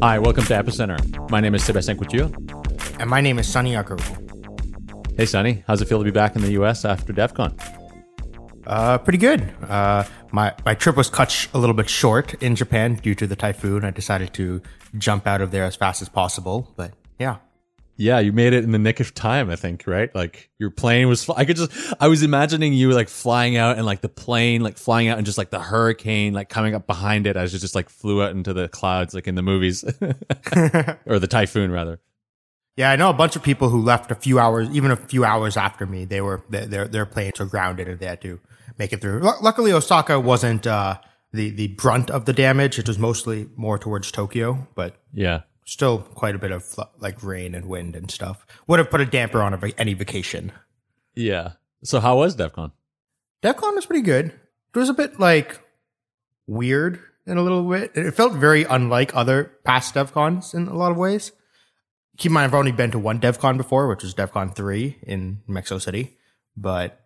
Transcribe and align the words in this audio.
Hi, 0.00 0.16
welcome 0.20 0.44
to 0.44 0.54
Epicenter. 0.54 1.28
My 1.28 1.40
name 1.40 1.56
is 1.56 1.64
Sebastien 1.64 1.98
Couture. 1.98 2.30
And 3.00 3.10
my 3.10 3.20
name 3.20 3.38
is 3.40 3.48
Sunny 3.48 3.72
Aggarwal. 3.72 5.16
Hey, 5.16 5.26
Sunny. 5.26 5.64
How's 5.66 5.82
it 5.82 5.88
feel 5.88 5.98
to 5.98 6.04
be 6.04 6.12
back 6.12 6.36
in 6.36 6.42
the 6.42 6.52
U.S. 6.52 6.84
after 6.84 7.12
DevCon? 7.12 7.52
Uh, 8.64 8.98
pretty 8.98 9.18
good. 9.18 9.52
Uh, 9.68 10.04
my, 10.30 10.54
my 10.64 10.74
trip 10.74 10.96
was 10.96 11.10
cut 11.10 11.32
sh- 11.32 11.48
a 11.52 11.58
little 11.58 11.74
bit 11.74 11.88
short 11.88 12.34
in 12.42 12.54
Japan 12.54 12.94
due 12.94 13.16
to 13.16 13.26
the 13.26 13.34
typhoon. 13.34 13.84
I 13.84 13.90
decided 13.90 14.32
to 14.34 14.62
jump 14.96 15.26
out 15.26 15.40
of 15.40 15.50
there 15.50 15.64
as 15.64 15.74
fast 15.74 16.00
as 16.00 16.08
possible. 16.08 16.72
But 16.76 16.92
yeah, 17.18 17.38
Yeah, 18.00 18.20
you 18.20 18.32
made 18.32 18.52
it 18.52 18.62
in 18.62 18.70
the 18.70 18.78
nick 18.78 19.00
of 19.00 19.12
time, 19.12 19.50
I 19.50 19.56
think, 19.56 19.84
right? 19.88 20.14
Like 20.14 20.50
your 20.58 20.70
plane 20.70 21.08
was, 21.08 21.24
fl- 21.24 21.32
I 21.36 21.44
could 21.44 21.56
just, 21.56 21.72
I 22.00 22.06
was 22.06 22.22
imagining 22.22 22.72
you 22.72 22.92
like 22.92 23.08
flying 23.08 23.56
out 23.56 23.76
and 23.76 23.84
like 23.84 24.02
the 24.02 24.08
plane 24.08 24.62
like 24.62 24.76
flying 24.78 25.08
out 25.08 25.18
and 25.18 25.26
just 25.26 25.36
like 25.36 25.50
the 25.50 25.58
hurricane 25.58 26.32
like 26.32 26.48
coming 26.48 26.76
up 26.76 26.86
behind 26.86 27.26
it 27.26 27.36
as 27.36 27.52
it 27.54 27.58
just 27.58 27.74
like 27.74 27.88
flew 27.90 28.22
out 28.22 28.30
into 28.30 28.52
the 28.54 28.68
clouds 28.68 29.14
like 29.14 29.26
in 29.26 29.34
the 29.34 29.42
movies 29.42 29.82
or 31.06 31.18
the 31.18 31.26
typhoon 31.28 31.70
rather. 31.72 32.00
Yeah, 32.76 32.92
I 32.92 32.96
know 32.96 33.10
a 33.10 33.14
bunch 33.14 33.34
of 33.34 33.42
people 33.42 33.68
who 33.70 33.82
left 33.82 34.12
a 34.12 34.14
few 34.14 34.38
hours, 34.38 34.68
even 34.70 34.92
a 34.92 34.96
few 34.96 35.24
hours 35.24 35.56
after 35.56 35.84
me. 35.84 36.04
They 36.04 36.20
were 36.20 36.44
their 36.48 36.86
their 36.86 37.04
planes 37.06 37.40
were 37.40 37.46
grounded 37.46 37.88
and 37.88 37.98
they 37.98 38.06
had 38.06 38.20
to 38.20 38.38
make 38.78 38.92
it 38.92 39.00
through. 39.00 39.18
Lu- 39.18 39.40
Luckily, 39.42 39.72
Osaka 39.72 40.20
wasn't 40.20 40.64
uh, 40.68 40.98
the 41.32 41.50
the 41.50 41.66
brunt 41.66 42.08
of 42.08 42.24
the 42.26 42.32
damage. 42.32 42.78
It 42.78 42.86
was 42.86 42.96
mostly 42.96 43.48
more 43.56 43.78
towards 43.78 44.12
Tokyo, 44.12 44.68
but 44.76 44.94
Yeah. 45.12 45.40
Still 45.68 45.98
quite 45.98 46.34
a 46.34 46.38
bit 46.38 46.50
of 46.50 46.64
like 46.98 47.22
rain 47.22 47.54
and 47.54 47.66
wind 47.66 47.94
and 47.94 48.10
stuff. 48.10 48.46
Would 48.66 48.78
have 48.78 48.90
put 48.90 49.02
a 49.02 49.06
damper 49.06 49.42
on 49.42 49.52
a, 49.52 49.58
any 49.76 49.92
vacation. 49.92 50.50
Yeah. 51.14 51.52
So 51.84 52.00
how 52.00 52.18
was 52.18 52.36
DEF 52.36 52.52
CON? 52.52 52.72
DevCon 53.42 53.74
was 53.74 53.86
pretty 53.86 54.02
good. 54.02 54.26
It 54.26 54.78
was 54.78 54.88
a 54.88 54.94
bit 54.94 55.20
like 55.20 55.60
weird 56.46 57.00
in 57.26 57.36
a 57.36 57.42
little 57.42 57.68
bit. 57.68 57.92
It 57.94 58.12
felt 58.12 58.32
very 58.32 58.64
unlike 58.64 59.14
other 59.14 59.52
past 59.64 59.94
DevCons 59.94 60.54
in 60.54 60.68
a 60.68 60.76
lot 60.76 60.90
of 60.90 60.96
ways. 60.96 61.32
Keep 62.16 62.30
in 62.30 62.34
mind, 62.34 62.44
I've 62.46 62.54
only 62.54 62.72
been 62.72 62.90
to 62.92 62.98
one 62.98 63.20
DevCon 63.20 63.58
before, 63.58 63.88
which 63.88 64.02
was 64.02 64.14
DevCon 64.14 64.56
3 64.56 64.98
in 65.02 65.42
Mexico 65.46 65.78
City, 65.78 66.16
but 66.56 67.04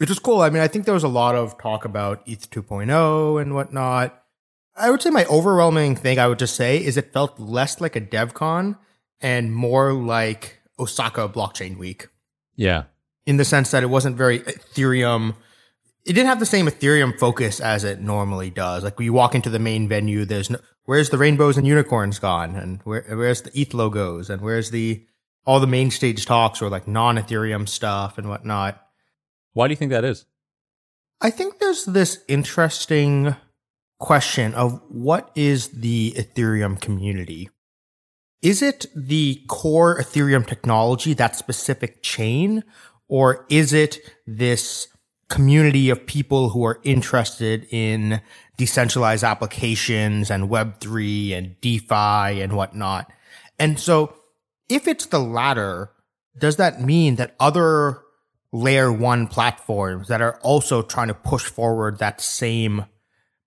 it 0.00 0.08
was 0.08 0.18
cool. 0.18 0.42
I 0.42 0.50
mean, 0.50 0.62
I 0.62 0.68
think 0.68 0.84
there 0.84 0.94
was 0.94 1.04
a 1.04 1.08
lot 1.08 1.34
of 1.34 1.56
talk 1.58 1.84
about 1.84 2.22
ETH 2.26 2.50
2.0 2.50 3.40
and 3.40 3.54
whatnot. 3.54 4.19
I 4.76 4.90
would 4.90 5.02
say 5.02 5.10
my 5.10 5.24
overwhelming 5.26 5.96
thing 5.96 6.18
I 6.18 6.26
would 6.26 6.38
just 6.38 6.56
say 6.56 6.82
is 6.82 6.96
it 6.96 7.12
felt 7.12 7.38
less 7.38 7.80
like 7.80 7.96
a 7.96 8.00
DevCon 8.00 8.78
and 9.20 9.52
more 9.54 9.92
like 9.92 10.60
Osaka 10.78 11.28
Blockchain 11.28 11.76
Week 11.76 12.08
Yeah. 12.56 12.84
in 13.26 13.36
the 13.36 13.44
sense 13.44 13.70
that 13.72 13.82
it 13.82 13.88
wasn't 13.90 14.16
very 14.16 14.38
Ethereum. 14.40 15.34
It 16.06 16.14
didn't 16.14 16.28
have 16.28 16.40
the 16.40 16.46
same 16.46 16.66
Ethereum 16.66 17.18
focus 17.18 17.60
as 17.60 17.84
it 17.84 18.00
normally 18.00 18.48
does. 18.50 18.82
Like 18.84 18.96
when 18.98 19.04
you 19.04 19.12
walk 19.12 19.34
into 19.34 19.50
the 19.50 19.58
main 19.58 19.88
venue, 19.88 20.24
there's 20.24 20.48
no, 20.48 20.58
where's 20.84 21.10
the 21.10 21.18
rainbows 21.18 21.58
and 21.58 21.66
unicorns 21.66 22.18
gone, 22.18 22.56
and 22.56 22.80
where 22.84 23.04
where's 23.10 23.42
the 23.42 23.50
ETH 23.60 23.74
logos, 23.74 24.30
and 24.30 24.40
where's 24.40 24.70
the 24.70 25.04
all 25.44 25.60
the 25.60 25.66
main 25.66 25.90
stage 25.90 26.24
talks 26.24 26.62
or 26.62 26.70
like 26.70 26.88
non 26.88 27.16
Ethereum 27.18 27.68
stuff 27.68 28.16
and 28.16 28.28
whatnot. 28.30 28.80
Why 29.52 29.68
do 29.68 29.72
you 29.72 29.76
think 29.76 29.90
that 29.90 30.04
is? 30.04 30.24
I 31.20 31.28
think 31.30 31.58
there's 31.58 31.84
this 31.84 32.20
interesting 32.28 33.36
question 34.00 34.54
of 34.54 34.82
what 34.88 35.30
is 35.36 35.68
the 35.68 36.14
Ethereum 36.16 36.80
community? 36.80 37.48
Is 38.42 38.62
it 38.62 38.86
the 38.96 39.42
core 39.46 40.00
Ethereum 40.00 40.46
technology, 40.46 41.12
that 41.14 41.36
specific 41.36 42.02
chain, 42.02 42.64
or 43.08 43.46
is 43.50 43.72
it 43.72 43.98
this 44.26 44.88
community 45.28 45.90
of 45.90 46.06
people 46.06 46.48
who 46.48 46.64
are 46.64 46.80
interested 46.82 47.66
in 47.70 48.20
decentralized 48.56 49.22
applications 49.22 50.30
and 50.30 50.50
Web3 50.50 51.36
and 51.36 51.60
DeFi 51.60 52.40
and 52.40 52.54
whatnot? 52.54 53.12
And 53.58 53.78
so 53.78 54.16
if 54.70 54.88
it's 54.88 55.06
the 55.06 55.20
latter, 55.20 55.90
does 56.38 56.56
that 56.56 56.80
mean 56.80 57.16
that 57.16 57.36
other 57.38 58.00
layer 58.52 58.90
one 58.90 59.26
platforms 59.26 60.08
that 60.08 60.22
are 60.22 60.38
also 60.40 60.80
trying 60.80 61.08
to 61.08 61.14
push 61.14 61.44
forward 61.44 61.98
that 61.98 62.20
same 62.20 62.86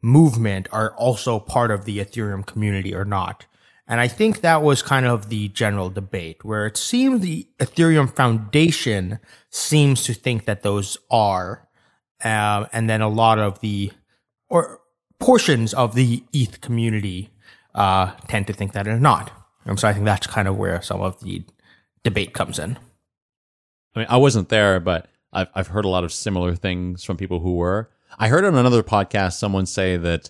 movement 0.03 0.67
are 0.71 0.95
also 0.95 1.39
part 1.39 1.71
of 1.71 1.85
the 1.85 1.97
Ethereum 1.97 2.45
community 2.45 2.93
or 2.93 3.05
not? 3.05 3.47
And 3.87 3.99
I 3.99 4.07
think 4.07 4.41
that 4.41 4.61
was 4.61 4.81
kind 4.81 5.05
of 5.05 5.29
the 5.29 5.49
general 5.49 5.89
debate 5.89 6.45
where 6.45 6.67
it 6.67 6.77
seems 6.77 7.21
the 7.21 7.47
Ethereum 7.59 8.15
Foundation 8.15 9.19
seems 9.49 10.03
to 10.03 10.13
think 10.13 10.45
that 10.45 10.63
those 10.63 10.97
are. 11.09 11.67
Um, 12.23 12.67
and 12.71 12.89
then 12.89 13.01
a 13.01 13.09
lot 13.09 13.39
of 13.39 13.59
the, 13.59 13.91
or 14.47 14.79
portions 15.19 15.73
of 15.73 15.95
the 15.95 16.23
ETH 16.31 16.61
community, 16.61 17.31
uh, 17.75 18.11
tend 18.27 18.47
to 18.47 18.53
think 18.53 18.73
that 18.73 18.87
are 18.87 18.99
not. 18.99 19.31
And 19.65 19.79
so 19.79 19.87
I 19.87 19.93
think 19.93 20.05
that's 20.05 20.27
kind 20.27 20.47
of 20.47 20.57
where 20.57 20.81
some 20.81 21.01
of 21.01 21.19
the 21.21 21.43
debate 22.03 22.33
comes 22.33 22.59
in. 22.59 22.77
I 23.95 23.99
mean, 23.99 24.07
I 24.09 24.17
wasn't 24.17 24.49
there, 24.49 24.79
but 24.79 25.07
I've 25.31 25.47
I've 25.55 25.67
heard 25.67 25.85
a 25.85 25.89
lot 25.89 26.03
of 26.03 26.13
similar 26.13 26.55
things 26.55 27.03
from 27.03 27.17
people 27.17 27.39
who 27.39 27.55
were. 27.55 27.89
I 28.19 28.27
heard 28.27 28.45
on 28.45 28.55
another 28.55 28.83
podcast 28.83 29.33
someone 29.33 29.65
say 29.65 29.97
that 29.97 30.29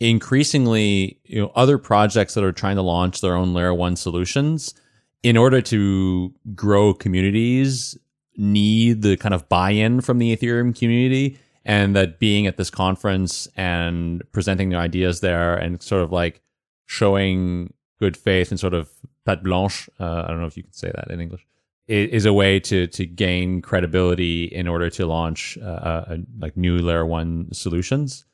increasingly, 0.00 1.20
you 1.24 1.40
know, 1.40 1.52
other 1.54 1.78
projects 1.78 2.34
that 2.34 2.44
are 2.44 2.52
trying 2.52 2.76
to 2.76 2.82
launch 2.82 3.20
their 3.20 3.36
own 3.36 3.54
layer 3.54 3.74
one 3.74 3.96
solutions, 3.96 4.74
in 5.22 5.36
order 5.36 5.60
to 5.62 6.34
grow 6.54 6.92
communities, 6.92 7.96
need 8.36 9.02
the 9.02 9.16
kind 9.16 9.34
of 9.34 9.48
buy-in 9.48 10.00
from 10.00 10.18
the 10.18 10.36
Ethereum 10.36 10.76
community, 10.76 11.38
and 11.64 11.94
that 11.94 12.18
being 12.18 12.46
at 12.46 12.56
this 12.56 12.70
conference 12.70 13.46
and 13.56 14.22
presenting 14.32 14.70
their 14.70 14.80
ideas 14.80 15.20
there 15.20 15.54
and 15.54 15.80
sort 15.80 16.02
of 16.02 16.10
like 16.10 16.40
showing 16.86 17.72
good 18.00 18.16
faith 18.16 18.50
and 18.50 18.58
sort 18.58 18.74
of 18.74 18.90
patte 19.24 19.44
blanche. 19.44 19.88
Uh, 20.00 20.24
I 20.24 20.28
don't 20.28 20.40
know 20.40 20.46
if 20.46 20.56
you 20.56 20.64
can 20.64 20.72
say 20.72 20.90
that 20.92 21.10
in 21.10 21.20
English 21.20 21.46
is 21.92 22.26
a 22.26 22.32
way 22.32 22.60
to 22.60 22.86
to 22.86 23.06
gain 23.06 23.62
credibility 23.62 24.44
in 24.44 24.66
order 24.68 24.90
to 24.90 25.06
launch 25.06 25.58
uh, 25.60 25.64
uh, 25.66 26.16
like 26.38 26.56
new 26.56 26.78
layer 26.78 27.04
one 27.06 27.52
solutions. 27.52 28.24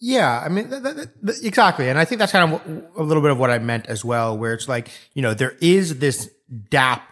Yeah, 0.00 0.42
I 0.44 0.48
mean, 0.48 0.68
th- 0.68 0.82
th- 0.82 1.08
th- 1.24 1.38
exactly. 1.44 1.88
And 1.88 1.98
I 1.98 2.04
think 2.04 2.18
that's 2.18 2.32
kind 2.32 2.52
of 2.52 2.60
w- 2.60 2.86
a 2.96 3.02
little 3.02 3.22
bit 3.22 3.30
of 3.30 3.38
what 3.38 3.50
I 3.50 3.58
meant 3.58 3.86
as 3.86 4.04
well, 4.04 4.36
where 4.36 4.52
it's 4.52 4.68
like, 4.68 4.90
you 5.14 5.22
know, 5.22 5.32
there 5.32 5.56
is 5.60 5.98
this 5.98 6.28
DApp 6.70 7.02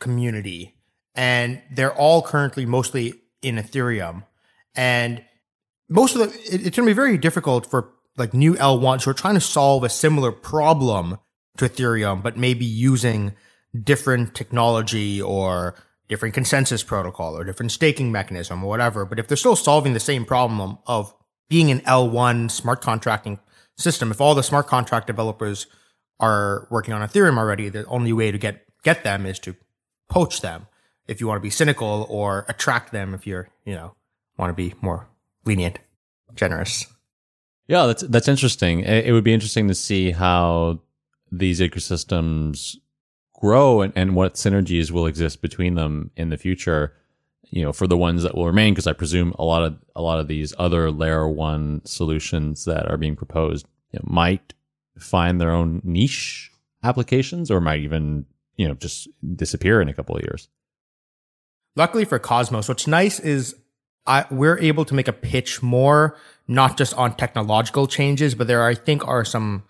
community 0.00 0.74
and 1.14 1.62
they're 1.70 1.94
all 1.94 2.22
currently 2.22 2.66
mostly 2.66 3.14
in 3.42 3.56
Ethereum. 3.56 4.24
And 4.74 5.22
most 5.88 6.16
of 6.16 6.20
the, 6.22 6.54
it, 6.54 6.66
it's 6.66 6.76
going 6.76 6.86
to 6.86 6.90
be 6.90 6.92
very 6.92 7.18
difficult 7.18 7.66
for 7.66 7.92
like 8.16 8.34
new 8.34 8.54
L1s 8.54 9.04
who 9.04 9.10
are 9.10 9.14
trying 9.14 9.34
to 9.34 9.40
solve 9.40 9.84
a 9.84 9.88
similar 9.88 10.32
problem 10.32 11.18
to 11.58 11.68
Ethereum, 11.68 12.22
but 12.22 12.36
maybe 12.36 12.64
using 12.64 13.34
different 13.82 14.34
technology 14.34 15.20
or 15.20 15.74
different 16.08 16.34
consensus 16.34 16.82
protocol 16.82 17.36
or 17.36 17.44
different 17.44 17.72
staking 17.72 18.12
mechanism 18.12 18.62
or 18.62 18.68
whatever. 18.68 19.04
But 19.04 19.18
if 19.18 19.28
they're 19.28 19.36
still 19.36 19.56
solving 19.56 19.94
the 19.94 20.00
same 20.00 20.24
problem 20.24 20.78
of 20.86 21.14
being 21.48 21.70
an 21.70 21.80
L1 21.80 22.50
smart 22.50 22.80
contracting 22.80 23.38
system, 23.76 24.10
if 24.10 24.20
all 24.20 24.34
the 24.34 24.42
smart 24.42 24.66
contract 24.66 25.06
developers 25.06 25.66
are 26.20 26.68
working 26.70 26.94
on 26.94 27.06
Ethereum 27.06 27.38
already, 27.38 27.68
the 27.68 27.84
only 27.86 28.12
way 28.12 28.30
to 28.30 28.38
get, 28.38 28.64
get 28.82 29.02
them 29.02 29.26
is 29.26 29.38
to 29.40 29.56
poach 30.08 30.40
them 30.40 30.66
if 31.06 31.20
you 31.20 31.26
want 31.26 31.38
to 31.38 31.42
be 31.42 31.50
cynical 31.50 32.06
or 32.08 32.44
attract 32.48 32.92
them 32.92 33.14
if 33.14 33.26
you're, 33.26 33.48
you 33.64 33.74
know, 33.74 33.94
want 34.38 34.50
to 34.50 34.54
be 34.54 34.74
more 34.80 35.08
lenient, 35.44 35.78
generous. 36.34 36.86
Yeah, 37.66 37.86
that's 37.86 38.02
that's 38.02 38.28
interesting. 38.28 38.80
It, 38.80 39.10
would 39.12 39.24
be 39.24 39.32
interesting 39.32 39.68
to 39.68 39.74
see 39.74 40.10
how 40.10 40.80
these 41.32 41.60
ecosystems 41.60 42.76
grow 43.34 43.82
and, 43.82 43.92
and 43.96 44.16
what 44.16 44.34
synergies 44.34 44.90
will 44.90 45.06
exist 45.06 45.42
between 45.42 45.74
them 45.74 46.10
in 46.16 46.30
the 46.30 46.36
future. 46.36 46.94
You 47.50 47.62
know, 47.62 47.72
for 47.72 47.86
the 47.86 47.96
ones 47.96 48.22
that 48.24 48.34
will 48.34 48.46
remain, 48.46 48.74
because 48.74 48.86
I 48.86 48.94
presume 48.94 49.32
a 49.38 49.44
lot 49.44 49.62
of 49.62 49.76
a 49.94 50.02
lot 50.02 50.18
of 50.18 50.26
these 50.26 50.52
other 50.58 50.90
layer 50.90 51.28
one 51.28 51.82
solutions 51.84 52.64
that 52.64 52.90
are 52.90 52.96
being 52.96 53.14
proposed 53.14 53.66
you 53.92 54.00
know, 54.00 54.12
might 54.12 54.54
find 54.98 55.40
their 55.40 55.52
own 55.52 55.80
niche 55.84 56.50
applications, 56.82 57.50
or 57.50 57.60
might 57.60 57.80
even 57.80 58.26
you 58.56 58.66
know 58.66 58.74
just 58.74 59.08
disappear 59.36 59.80
in 59.80 59.88
a 59.88 59.94
couple 59.94 60.16
of 60.16 60.22
years. 60.22 60.48
Luckily 61.76 62.04
for 62.04 62.18
Cosmos, 62.18 62.68
what's 62.68 62.86
nice 62.86 63.20
is 63.20 63.54
I, 64.06 64.26
we're 64.30 64.58
able 64.58 64.84
to 64.84 64.94
make 64.94 65.08
a 65.08 65.12
pitch 65.12 65.62
more, 65.62 66.16
not 66.46 66.76
just 66.76 66.94
on 66.94 67.16
technological 67.16 67.86
changes, 67.86 68.34
but 68.34 68.46
there, 68.46 68.66
I 68.66 68.74
think, 68.74 69.06
are 69.06 69.24
some 69.24 69.64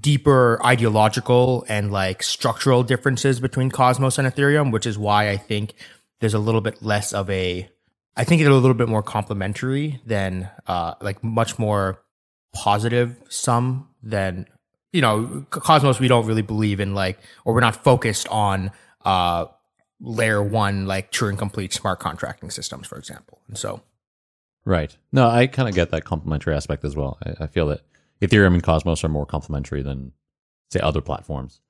deeper 0.00 0.60
ideological 0.64 1.64
and 1.68 1.92
like 1.92 2.22
structural 2.22 2.82
differences 2.82 3.40
between 3.40 3.70
Cosmos 3.70 4.18
and 4.18 4.26
Ethereum, 4.26 4.72
which 4.72 4.86
is 4.86 4.96
why 4.98 5.28
I 5.30 5.36
think 5.36 5.74
there's 6.20 6.34
a 6.34 6.38
little 6.38 6.60
bit 6.60 6.82
less 6.82 7.12
of 7.12 7.28
a, 7.30 7.68
I 8.16 8.24
think 8.24 8.40
it's 8.40 8.48
a 8.48 8.52
little 8.52 8.74
bit 8.74 8.88
more 8.88 9.02
complementary 9.02 10.00
than, 10.06 10.48
uh, 10.66 10.94
like 11.00 11.22
much 11.24 11.58
more 11.58 12.02
positive 12.54 13.16
sum 13.28 13.88
than, 14.02 14.46
you 14.92 15.00
know, 15.00 15.46
Cosmos, 15.50 15.98
we 15.98 16.08
don't 16.08 16.26
really 16.26 16.42
believe 16.42 16.80
in 16.80 16.94
like, 16.94 17.18
or 17.44 17.54
we're 17.54 17.60
not 17.60 17.82
focused 17.82 18.28
on, 18.28 18.70
uh, 19.04 19.46
layer 20.00 20.42
one, 20.42 20.86
like 20.86 21.10
true 21.10 21.28
and 21.28 21.38
complete 21.38 21.72
smart 21.72 22.00
contracting 22.00 22.50
systems, 22.50 22.86
for 22.86 22.98
example. 22.98 23.40
And 23.48 23.56
so, 23.56 23.82
right. 24.64 24.96
No, 25.12 25.28
I 25.28 25.46
kind 25.46 25.68
of 25.68 25.74
get 25.74 25.90
that 25.90 26.04
complementary 26.04 26.54
aspect 26.54 26.84
as 26.84 26.96
well. 26.96 27.18
I, 27.24 27.44
I 27.44 27.46
feel 27.46 27.68
that 27.68 27.80
Ethereum 28.22 28.54
and 28.54 28.62
Cosmos 28.62 29.04
are 29.04 29.08
more 29.08 29.26
complementary 29.26 29.82
than, 29.82 30.12
say, 30.70 30.80
other 30.80 31.00
platforms. 31.00 31.60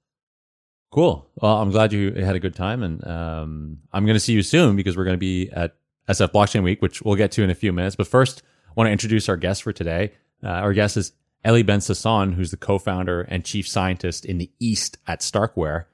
Cool. 0.91 1.27
Well, 1.37 1.57
I'm 1.57 1.71
glad 1.71 1.93
you 1.95 2.13
had 2.13 2.37
a 2.37 2.41
good 2.41 2.55
time, 2.55 2.83
and 2.83 3.07
um, 3.07 3.79
I'm 3.93 4.05
going 4.05 4.15
to 4.15 4.21
see 4.21 4.35
you 4.35 4.43
soon 4.43 4.77
because 4.77 4.97
we're 4.97 5.05
going 5.05 5.17
to 5.17 5.19
be 5.19 5.51
at 5.51 5.75
SF 6.09 6.33
Blockchain 6.33 6.63
Week, 6.63 6.83
which 6.83 7.01
we'll 7.01 7.17
get 7.17 7.33
to 7.33 7.43
in 7.43 7.49
a 7.49 7.55
few 7.55 7.73
minutes. 7.73 7.97
But 7.97 8.07
first, 8.07 8.43
I 8.69 8.73
want 8.77 8.89
to 8.89 8.93
introduce 8.93 9.29
our 9.31 9.39
guest 9.39 9.63
for 9.63 9.73
today. 9.73 10.13
Uh, 10.45 10.49
our 10.49 10.75
guest 10.75 10.99
is 10.99 11.13
Eli 11.47 11.63
Ben 11.63 11.81
Sasson, 11.81 12.35
who's 12.35 12.51
the 12.51 12.59
co-founder 12.59 13.23
and 13.23 13.45
chief 13.45 13.67
scientist 13.67 14.27
in 14.27 14.37
the 14.37 14.51
East 14.61 14.99
at 15.07 15.21
Starkware. 15.21 15.87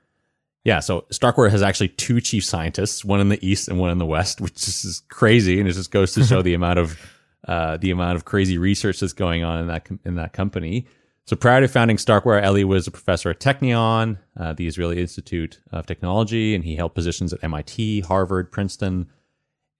Yeah, 0.64 0.80
so 0.80 1.02
Starkware 1.12 1.50
has 1.50 1.62
actually 1.62 1.88
two 1.90 2.20
chief 2.20 2.44
scientists, 2.44 3.04
one 3.04 3.20
in 3.20 3.28
the 3.28 3.38
East 3.46 3.68
and 3.68 3.78
one 3.78 3.90
in 3.90 3.98
the 3.98 4.06
West, 4.06 4.40
which 4.40 4.56
is 4.66 5.02
crazy, 5.08 5.60
and 5.60 5.68
it 5.68 5.72
just 5.72 5.92
goes 5.92 6.12
to 6.14 6.24
show 6.24 6.42
the 6.42 6.54
amount 6.54 6.80
of 6.80 6.98
uh, 7.48 7.78
the 7.78 7.90
amount 7.90 8.14
of 8.14 8.24
crazy 8.24 8.58
research 8.58 9.00
that's 9.00 9.12
going 9.12 9.42
on 9.42 9.58
in 9.60 9.66
that 9.66 9.84
com- 9.84 10.00
in 10.04 10.14
that 10.16 10.32
company. 10.32 10.86
So 11.24 11.36
prior 11.36 11.60
to 11.60 11.68
founding 11.68 11.96
Starkware, 11.96 12.42
Eli 12.42 12.62
was 12.62 12.86
a 12.86 12.90
professor 12.90 13.28
at 13.30 13.40
Technion, 13.40 14.18
uh, 14.38 14.54
the 14.54 14.66
Israeli 14.66 15.00
Institute 15.00 15.60
of 15.72 15.86
Technology, 15.86 16.54
and 16.54 16.64
he 16.64 16.76
held 16.76 16.94
positions 16.94 17.32
at 17.32 17.44
MIT, 17.44 18.00
Harvard, 18.00 18.50
Princeton. 18.50 19.10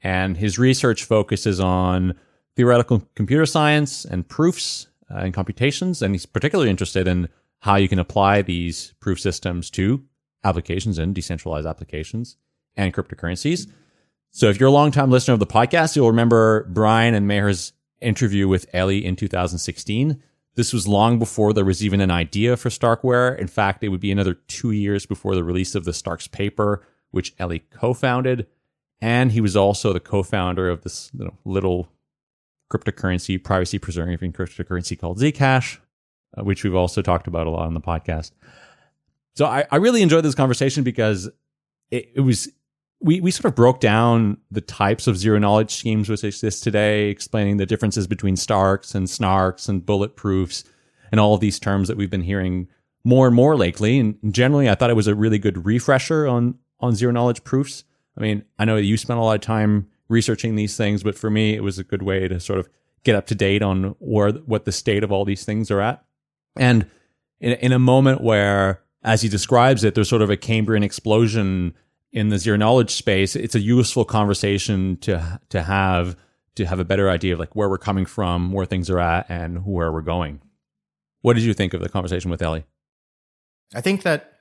And 0.03 0.37
his 0.37 0.59
research 0.59 1.05
focuses 1.05 1.59
on 1.59 2.15
theoretical 2.55 3.03
computer 3.15 3.47
science 3.47 4.05
and 4.05 4.29
proofs 4.29 4.89
uh, 5.11 5.21
and 5.21 5.33
computations. 5.33 6.03
And 6.03 6.15
he's 6.15 6.27
particularly 6.27 6.71
interested 6.71 7.09
in 7.09 7.29
how 7.61 7.77
you 7.77 7.89
can 7.89 7.99
apply 7.99 8.43
these 8.43 8.93
proof 9.01 9.19
systems 9.19 9.71
to 9.71 10.05
applications 10.45 10.99
and 10.99 11.15
decentralized 11.15 11.67
applications 11.67 12.37
and 12.77 12.93
cryptocurrencies. 12.93 13.71
So 14.31 14.49
if 14.49 14.61
you're 14.61 14.69
a 14.69 14.73
long-time 14.73 15.11
listener 15.11 15.35
of 15.35 15.41
the 15.41 15.47
podcast, 15.47 15.97
you'll 15.97 16.11
remember 16.11 16.65
Brian 16.65 17.15
and 17.15 17.27
Meher's 17.27 17.73
interview 18.01 18.47
with 18.49 18.73
Eli 18.75 19.01
in 19.01 19.17
2016. 19.17 20.23
This 20.55 20.73
was 20.73 20.89
long 20.89 21.19
before 21.19 21.53
there 21.53 21.65
was 21.65 21.85
even 21.85 22.01
an 22.01 22.11
idea 22.11 22.57
for 22.57 22.69
Starkware. 22.69 23.39
In 23.39 23.47
fact, 23.47 23.83
it 23.83 23.89
would 23.89 24.01
be 24.01 24.11
another 24.11 24.35
two 24.35 24.71
years 24.71 25.07
before 25.07 25.35
the 25.35 25.45
release 25.45 25.75
of 25.75 25.85
the 25.85 25.93
Starks 25.93 26.27
paper, 26.27 26.87
which 27.11 27.35
Eli 27.41 27.59
co-founded. 27.71 28.47
And 29.01 29.33
he 29.33 29.41
was 29.41 29.57
also 29.57 29.93
the 29.93 30.01
co-founder 30.01 30.69
of 30.69 30.83
this 30.83 31.11
you 31.17 31.25
know, 31.25 31.35
little 31.45 31.89
cryptocurrency, 32.73 33.43
privacy 33.43 33.79
preserving 33.79 34.33
cryptocurrency 34.33 34.99
called 34.99 35.19
Zcash, 35.19 35.79
uh, 36.37 36.45
which 36.45 36.65
we've 36.65 36.75
also 36.75 37.03
talked 37.03 37.27
about 37.27 37.47
a 37.47 37.51
lot 37.51 37.67
on 37.67 37.75
the 37.75 37.81
podcast. 37.81 38.33
So 39.37 39.47
I, 39.47 39.65
I 39.71 39.77
really 39.77 40.03
enjoyed 40.03 40.25
this 40.25 40.35
conversation 40.35 40.83
because 40.83 41.31
it, 41.91 42.11
it 42.17 42.21
was 42.21 42.49
we, 43.01 43.21
we 43.21 43.31
sort 43.31 43.45
of 43.45 43.55
broke 43.55 43.81
down 43.81 44.39
the 44.51 44.61
types 44.61 45.07
of 45.07 45.17
zero 45.17 45.39
knowledge 45.39 45.75
schemes 45.75 46.09
which 46.09 46.25
exist 46.25 46.65
today, 46.65 47.09
explaining 47.09 47.57
the 47.57 47.67
differences 47.67 48.07
between 48.07 48.37
Starks 48.37 48.95
and 48.95 49.07
Snarks 49.07 49.69
and 49.69 49.85
bulletproofs 49.87 50.65
and 51.13 51.21
all 51.21 51.35
of 51.35 51.41
these 51.41 51.59
terms 51.59 51.89
that 51.89 51.97
we've 51.97 52.11
been 52.11 52.23
hearing 52.23 52.69
more 53.05 53.27
and 53.27 53.37
more 53.37 53.57
lately. 53.57 53.99
And 53.99 54.17
generally, 54.31 54.69
I 54.69 54.75
thought 54.75 54.91
it 54.91 54.97
was 54.97 55.07
a 55.07 55.15
really 55.15 55.39
good 55.39 55.65
refresher 55.65 56.27
on, 56.27 56.59
on 56.81 56.95
zero 56.95 57.13
knowledge 57.13 57.45
proofs. 57.45 57.85
I 58.17 58.21
mean, 58.21 58.45
I 58.59 58.65
know 58.65 58.77
you 58.77 58.97
spent 58.97 59.21
a 59.21 59.23
lot 59.23 59.37
of 59.37 59.41
time 59.43 59.89
researching 60.09 60.57
these 60.57 60.77
things, 60.77 61.03
but 61.03 61.17
for 61.17 61.31
me, 61.31 61.55
it 61.55 61.63
was 61.63 61.79
a 61.79 61.85
good 61.85 62.03
way 62.03 62.27
to 62.27 62.41
sort 62.41 62.59
of 62.59 62.69
get 63.05 63.15
up 63.15 63.27
to 63.27 63.35
date 63.35 63.63
on 63.63 63.95
where, 64.01 64.33
what 64.33 64.65
the 64.65 64.73
state 64.73 65.05
of 65.05 65.13
all 65.13 65.25
these 65.25 65.45
things 65.45 65.71
are 65.71 65.81
at. 65.81 66.05
And 66.57 66.87
in, 67.41 67.53
in 67.53 67.73
a 67.73 67.79
moment 67.79 68.23
where, 68.23 68.83
as 69.05 69.23
he 69.23 69.29
describes 69.29 69.85
it, 69.85 69.95
there's 69.95 70.09
sort 70.09 70.23
of 70.23 70.31
a 70.31 70.37
Cambrian 70.37 70.83
explosion 70.83 71.75
in 72.13 72.29
the 72.29 72.39
zero 72.39 72.57
knowledge 72.57 72.91
space, 72.91 73.37
it's 73.37 73.55
a 73.55 73.61
useful 73.61 74.05
conversation 74.05 74.97
to 74.99 75.41
to 75.51 75.63
have 75.63 76.17
to 76.57 76.67
have 76.67 76.79
a 76.79 76.85
better 76.85 77.09
idea 77.09 77.35
of 77.35 77.39
like 77.39 77.55
where 77.55 77.69
we're 77.69 77.79
coming 77.79 78.07
from, 78.07 78.53
where 78.53 78.67
things 78.67 78.91
are 78.91 78.99
at, 78.99 79.27
and 79.29 79.65
where 79.65 79.93
we're 79.93 80.01
going. 80.01 80.41
What 81.23 81.35
did 81.35 81.43
you 81.43 81.55
think 81.55 81.75
of 81.75 81.81
the 81.81 81.89
conversation 81.89 82.31
with 82.31 82.43
Eli? 82.43 82.61
I 83.75 83.81
think 83.81 84.03
that 84.03 84.39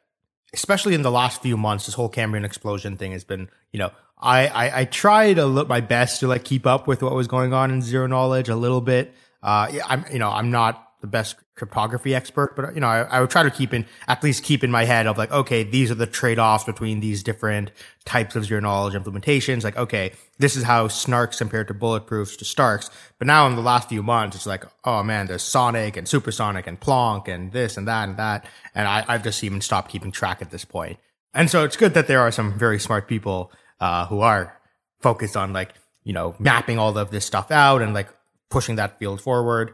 especially 0.54 0.94
in 0.94 1.02
the 1.02 1.12
last 1.12 1.42
few 1.42 1.58
months, 1.58 1.86
this 1.86 1.96
whole 1.96 2.10
Cambrian 2.10 2.46
explosion 2.46 2.98
thing 2.98 3.12
has 3.12 3.24
been, 3.24 3.50
you 3.72 3.80
know, 3.80 3.92
I, 4.18 4.48
I, 4.48 4.80
I 4.80 4.86
tried 4.86 5.36
to 5.36 5.46
look 5.46 5.68
my 5.68 5.82
best 5.82 6.22
to 6.22 6.28
like 6.28 6.44
keep 6.44 6.66
up 6.66 6.88
with 6.88 7.04
what 7.04 7.14
was 7.14 7.28
going 7.28 7.54
on 7.54 7.72
in 7.72 7.82
zero 7.82 8.08
knowledge 8.08 8.50
a 8.50 8.56
little 8.56 8.82
bit. 8.82 9.14
Uh, 9.44 9.68
yeah 9.72 9.84
I'm, 9.86 10.06
you 10.12 10.20
know, 10.20 10.30
I'm 10.30 10.50
not 10.50 10.87
the 11.02 11.08
best 11.08 11.36
cryptography 11.56 12.16
expert, 12.16 12.56
but 12.56 12.74
you 12.74 12.82
know, 12.82 12.88
I, 12.88 13.02
I, 13.02 13.22
would 13.22 13.30
try 13.30 13.44
to 13.44 13.52
keep 13.52 13.72
in 13.72 13.86
at 14.08 14.24
least 14.24 14.44
keep 14.44 14.64
in 14.64 14.72
my 14.72 14.86
head 14.86 15.06
of 15.06 15.18
like, 15.18 15.32
okay, 15.32 15.64
these 15.64 15.92
are 15.92 15.96
the 15.96 16.08
trade 16.08 16.40
offs 16.40 16.64
between 16.64 17.02
these 17.02 17.22
different 17.22 17.72
types 18.04 18.36
of 18.36 18.46
zero 18.46 18.62
knowledge 18.62 18.96
implementations. 18.96 19.64
Like, 19.64 19.78
okay, 19.78 20.14
this 20.40 20.56
is 20.56 20.64
how 20.64 20.88
Snarks 20.88 21.38
compared 21.38 21.68
to 21.68 21.76
bulletproofs 21.76 22.38
to 22.40 22.46
Starks. 22.46 22.90
But 23.20 23.28
now 23.28 23.46
in 23.46 23.56
the 23.56 23.62
last 23.62 23.90
few 23.90 24.02
months, 24.02 24.36
it's 24.36 24.48
like, 24.48 24.66
oh 24.86 25.04
man, 25.04 25.28
there's 25.28 25.44
Sonic 25.44 25.98
and 25.98 26.08
Supersonic 26.08 26.66
and 26.66 26.80
Plonk 26.80 27.28
and 27.28 27.52
this 27.52 27.78
and 27.78 27.88
that 27.88 28.10
and 28.10 28.18
that, 28.18 28.46
and 28.74 28.88
I, 28.88 29.06
I've 29.08 29.24
just 29.24 29.44
even 29.44 29.62
stopped 29.62 29.92
keeping 29.92 30.12
track 30.12 30.42
at 30.42 30.50
this 30.50 30.66
point. 30.66 30.98
And 31.34 31.50
so 31.50 31.64
it's 31.64 31.78
good 31.78 31.94
that 31.94 32.08
there 32.08 32.22
are 32.22 32.32
some 32.32 32.58
very 32.58 32.80
smart 32.80 33.08
people 33.08 33.52
uh, 33.80 34.08
who 34.08 34.22
are 34.22 34.60
focused 35.00 35.38
on 35.38 35.54
like 35.54 35.74
you 36.04 36.14
know 36.14 36.36
mapping 36.40 36.80
all 36.80 36.98
of 36.98 37.12
this 37.12 37.26
stuff 37.26 37.52
out 37.52 37.84
and 37.84 37.94
like 37.94 38.08
pushing 38.50 38.78
that 38.78 38.98
field 38.98 39.22
forward. 39.22 39.74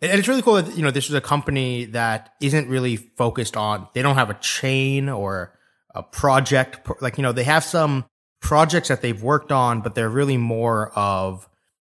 And 0.00 0.18
it's 0.18 0.28
really 0.28 0.42
cool 0.42 0.54
that, 0.54 0.76
you 0.76 0.82
know, 0.82 0.90
this 0.90 1.08
is 1.08 1.14
a 1.14 1.20
company 1.20 1.86
that 1.86 2.34
isn't 2.40 2.68
really 2.68 2.96
focused 2.96 3.56
on, 3.56 3.88
they 3.94 4.02
don't 4.02 4.14
have 4.14 4.30
a 4.30 4.34
chain 4.34 5.08
or 5.08 5.58
a 5.94 6.02
project. 6.02 6.88
Like, 7.00 7.18
you 7.18 7.22
know, 7.22 7.32
they 7.32 7.44
have 7.44 7.64
some 7.64 8.04
projects 8.40 8.88
that 8.88 9.02
they've 9.02 9.20
worked 9.20 9.50
on, 9.50 9.80
but 9.80 9.94
they're 9.94 10.08
really 10.08 10.36
more 10.36 10.92
of 10.94 11.48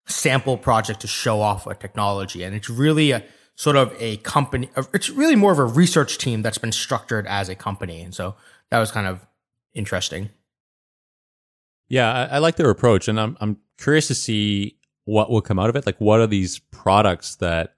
sample 0.07 0.59
project 0.59 1.01
to 1.01 1.07
show 1.07 1.41
off 1.41 1.67
a 1.67 1.75
technology. 1.75 2.43
And 2.43 2.55
it's 2.55 2.69
really 2.69 3.13
a 3.13 3.25
sort 3.57 3.77
of 3.77 3.95
a 3.99 4.19
company, 4.19 4.69
uh, 4.77 4.83
it's 4.93 5.09
really 5.09 5.37
more 5.37 5.53
of 5.53 5.59
a 5.59 5.65
research 5.65 6.19
team 6.19 6.43
that's 6.43 6.59
been 6.59 6.73
structured 6.73 7.27
as 7.27 7.49
a 7.49 7.55
company. 7.55 8.03
And 8.03 8.15
so 8.15 8.35
that 8.71 8.79
was 8.79 8.91
kind 8.91 9.07
of 9.07 9.27
interesting. 9.73 10.29
Yeah, 11.89 12.13
I, 12.13 12.37
I 12.37 12.39
like 12.39 12.57
their 12.57 12.71
approach, 12.71 13.09
and 13.09 13.21
I'm 13.21 13.37
I'm 13.41 13.59
curious 13.79 14.09
to 14.09 14.15
see 14.15 14.79
what 15.05 15.31
will 15.31 15.43
come 15.43 15.59
out 15.59 15.69
of 15.69 15.77
it. 15.77 15.85
Like, 15.85 16.01
what 16.01 16.19
are 16.19 16.27
these 16.27 16.59
products 16.59 17.37
that 17.37 17.74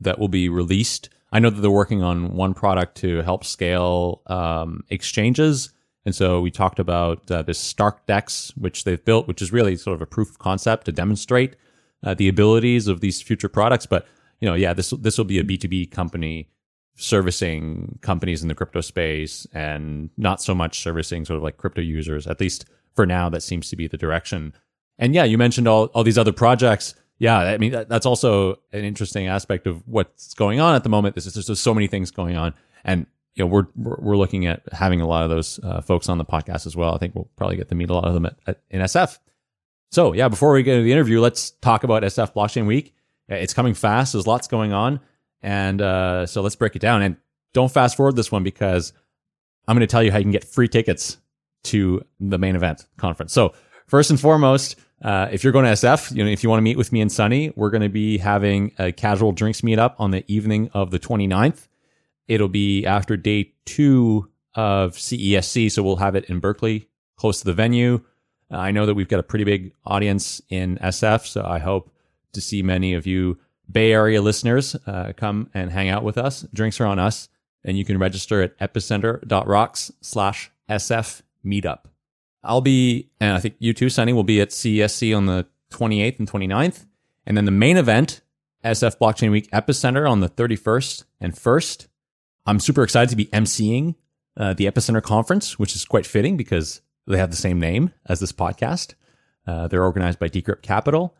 that 0.00 0.18
will 0.18 0.28
be 0.28 0.48
released. 0.48 1.08
I 1.32 1.40
know 1.40 1.50
that 1.50 1.60
they're 1.60 1.70
working 1.70 2.02
on 2.02 2.34
one 2.34 2.54
product 2.54 2.96
to 2.98 3.22
help 3.22 3.44
scale 3.44 4.22
um, 4.26 4.84
exchanges. 4.88 5.70
And 6.04 6.14
so 6.14 6.40
we 6.40 6.50
talked 6.50 6.78
about 6.78 7.30
uh, 7.30 7.42
this 7.42 7.58
Stark 7.58 8.06
Dex, 8.06 8.52
which 8.56 8.84
they've 8.84 9.04
built, 9.04 9.26
which 9.26 9.42
is 9.42 9.52
really 9.52 9.76
sort 9.76 9.94
of 9.94 10.02
a 10.02 10.06
proof 10.06 10.30
of 10.30 10.38
concept 10.38 10.84
to 10.84 10.92
demonstrate 10.92 11.56
uh, 12.02 12.14
the 12.14 12.28
abilities 12.28 12.88
of 12.88 13.00
these 13.00 13.22
future 13.22 13.48
products. 13.48 13.86
But 13.86 14.06
you 14.40 14.48
know, 14.48 14.54
yeah, 14.54 14.74
this 14.74 14.90
this 14.90 15.16
will 15.16 15.24
be 15.24 15.38
a 15.38 15.44
B 15.44 15.56
two 15.56 15.68
B 15.68 15.86
company 15.86 16.50
servicing 16.96 17.98
companies 18.02 18.42
in 18.42 18.48
the 18.48 18.54
crypto 18.54 18.80
space, 18.80 19.46
and 19.52 20.10
not 20.16 20.42
so 20.42 20.54
much 20.54 20.80
servicing 20.80 21.24
sort 21.24 21.38
of 21.38 21.42
like 21.42 21.56
crypto 21.56 21.80
users. 21.80 22.26
At 22.26 22.40
least 22.40 22.66
for 22.94 23.06
now, 23.06 23.28
that 23.30 23.42
seems 23.42 23.70
to 23.70 23.76
be 23.76 23.88
the 23.88 23.96
direction. 23.96 24.52
And 24.98 25.14
yeah, 25.14 25.24
you 25.24 25.38
mentioned 25.38 25.66
all 25.66 25.86
all 25.86 26.04
these 26.04 26.18
other 26.18 26.32
projects 26.32 26.94
yeah, 27.18 27.38
I 27.38 27.58
mean 27.58 27.72
that, 27.72 27.88
that's 27.88 28.06
also 28.06 28.56
an 28.72 28.84
interesting 28.84 29.26
aspect 29.28 29.66
of 29.66 29.86
what's 29.86 30.34
going 30.34 30.60
on 30.60 30.74
at 30.74 30.82
the 30.82 30.88
moment. 30.88 31.14
There's 31.14 31.32
just 31.32 31.62
so 31.62 31.74
many 31.74 31.86
things 31.86 32.10
going 32.10 32.36
on, 32.36 32.54
and 32.84 33.06
you 33.34 33.44
know 33.44 33.48
we're 33.48 33.66
we're 33.76 34.16
looking 34.16 34.46
at 34.46 34.62
having 34.72 35.00
a 35.00 35.06
lot 35.06 35.24
of 35.24 35.30
those 35.30 35.60
uh, 35.62 35.80
folks 35.80 36.08
on 36.08 36.18
the 36.18 36.24
podcast 36.24 36.66
as 36.66 36.76
well. 36.76 36.94
I 36.94 36.98
think 36.98 37.14
we'll 37.14 37.30
probably 37.36 37.56
get 37.56 37.68
to 37.68 37.74
meet 37.74 37.90
a 37.90 37.94
lot 37.94 38.04
of 38.04 38.14
them 38.14 38.26
at, 38.26 38.36
at, 38.46 38.60
in 38.70 38.80
SF. 38.80 39.18
So 39.92 40.12
yeah, 40.12 40.28
before 40.28 40.52
we 40.52 40.62
get 40.62 40.74
into 40.74 40.84
the 40.84 40.92
interview, 40.92 41.20
let's 41.20 41.50
talk 41.50 41.84
about 41.84 42.02
SF 42.02 42.34
Blockchain 42.34 42.66
Week. 42.66 42.94
It's 43.28 43.54
coming 43.54 43.74
fast. 43.74 44.12
There's 44.12 44.26
lots 44.26 44.48
going 44.48 44.72
on, 44.72 45.00
and 45.40 45.80
uh, 45.80 46.26
so 46.26 46.42
let's 46.42 46.56
break 46.56 46.74
it 46.74 46.80
down. 46.80 47.02
And 47.02 47.16
don't 47.52 47.70
fast 47.72 47.96
forward 47.96 48.16
this 48.16 48.32
one 48.32 48.42
because 48.42 48.92
I'm 49.68 49.76
going 49.76 49.86
to 49.86 49.90
tell 49.90 50.02
you 50.02 50.10
how 50.10 50.18
you 50.18 50.24
can 50.24 50.32
get 50.32 50.44
free 50.44 50.68
tickets 50.68 51.18
to 51.64 52.04
the 52.20 52.38
main 52.38 52.56
event 52.56 52.86
conference. 52.98 53.32
So 53.32 53.54
first 53.86 54.10
and 54.10 54.20
foremost, 54.20 54.76
uh, 55.02 55.28
if 55.30 55.44
you're 55.44 55.52
going 55.52 55.64
to 55.64 55.72
SF, 55.72 56.14
you 56.14 56.24
know, 56.24 56.30
if 56.30 56.42
you 56.42 56.48
want 56.48 56.58
to 56.58 56.62
meet 56.62 56.78
with 56.78 56.92
me 56.92 57.00
and 57.00 57.10
Sunny, 57.10 57.52
we're 57.56 57.70
going 57.70 57.82
to 57.82 57.88
be 57.88 58.18
having 58.18 58.72
a 58.78 58.92
casual 58.92 59.32
drinks 59.32 59.60
meetup 59.60 59.94
on 59.98 60.10
the 60.10 60.24
evening 60.32 60.70
of 60.72 60.90
the 60.90 60.98
29th. 60.98 61.68
It'll 62.26 62.48
be 62.48 62.86
after 62.86 63.16
day 63.16 63.52
two 63.64 64.30
of 64.54 64.92
CESC. 64.92 65.70
So 65.72 65.82
we'll 65.82 65.96
have 65.96 66.14
it 66.14 66.24
in 66.26 66.40
Berkeley, 66.40 66.88
close 67.16 67.40
to 67.40 67.44
the 67.44 67.52
venue. 67.52 68.02
I 68.50 68.70
know 68.70 68.86
that 68.86 68.94
we've 68.94 69.08
got 69.08 69.20
a 69.20 69.24
pretty 69.24 69.44
big 69.44 69.72
audience 69.84 70.40
in 70.48 70.78
SF. 70.78 71.26
So 71.26 71.44
I 71.44 71.58
hope 71.58 71.90
to 72.32 72.40
see 72.40 72.62
many 72.62 72.94
of 72.94 73.06
you 73.06 73.38
Bay 73.70 73.92
Area 73.92 74.20
listeners 74.20 74.76
uh, 74.86 75.12
come 75.16 75.50
and 75.54 75.70
hang 75.70 75.88
out 75.88 76.04
with 76.04 76.18
us. 76.18 76.46
Drinks 76.52 76.80
are 76.80 76.86
on 76.86 76.98
us. 76.98 77.28
And 77.64 77.78
you 77.78 77.84
can 77.84 77.98
register 77.98 78.42
at 78.42 78.58
epicenter.rocks 78.58 79.92
slash 80.02 80.50
SF 80.68 81.22
meetup. 81.44 81.86
I'll 82.44 82.60
be, 82.60 83.10
and 83.20 83.34
I 83.36 83.40
think 83.40 83.56
you 83.58 83.72
too, 83.72 83.88
Sunny, 83.88 84.12
will 84.12 84.24
be 84.24 84.40
at 84.40 84.50
CESC 84.50 85.16
on 85.16 85.26
the 85.26 85.46
28th 85.70 86.18
and 86.18 86.30
29th. 86.30 86.86
And 87.26 87.36
then 87.36 87.44
the 87.44 87.50
main 87.50 87.76
event, 87.76 88.20
SF 88.64 88.98
Blockchain 88.98 89.30
Week 89.30 89.50
Epicenter 89.50 90.08
on 90.10 90.20
the 90.20 90.28
31st 90.28 91.04
and 91.20 91.34
1st. 91.34 91.88
I'm 92.46 92.60
super 92.60 92.82
excited 92.82 93.10
to 93.10 93.16
be 93.16 93.26
emceeing 93.26 93.94
uh, 94.36 94.54
the 94.54 94.66
Epicenter 94.66 95.02
conference, 95.02 95.58
which 95.58 95.74
is 95.74 95.84
quite 95.84 96.06
fitting 96.06 96.36
because 96.36 96.82
they 97.06 97.18
have 97.18 97.30
the 97.30 97.36
same 97.36 97.58
name 97.58 97.92
as 98.06 98.20
this 98.20 98.32
podcast. 98.32 98.94
Uh, 99.46 99.68
they're 99.68 99.82
organized 99.82 100.18
by 100.18 100.28
Decrypt 100.28 100.62
Capital. 100.62 101.16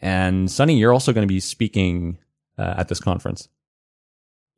And 0.00 0.50
Sunny, 0.50 0.78
you're 0.78 0.92
also 0.92 1.12
going 1.12 1.26
to 1.26 1.32
be 1.32 1.40
speaking 1.40 2.18
uh, 2.58 2.74
at 2.76 2.88
this 2.88 3.00
conference. 3.00 3.48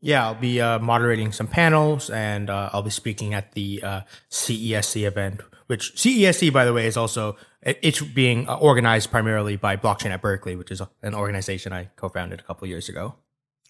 Yeah, 0.00 0.26
I'll 0.26 0.35
be 0.35 0.61
uh, 0.61 0.80
moderating 0.80 1.33
some 1.33 1.47
panels 1.47 2.11
and 2.11 2.50
uh, 2.50 2.71
I'll 2.73 2.83
be 2.83 2.90
speaking 2.90 3.33
at 3.33 3.52
the 3.52 3.83
uh, 3.83 4.00
CESC 4.30 5.06
event, 5.06 5.40
which 5.66 5.94
CESC, 5.94 6.52
by 6.52 6.64
the 6.64 6.73
way, 6.73 6.87
is 6.87 6.97
also 6.97 7.37
it's 7.62 8.00
being 8.00 8.49
uh, 8.49 8.56
organized 8.56 9.11
primarily 9.11 9.56
by 9.56 9.76
Blockchain 9.76 10.11
at 10.11 10.21
Berkeley, 10.21 10.56
which 10.56 10.71
is 10.71 10.83
an 11.02 11.14
organization 11.14 11.73
I 11.73 11.90
co-founded 11.97 12.40
a 12.40 12.42
couple 12.42 12.68
years 12.68 12.88
ago. 12.88 13.14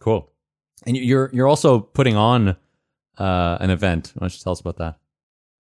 Cool. 0.01 0.31
And 0.87 0.97
you're 0.97 1.31
you're 1.33 1.47
also 1.47 1.81
putting 1.81 2.17
on 2.17 2.57
uh, 3.19 3.59
an 3.61 3.71
event. 3.71 4.13
Why 4.15 4.25
don't 4.25 4.35
you 4.35 4.43
tell 4.43 4.53
us 4.53 4.61
about 4.61 4.79
that? 4.79 4.99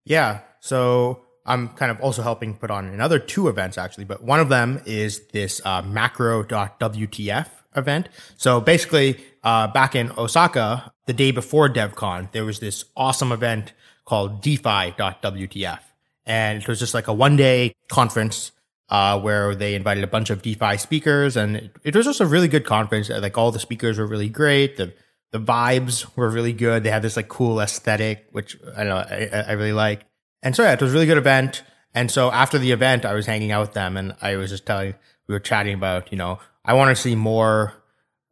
Yeah. 0.06 0.40
So 0.60 1.22
I'm 1.46 1.70
kind 1.70 1.92
of 1.92 2.00
also 2.02 2.22
helping 2.22 2.56
put 2.56 2.72
on 2.72 2.88
another 2.88 3.20
two 3.20 3.48
events 3.48 3.78
actually, 3.78 4.06
but 4.06 4.24
one 4.24 4.40
of 4.40 4.50
them 4.50 4.82
is 4.86 5.28
this 5.28 5.62
uh, 5.66 5.82
macro.wtf 5.82 7.48
event. 7.76 8.10
So 8.38 8.62
basically, 8.62 9.24
uh, 9.44 9.68
back 9.68 9.96
in 9.96 10.12
Osaka, 10.18 10.94
the 11.06 11.14
day 11.14 11.32
before 11.32 11.70
DevCon, 11.70 12.32
there 12.32 12.46
was 12.46 12.60
this 12.60 12.86
awesome 12.96 13.32
event 13.32 13.74
called 14.06 14.42
DeFi.wtf. 14.42 15.80
And 16.26 16.62
it 16.62 16.68
was 16.68 16.80
just 16.80 16.94
like 16.94 17.08
a 17.08 17.14
one 17.14 17.36
day 17.36 17.76
conference 17.90 18.52
uh, 18.90 19.20
where 19.20 19.56
they 19.56 19.76
invited 19.76 20.04
a 20.04 20.08
bunch 20.08 20.30
of 20.30 20.42
DeFi 20.42 20.78
speakers. 20.78 21.36
And 21.36 21.72
it, 21.84 21.96
was 21.96 22.06
just 22.06 22.22
a 22.22 22.26
really 22.26 22.48
good 22.48 22.66
conference. 22.66 23.10
Like 23.10 23.38
all 23.38 23.52
the 23.52 23.60
speakers 23.60 23.98
were 23.98 24.08
really 24.08 24.30
great. 24.30 24.78
The, 24.78 24.94
the 25.32 25.40
vibes 25.40 26.06
were 26.16 26.30
really 26.30 26.54
good. 26.54 26.84
They 26.84 26.92
had 26.92 27.02
this 27.02 27.16
like 27.18 27.28
cool 27.28 27.60
aesthetic, 27.60 28.28
which 28.32 28.58
I 28.78 28.84
know 28.84 28.98
I, 28.98 29.46
I 29.48 29.52
really 29.54 29.74
like. 29.74 30.06
And 30.42 30.56
so 30.56 30.64
yeah, 30.64 30.74
it 30.74 30.82
was 30.82 30.92
a 30.92 30.94
really 30.94 31.08
good 31.08 31.18
event. 31.18 31.64
And 31.94 32.10
so 32.10 32.32
after 32.32 32.58
the 32.58 32.72
event, 32.72 33.06
I 33.06 33.14
was 33.14 33.26
hanging 33.26 33.52
out 33.52 33.62
with 33.62 33.74
them 33.74 33.98
and 33.98 34.16
I 34.22 34.36
was 34.36 34.50
just 34.50 34.66
telling, 34.66 34.96
we 35.28 35.34
were 35.34 35.40
chatting 35.40 35.74
about, 35.74 36.12
you 36.12 36.18
know, 36.18 36.40
I 36.66 36.74
want 36.74 36.96
to 36.96 37.02
see 37.02 37.16
more. 37.16 37.74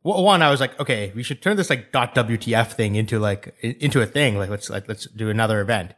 Well, 0.04 0.24
one, 0.24 0.42
I 0.42 0.50
was 0.50 0.60
like, 0.60 0.80
okay, 0.80 1.12
we 1.16 1.24
should 1.24 1.42
turn 1.42 1.58
this 1.58 1.70
like 1.70 1.92
.wtf 1.92 2.74
thing 2.74 2.96
into 2.96 3.20
like 3.20 3.56
into 3.62 4.02
a 4.02 4.06
thing. 4.06 4.38
Like 4.38 4.50
let's 4.50 4.70
like 4.70 4.88
let's 4.88 5.06
do 5.08 5.30
another 5.30 5.62
event. 5.62 5.94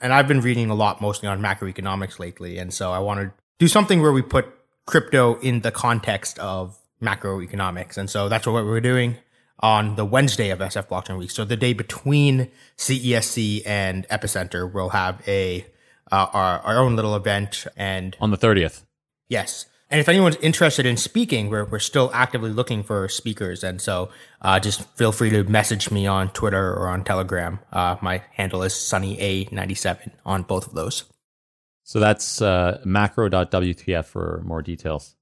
And 0.00 0.12
I've 0.12 0.28
been 0.28 0.40
reading 0.40 0.70
a 0.70 0.74
lot 0.74 1.00
mostly 1.00 1.28
on 1.28 1.40
macroeconomics 1.40 2.18
lately, 2.18 2.58
and 2.58 2.72
so 2.72 2.92
I 2.92 2.98
want 2.98 3.20
to 3.20 3.32
do 3.58 3.68
something 3.68 4.02
where 4.02 4.12
we 4.12 4.22
put 4.22 4.46
crypto 4.84 5.38
in 5.40 5.60
the 5.60 5.70
context 5.70 6.38
of 6.38 6.78
macroeconomics. 7.02 7.96
And 7.96 8.08
so 8.08 8.28
that's 8.28 8.46
what 8.46 8.64
we're 8.64 8.80
doing 8.80 9.16
on 9.60 9.96
the 9.96 10.04
Wednesday 10.04 10.50
of 10.50 10.58
SF 10.58 10.88
Blockchain 10.88 11.18
Week. 11.18 11.30
So 11.30 11.44
the 11.44 11.56
day 11.56 11.72
between 11.72 12.50
CESC 12.76 13.62
and 13.66 14.06
Epicenter, 14.08 14.70
we'll 14.70 14.90
have 14.90 15.22
a 15.26 15.66
uh, 16.12 16.26
our, 16.32 16.58
our 16.60 16.78
own 16.78 16.94
little 16.94 17.16
event 17.16 17.66
and 17.76 18.16
on 18.20 18.30
the 18.30 18.38
30th. 18.38 18.82
Yes. 19.28 19.66
And 19.88 20.00
if 20.00 20.08
anyone's 20.08 20.36
interested 20.36 20.84
in 20.84 20.96
speaking, 20.96 21.48
we're, 21.48 21.64
we're 21.64 21.78
still 21.78 22.10
actively 22.12 22.50
looking 22.50 22.82
for 22.82 23.08
speakers. 23.08 23.62
And 23.62 23.80
so 23.80 24.10
uh, 24.42 24.58
just 24.58 24.82
feel 24.96 25.12
free 25.12 25.30
to 25.30 25.44
message 25.44 25.92
me 25.92 26.06
on 26.06 26.30
Twitter 26.30 26.74
or 26.74 26.88
on 26.88 27.04
Telegram. 27.04 27.60
Uh, 27.72 27.96
my 28.00 28.22
handle 28.32 28.62
is 28.64 28.72
sunnya97 28.72 30.10
on 30.24 30.42
both 30.42 30.66
of 30.66 30.74
those. 30.74 31.04
So 31.84 32.00
that's 32.00 32.42
uh, 32.42 32.80
macro.wtf 32.84 34.04
for 34.06 34.42
more 34.44 34.60
details. 34.60 35.14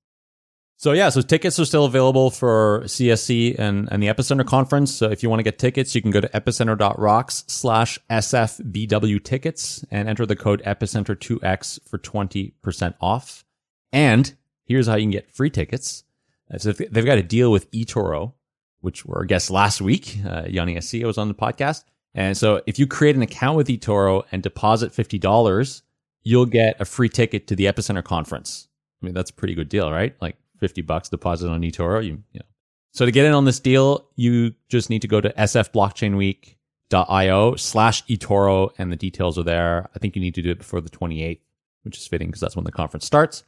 So 0.77 0.93
yeah, 0.93 1.11
so 1.11 1.21
tickets 1.21 1.59
are 1.61 1.65
still 1.67 1.85
available 1.85 2.31
for 2.31 2.83
CSC 2.85 3.59
and, 3.59 3.89
and 3.93 4.03
the 4.03 4.09
Epicenter 4.09 4.47
conference. 4.47 4.95
So 4.95 5.11
if 5.11 5.23
you 5.23 5.29
want 5.29 5.41
to 5.41 5.45
get 5.45 5.59
tickets, 5.59 5.95
you 5.95 6.01
can 6.01 6.11
go 6.11 6.21
to 6.21 6.29
epicenter.rocks 6.29 7.45
slash 7.47 7.99
SFBW 8.11 9.23
tickets 9.23 9.85
and 9.91 10.09
enter 10.09 10.25
the 10.27 10.37
code 10.37 10.63
epicenter2x 10.65 11.81
for 11.89 11.99
20% 11.99 12.95
off. 13.01 13.45
And 13.93 14.35
here's 14.65 14.87
how 14.87 14.97
you 14.97 15.05
can 15.05 15.11
get 15.11 15.31
free 15.31 15.51
tickets. 15.51 16.05
Uh, 16.53 16.59
so 16.59 16.73
they've 16.73 17.05
got 17.05 17.19
a 17.19 17.23
deal 17.23 17.51
with 17.51 17.71
eToro, 17.71 18.33
which 18.81 19.07
were 19.07 19.19
our 19.19 19.25
guests 19.25 19.51
last 19.51 19.81
week. 19.81 20.19
Uh, 20.27 20.45
Yoni 20.49 20.75
Assia 20.77 21.05
was 21.05 21.19
on 21.19 21.29
the 21.29 21.35
podcast. 21.35 21.85
And 22.15 22.37
so 22.37 22.63
if 22.67 22.79
you 22.79 22.87
create 22.87 23.17
an 23.17 23.23
account 23.23 23.57
with 23.57 23.69
eToro 23.69 24.25
and 24.31 24.43
deposit 24.43 24.93
$50, 24.93 25.83
you'll 26.23 26.45
get 26.47 26.81
a 26.81 26.85
free 26.85 27.09
ticket 27.09 27.47
to 27.49 27.57
the 27.57 27.65
Epicenter 27.65 28.05
conference. 28.05 28.69
I 29.03 29.07
mean, 29.07 29.15
that's 29.15 29.31
a 29.31 29.35
pretty 29.35 29.55
good 29.55 29.69
deal, 29.69 29.91
right? 29.91 30.15
Like 30.21 30.37
50 30.61 30.83
bucks 30.83 31.09
deposit 31.09 31.51
on 31.51 31.63
eToro. 31.63 32.05
You, 32.05 32.23
you 32.33 32.41
know. 32.41 32.47
So 32.93 33.05
to 33.05 33.11
get 33.11 33.27
in 33.27 33.33
on 33.33 33.45
this 33.45 33.59
deal, 33.59 34.07
you 34.15 34.55
just 34.69 34.89
need 34.89 35.03
to 35.03 35.09
go 35.09 35.21
to 35.21 35.31
sfblockchainweek.io 35.31 37.57
slash 37.57 38.07
eToro 38.07 38.71
and 38.79 38.93
the 38.93 38.97
details 38.97 39.37
are 39.37 39.43
there. 39.43 39.91
I 39.95 39.99
think 39.99 40.15
you 40.15 40.23
need 40.23 40.37
to 40.37 40.43
do 40.43 40.53
it 40.53 40.59
before 40.59 40.81
the 40.81 40.91
28th, 40.91 41.41
which 41.83 41.99
is 41.99 42.07
fitting 42.07 42.29
because 42.29 42.41
that's 42.41 42.55
when 42.55 42.65
the 42.65 42.71
conference 42.71 43.05
starts. 43.05 43.43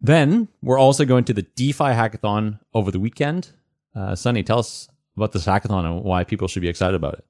Then 0.00 0.48
we're 0.62 0.78
also 0.78 1.04
going 1.04 1.24
to 1.24 1.34
the 1.34 1.42
DeFi 1.42 1.84
hackathon 1.84 2.60
over 2.72 2.90
the 2.90 3.00
weekend. 3.00 3.50
Uh, 3.94 4.14
Sunny, 4.14 4.42
tell 4.42 4.60
us 4.60 4.88
about 5.16 5.32
this 5.32 5.46
hackathon 5.46 5.84
and 5.84 6.04
why 6.04 6.24
people 6.24 6.46
should 6.48 6.62
be 6.62 6.68
excited 6.68 6.94
about 6.94 7.14
it. 7.14 7.24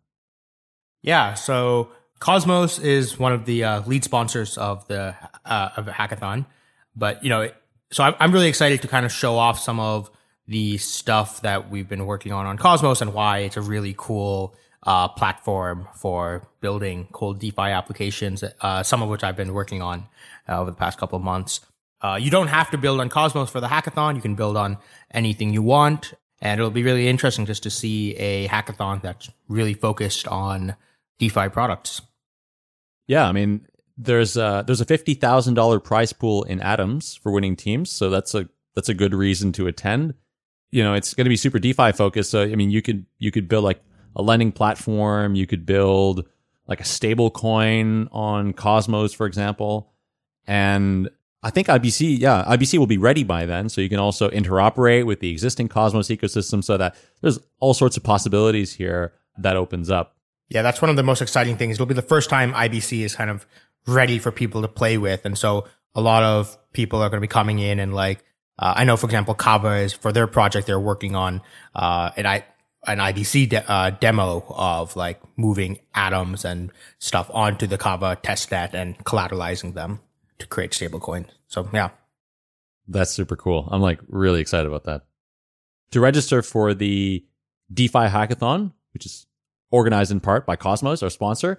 Yeah, 1.02 1.34
so 1.34 1.88
Cosmos 2.18 2.78
is 2.78 3.18
one 3.18 3.32
of 3.32 3.46
the 3.46 3.64
uh, 3.64 3.82
lead 3.86 4.04
sponsors 4.04 4.58
of 4.58 4.86
the 4.88 5.14
uh, 5.44 5.70
of 5.76 5.86
the 5.86 5.92
hackathon, 5.92 6.46
but 6.94 7.22
you 7.22 7.30
know, 7.30 7.50
so 7.90 8.04
I'm 8.04 8.32
really 8.32 8.48
excited 8.48 8.82
to 8.82 8.88
kind 8.88 9.06
of 9.06 9.12
show 9.12 9.38
off 9.38 9.58
some 9.58 9.80
of 9.80 10.10
the 10.46 10.78
stuff 10.78 11.40
that 11.42 11.70
we've 11.70 11.88
been 11.88 12.06
working 12.06 12.32
on 12.32 12.46
on 12.46 12.58
Cosmos 12.58 13.00
and 13.00 13.14
why 13.14 13.38
it's 13.38 13.56
a 13.56 13.62
really 13.62 13.94
cool 13.96 14.54
uh, 14.82 15.08
platform 15.08 15.88
for 15.94 16.48
building 16.60 17.08
cool 17.12 17.34
DeFi 17.34 17.62
applications. 17.62 18.44
Uh, 18.60 18.82
some 18.82 19.02
of 19.02 19.08
which 19.08 19.22
I've 19.22 19.36
been 19.36 19.54
working 19.54 19.80
on 19.82 20.06
uh, 20.48 20.60
over 20.60 20.70
the 20.70 20.76
past 20.76 20.98
couple 20.98 21.16
of 21.16 21.22
months. 21.22 21.60
Uh, 22.00 22.18
you 22.20 22.30
don't 22.30 22.48
have 22.48 22.70
to 22.70 22.78
build 22.78 23.00
on 23.00 23.08
Cosmos 23.08 23.50
for 23.50 23.60
the 23.60 23.66
hackathon. 23.66 24.14
You 24.14 24.22
can 24.22 24.34
build 24.34 24.56
on 24.56 24.78
anything 25.10 25.52
you 25.52 25.62
want. 25.62 26.14
And 26.40 26.60
it'll 26.60 26.70
be 26.70 26.84
really 26.84 27.08
interesting 27.08 27.46
just 27.46 27.64
to 27.64 27.70
see 27.70 28.14
a 28.14 28.46
hackathon 28.46 29.02
that's 29.02 29.30
really 29.48 29.74
focused 29.74 30.28
on 30.28 30.76
DeFi 31.18 31.48
products. 31.48 32.00
Yeah, 33.08 33.26
I 33.26 33.32
mean, 33.32 33.66
there's 33.96 34.36
a 34.36 34.62
there's 34.64 34.80
a 34.80 34.84
fifty 34.84 35.14
thousand 35.14 35.54
dollar 35.54 35.80
prize 35.80 36.12
pool 36.12 36.44
in 36.44 36.60
Atoms 36.60 37.16
for 37.16 37.32
winning 37.32 37.56
teams, 37.56 37.90
so 37.90 38.10
that's 38.10 38.34
a 38.34 38.48
that's 38.76 38.88
a 38.88 38.94
good 38.94 39.14
reason 39.14 39.50
to 39.52 39.66
attend. 39.66 40.14
You 40.70 40.84
know, 40.84 40.94
it's 40.94 41.14
going 41.14 41.24
to 41.24 41.30
be 41.30 41.36
super 41.36 41.58
DeFi 41.58 41.92
focused. 41.92 42.30
So 42.30 42.42
I 42.42 42.54
mean, 42.54 42.70
you 42.70 42.82
could 42.82 43.06
you 43.18 43.32
could 43.32 43.48
build 43.48 43.64
like 43.64 43.82
a 44.14 44.22
lending 44.22 44.52
platform. 44.52 45.34
You 45.34 45.46
could 45.46 45.66
build 45.66 46.28
like 46.68 46.80
a 46.80 46.84
stable 46.84 47.30
coin 47.30 48.08
on 48.12 48.52
Cosmos, 48.52 49.12
for 49.12 49.26
example, 49.26 49.90
and 50.46 51.10
I 51.42 51.50
think 51.50 51.68
IBC, 51.68 52.18
yeah, 52.18 52.44
IBC 52.48 52.78
will 52.78 52.86
be 52.86 52.98
ready 52.98 53.22
by 53.22 53.46
then. 53.46 53.68
So 53.68 53.80
you 53.80 53.88
can 53.88 54.00
also 54.00 54.28
interoperate 54.30 55.06
with 55.06 55.20
the 55.20 55.30
existing 55.30 55.68
Cosmos 55.68 56.08
ecosystem 56.08 56.64
so 56.64 56.76
that 56.76 56.96
there's 57.20 57.38
all 57.60 57.74
sorts 57.74 57.96
of 57.96 58.02
possibilities 58.02 58.72
here 58.72 59.12
that 59.38 59.56
opens 59.56 59.90
up. 59.90 60.16
Yeah, 60.48 60.62
that's 60.62 60.82
one 60.82 60.90
of 60.90 60.96
the 60.96 61.02
most 61.02 61.22
exciting 61.22 61.56
things. 61.56 61.76
It'll 61.76 61.86
be 61.86 61.94
the 61.94 62.02
first 62.02 62.28
time 62.28 62.52
IBC 62.54 63.04
is 63.04 63.14
kind 63.14 63.30
of 63.30 63.46
ready 63.86 64.18
for 64.18 64.32
people 64.32 64.62
to 64.62 64.68
play 64.68 64.98
with. 64.98 65.24
And 65.24 65.38
so 65.38 65.66
a 65.94 66.00
lot 66.00 66.22
of 66.22 66.56
people 66.72 67.00
are 67.00 67.08
going 67.08 67.18
to 67.18 67.24
be 67.24 67.28
coming 67.28 67.60
in 67.60 67.78
and 67.78 67.94
like, 67.94 68.24
uh, 68.58 68.74
I 68.76 68.84
know, 68.84 68.96
for 68.96 69.06
example, 69.06 69.34
Kava 69.34 69.76
is 69.76 69.92
for 69.92 70.10
their 70.10 70.26
project, 70.26 70.66
they're 70.66 70.80
working 70.80 71.14
on, 71.14 71.40
uh, 71.76 72.10
an, 72.16 72.26
I, 72.26 72.44
an 72.86 72.98
IBC 72.98 73.50
de- 73.50 73.70
uh, 73.70 73.90
demo 73.90 74.44
of 74.48 74.96
like 74.96 75.20
moving 75.36 75.78
atoms 75.94 76.44
and 76.44 76.72
stuff 76.98 77.30
onto 77.32 77.68
the 77.68 77.78
Kava 77.78 78.18
testnet 78.20 78.74
and 78.74 78.98
collateralizing 79.04 79.74
them 79.74 80.00
to 80.38 80.46
create 80.46 80.72
stablecoin. 80.72 81.26
So 81.46 81.68
yeah. 81.72 81.90
That's 82.86 83.10
super 83.10 83.36
cool. 83.36 83.68
I'm 83.70 83.82
like 83.82 84.00
really 84.08 84.40
excited 84.40 84.66
about 84.66 84.84
that. 84.84 85.04
To 85.90 86.00
register 86.00 86.42
for 86.42 86.74
the 86.74 87.24
DeFi 87.72 88.08
hackathon, 88.08 88.72
which 88.92 89.06
is 89.06 89.26
organized 89.70 90.10
in 90.10 90.20
part 90.20 90.46
by 90.46 90.56
Cosmos, 90.56 91.02
our 91.02 91.10
sponsor, 91.10 91.58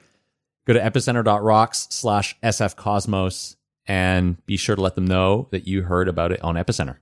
go 0.66 0.74
to 0.74 0.80
epicenter.rocks 0.80 1.88
slash 1.90 2.36
sfcosmos 2.42 3.56
and 3.88 4.44
be 4.46 4.58
sure 4.58 4.76
to 4.76 4.82
let 4.82 4.96
them 4.96 5.06
know 5.06 5.48
that 5.52 5.68
you 5.68 5.84
heard 5.84 6.08
about 6.08 6.32
it 6.32 6.42
on 6.44 6.56
Epicenter. 6.56 6.98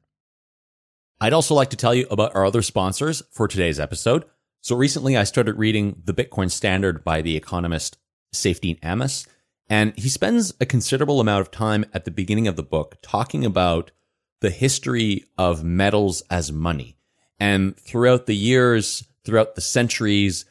I'd 1.20 1.34
also 1.34 1.54
like 1.54 1.70
to 1.72 1.76
tell 1.76 1.94
you 1.94 2.08
about 2.10 2.36
our 2.36 2.46
other 2.46 2.62
sponsors 2.62 3.24
for 3.32 3.48
today's 3.48 3.80
episode. 3.80 4.24
So 4.62 4.76
recently 4.76 5.18
I 5.18 5.26
started 5.26 5.58
reading 5.58 6.02
The 6.06 6.14
Bitcoin 6.14 6.50
Standard 6.50 7.04
by 7.04 7.22
the 7.22 7.36
economist 7.36 7.98
Saifedean 8.34 8.80
Ammous. 8.82 9.28
And 9.70 9.98
he 9.98 10.10
spends 10.10 10.54
a 10.62 10.66
considerable 10.66 11.20
amount 11.20 11.42
of 11.42 11.52
time 11.52 11.86
at 11.94 12.06
the 12.06 12.12
beginning 12.12 12.48
of 12.48 12.56
the 12.56 12.64
book 12.64 12.98
talking 13.02 13.46
about 13.46 13.92
the 14.40 14.50
history 14.50 15.26
of 15.38 15.64
metals 15.64 16.22
as 16.30 16.52
money. 16.52 16.96
And 17.40 17.78
throughout 17.78 18.26
the 18.26 18.36
years, 18.36 19.04
throughout 19.24 19.56
the 19.56 19.62
centuries, 19.62 20.46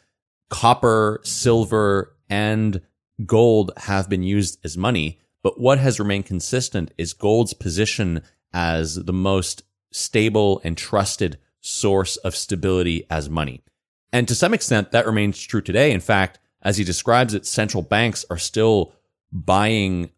copper, 0.50 1.20
silver, 1.22 2.14
and 2.28 2.82
gold 3.24 3.72
have 3.76 4.08
been 4.08 4.22
used 4.22 4.58
as 4.64 4.76
money. 4.76 5.18
But 5.42 5.58
what 5.58 5.78
has 5.78 5.98
remained 5.98 6.26
consistent 6.26 6.92
is 6.98 7.12
gold's 7.12 7.54
position 7.54 8.22
as 8.52 8.96
the 8.96 9.12
most 9.12 9.62
stable 9.92 10.60
and 10.64 10.76
trusted 10.76 11.38
source 11.60 12.16
of 12.18 12.36
stability 12.36 13.06
as 13.08 13.30
money. 13.30 13.62
And 14.12 14.28
to 14.28 14.34
some 14.34 14.54
extent, 14.54 14.92
that 14.92 15.06
remains 15.06 15.40
true 15.40 15.60
today. 15.60 15.92
In 15.92 16.00
fact, 16.00 16.38
as 16.62 16.76
he 16.76 16.84
describes 16.84 17.34
it, 17.34 17.46
central 17.46 17.82
banks 17.82 18.24
are 18.30 18.38
still 18.38 18.92
buying 19.44 20.10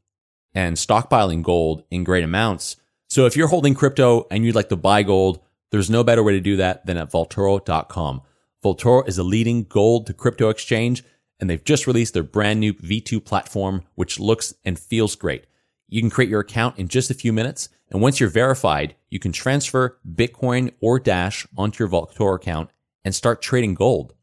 and 0.54 0.76
stockpiling 0.76 1.42
gold 1.42 1.84
in 1.90 2.04
great 2.04 2.24
amounts. 2.24 2.76
So 3.08 3.26
if 3.26 3.36
you're 3.36 3.48
holding 3.48 3.74
crypto 3.74 4.26
and 4.30 4.44
you'd 4.44 4.54
like 4.54 4.68
to 4.70 4.76
buy 4.76 5.02
gold, 5.02 5.40
there's 5.70 5.90
no 5.90 6.04
better 6.04 6.22
way 6.22 6.32
to 6.32 6.40
do 6.40 6.56
that 6.56 6.86
than 6.86 6.96
at 6.96 7.10
Vaultoro.com. 7.10 8.22
Vaultoro 8.64 9.06
is 9.06 9.18
a 9.18 9.22
leading 9.22 9.64
gold 9.64 10.06
to 10.06 10.14
crypto 10.14 10.48
exchange, 10.48 11.04
and 11.38 11.48
they've 11.48 11.64
just 11.64 11.86
released 11.86 12.14
their 12.14 12.22
brand 12.22 12.60
new 12.60 12.74
V2 12.74 13.24
platform, 13.24 13.84
which 13.94 14.18
looks 14.18 14.54
and 14.64 14.78
feels 14.78 15.14
great. 15.14 15.46
You 15.88 16.00
can 16.00 16.10
create 16.10 16.30
your 16.30 16.40
account 16.40 16.78
in 16.78 16.88
just 16.88 17.10
a 17.10 17.14
few 17.14 17.32
minutes, 17.32 17.68
and 17.90 18.02
once 18.02 18.20
you're 18.20 18.28
verified, 18.28 18.96
you 19.08 19.18
can 19.18 19.32
transfer 19.32 19.98
Bitcoin 20.06 20.72
or 20.80 20.98
Dash 20.98 21.46
onto 21.56 21.82
your 21.82 21.88
Vaultoro 21.88 22.34
account 22.34 22.70
and 23.04 23.14
start 23.14 23.40
trading 23.40 23.74
gold. 23.74 24.14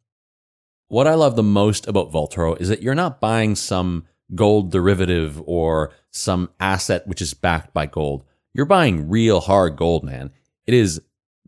What 0.88 1.08
I 1.08 1.16
love 1.16 1.36
the 1.36 1.44
most 1.44 1.88
about 1.88 2.12
Vaultoro 2.12 2.60
is 2.60 2.70
that 2.70 2.84
you're 2.84 2.94
not 2.94 3.20
buying 3.20 3.56
some 3.56 4.06
gold 4.34 4.72
derivative 4.72 5.42
or 5.46 5.92
some 6.10 6.50
asset 6.60 7.08
which 7.08 7.22
is 7.22 7.34
backed 7.34 7.74
by 7.74 7.86
gold. 7.86 8.24
You're 8.54 8.66
buying 8.66 9.10
real 9.10 9.42
hard 9.42 9.76
gold, 9.76 10.04
man. 10.04 10.32
It 10.66 10.74
is 10.74 11.02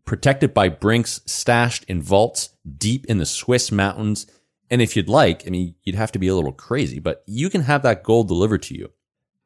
protected 0.06 0.54
by 0.54 0.70
Brinks, 0.70 1.22
stashed 1.26 1.84
in 1.86 2.02
vaults 2.02 2.50
deep 2.78 3.06
in 3.06 3.18
the 3.18 3.26
Swiss 3.26 3.72
mountains. 3.72 4.28
And 4.70 4.82
if 4.82 4.96
you'd 4.96 5.10
like, 5.10 5.48
I 5.48 5.50
mean, 5.50 5.76
you'd 5.84 5.96
have 5.96 6.12
to 6.14 6.20
be 6.20 6.28
a 6.28 6.36
little 6.36 6.52
crazy, 6.52 7.00
but 7.00 7.24
you 7.26 7.50
can 7.50 7.62
have 7.62 7.84
that 7.84 8.04
gold 8.04 8.28
delivered 8.28 8.64
to 8.64 8.76
you. 8.76 8.92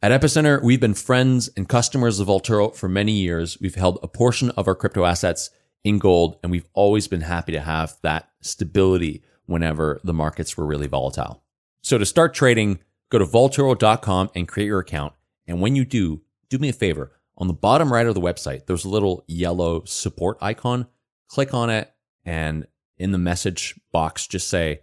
At 0.01 0.19
Epicenter, 0.19 0.63
we've 0.63 0.79
been 0.79 0.95
friends 0.95 1.49
and 1.55 1.69
customers 1.69 2.19
of 2.19 2.27
Vaultoro 2.27 2.75
for 2.75 2.89
many 2.89 3.11
years. 3.11 3.59
We've 3.61 3.75
held 3.75 3.99
a 4.01 4.07
portion 4.07 4.49
of 4.51 4.67
our 4.67 4.73
crypto 4.73 5.05
assets 5.05 5.51
in 5.83 5.99
gold, 5.99 6.37
and 6.41 6.51
we've 6.51 6.67
always 6.73 7.07
been 7.07 7.21
happy 7.21 7.51
to 7.51 7.59
have 7.59 7.97
that 8.01 8.29
stability 8.41 9.23
whenever 9.45 9.99
the 10.03 10.13
markets 10.13 10.57
were 10.57 10.65
really 10.65 10.87
volatile. 10.87 11.43
So 11.83 11.99
to 11.99 12.05
start 12.05 12.33
trading, 12.33 12.79
go 13.11 13.19
to 13.19 13.25
vaultoro.com 13.25 14.31
and 14.33 14.47
create 14.47 14.65
your 14.65 14.79
account. 14.79 15.13
And 15.45 15.61
when 15.61 15.75
you 15.75 15.85
do, 15.85 16.21
do 16.49 16.57
me 16.57 16.69
a 16.69 16.73
favor. 16.73 17.11
On 17.37 17.47
the 17.47 17.53
bottom 17.53 17.93
right 17.93 18.07
of 18.07 18.15
the 18.15 18.21
website, 18.21 18.65
there's 18.65 18.85
a 18.85 18.89
little 18.89 19.23
yellow 19.27 19.83
support 19.85 20.37
icon. 20.41 20.87
Click 21.27 21.53
on 21.53 21.69
it, 21.69 21.93
and 22.25 22.67
in 22.97 23.11
the 23.11 23.17
message 23.17 23.79
box, 23.91 24.27
just 24.27 24.47
say, 24.47 24.81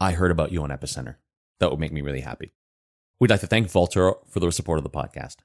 I 0.00 0.12
heard 0.12 0.30
about 0.30 0.52
you 0.52 0.62
on 0.62 0.70
Epicenter. 0.70 1.16
That 1.60 1.70
would 1.70 1.80
make 1.80 1.92
me 1.92 2.02
really 2.02 2.20
happy. 2.20 2.52
We'd 3.20 3.30
like 3.30 3.40
to 3.40 3.46
thank 3.46 3.68
Vaultoro 3.68 4.16
for 4.28 4.40
their 4.40 4.50
support 4.50 4.78
of 4.78 4.84
the 4.84 4.90
podcast. 4.90 5.36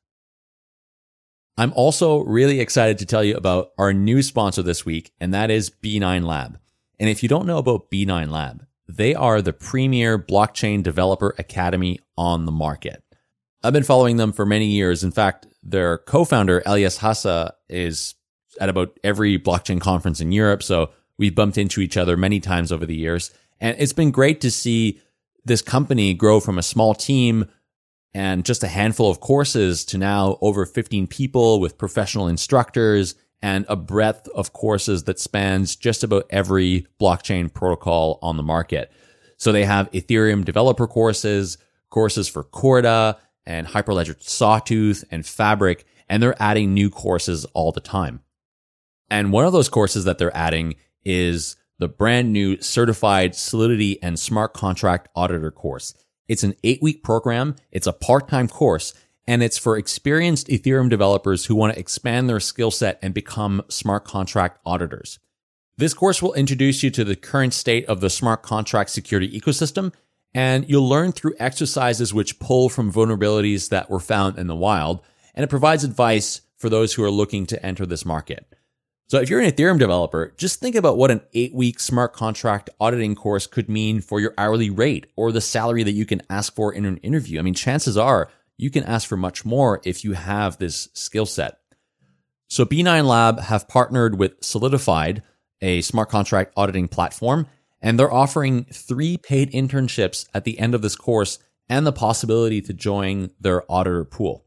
I'm 1.57 1.73
also 1.75 2.19
really 2.19 2.59
excited 2.59 2.97
to 2.99 3.05
tell 3.05 3.23
you 3.23 3.35
about 3.35 3.71
our 3.77 3.93
new 3.93 4.21
sponsor 4.21 4.63
this 4.63 4.85
week, 4.85 5.13
and 5.19 5.33
that 5.33 5.51
is 5.51 5.69
B9 5.69 6.25
Lab. 6.25 6.59
And 6.99 7.09
if 7.09 7.21
you 7.21 7.29
don't 7.29 7.45
know 7.45 7.57
about 7.57 7.91
B9 7.91 8.29
Lab, 8.29 8.65
they 8.87 9.13
are 9.13 9.41
the 9.41 9.53
premier 9.53 10.17
blockchain 10.17 10.81
developer 10.81 11.35
academy 11.37 11.99
on 12.19 12.45
the 12.45 12.51
market. 12.51 13.01
I've 13.63 13.73
been 13.73 13.83
following 13.83 14.17
them 14.17 14.33
for 14.33 14.45
many 14.45 14.65
years. 14.67 15.05
In 15.05 15.11
fact, 15.11 15.47
their 15.63 15.99
co-founder, 15.99 16.61
Elias 16.65 16.99
Haase, 16.99 17.51
is 17.69 18.15
at 18.59 18.67
about 18.67 18.99
every 19.03 19.39
blockchain 19.39 19.79
conference 19.79 20.19
in 20.19 20.33
Europe. 20.33 20.61
So 20.61 20.91
we've 21.17 21.33
bumped 21.33 21.57
into 21.57 21.79
each 21.79 21.95
other 21.95 22.17
many 22.17 22.41
times 22.41 22.73
over 22.73 22.85
the 22.85 22.95
years. 22.95 23.31
And 23.61 23.75
it's 23.79 23.93
been 23.93 24.11
great 24.11 24.41
to 24.41 24.51
see 24.51 24.99
this 25.45 25.61
company 25.61 26.13
grow 26.13 26.41
from 26.41 26.57
a 26.57 26.63
small 26.63 26.93
team 26.93 27.45
and 28.13 28.43
just 28.43 28.63
a 28.63 28.67
handful 28.67 29.09
of 29.09 29.21
courses 29.21 29.85
to 29.85 29.97
now 29.97 30.37
over 30.41 30.65
15 30.65 31.07
people 31.07 31.61
with 31.61 31.77
professional 31.77 32.27
instructors 32.27 33.15
and 33.41 33.65
a 33.69 33.77
breadth 33.77 34.27
of 34.35 34.51
courses 34.51 35.05
that 35.05 35.19
spans 35.19 35.77
just 35.77 36.03
about 36.03 36.25
every 36.29 36.85
blockchain 36.99 37.53
protocol 37.53 38.19
on 38.21 38.35
the 38.35 38.43
market. 38.43 38.91
So 39.37 39.53
they 39.53 39.63
have 39.63 39.89
Ethereum 39.91 40.43
developer 40.43 40.87
courses, 40.87 41.57
courses 41.89 42.27
for 42.27 42.43
Corda 42.43 43.17
and 43.45 43.67
Hyperledger 43.67 44.21
Sawtooth 44.21 45.03
and 45.11 45.25
Fabric, 45.25 45.85
and 46.07 46.21
they're 46.21 46.41
adding 46.41 46.73
new 46.73 46.89
courses 46.89 47.45
all 47.53 47.71
the 47.71 47.79
time. 47.79 48.21
And 49.09 49.31
one 49.31 49.45
of 49.45 49.53
those 49.53 49.69
courses 49.69 50.05
that 50.05 50.17
they're 50.17 50.35
adding 50.35 50.75
is 51.03 51.55
the 51.79 51.87
brand 51.87 52.31
new 52.31 52.61
certified 52.61 53.35
Solidity 53.35 54.01
and 54.03 54.19
smart 54.19 54.53
contract 54.53 55.09
auditor 55.15 55.51
course. 55.51 55.93
It's 56.27 56.43
an 56.43 56.55
eight 56.63 56.81
week 56.81 57.03
program. 57.03 57.55
It's 57.71 57.87
a 57.87 57.93
part 57.93 58.27
time 58.27 58.47
course 58.47 58.93
and 59.29 59.43
it's 59.43 59.59
for 59.59 59.77
experienced 59.77 60.47
Ethereum 60.47 60.89
developers 60.89 61.45
who 61.45 61.53
want 61.53 61.71
to 61.71 61.79
expand 61.79 62.27
their 62.27 62.39
skill 62.39 62.71
set 62.71 62.97
and 63.03 63.13
become 63.13 63.61
smart 63.69 64.03
contract 64.03 64.59
auditors. 64.65 65.19
This 65.77 65.93
course 65.93 66.19
will 66.19 66.33
introduce 66.33 66.81
you 66.81 66.89
to 66.89 67.03
the 67.03 67.15
current 67.15 67.53
state 67.53 67.85
of 67.85 68.01
the 68.01 68.09
smart 68.09 68.41
contract 68.41 68.89
security 68.89 69.39
ecosystem, 69.39 69.93
and 70.33 70.69
you'll 70.69 70.87
learn 70.87 71.11
through 71.11 71.35
exercises 71.39 72.13
which 72.13 72.39
pull 72.39 72.69
from 72.69 72.91
vulnerabilities 72.91 73.69
that 73.69 73.89
were 73.89 73.99
found 73.99 74.37
in 74.37 74.47
the 74.47 74.55
wild, 74.55 75.01
and 75.33 75.43
it 75.43 75.49
provides 75.49 75.83
advice 75.83 76.41
for 76.57 76.69
those 76.69 76.93
who 76.93 77.03
are 77.03 77.11
looking 77.11 77.45
to 77.47 77.65
enter 77.65 77.85
this 77.85 78.05
market. 78.05 78.45
So 79.07 79.19
if 79.19 79.27
you're 79.27 79.39
an 79.39 79.49
Ethereum 79.49 79.79
developer, 79.79 80.35
just 80.37 80.59
think 80.59 80.75
about 80.75 80.97
what 80.97 81.09
an 81.09 81.21
eight 81.33 81.53
week 81.53 81.79
smart 81.79 82.13
contract 82.13 82.69
auditing 82.79 83.15
course 83.15 83.47
could 83.47 83.67
mean 83.67 84.01
for 84.01 84.19
your 84.19 84.35
hourly 84.37 84.69
rate 84.69 85.07
or 85.15 85.31
the 85.31 85.41
salary 85.41 85.81
that 85.81 85.93
you 85.93 86.05
can 86.05 86.21
ask 86.29 86.53
for 86.53 86.71
in 86.71 86.85
an 86.85 86.97
interview. 86.97 87.39
I 87.39 87.41
mean, 87.41 87.55
chances 87.55 87.97
are 87.97 88.29
you 88.55 88.69
can 88.69 88.83
ask 88.83 89.07
for 89.07 89.17
much 89.17 89.43
more 89.43 89.81
if 89.83 90.03
you 90.03 90.13
have 90.13 90.59
this 90.59 90.89
skill 90.93 91.25
set. 91.25 91.57
So 92.49 92.65
B9 92.65 93.05
Lab 93.05 93.39
have 93.39 93.67
partnered 93.67 94.19
with 94.19 94.43
Solidified, 94.43 95.23
a 95.61 95.81
smart 95.81 96.09
contract 96.09 96.53
auditing 96.55 96.87
platform, 96.87 97.47
and 97.81 97.97
they're 97.97 98.11
offering 98.11 98.65
three 98.65 99.17
paid 99.17 99.51
internships 99.51 100.27
at 100.33 100.43
the 100.43 100.59
end 100.59 100.75
of 100.75 100.81
this 100.81 100.95
course 100.95 101.39
and 101.67 101.85
the 101.85 101.91
possibility 101.91 102.61
to 102.61 102.73
join 102.73 103.31
their 103.39 103.69
auditor 103.71 104.03
pool. 104.03 104.45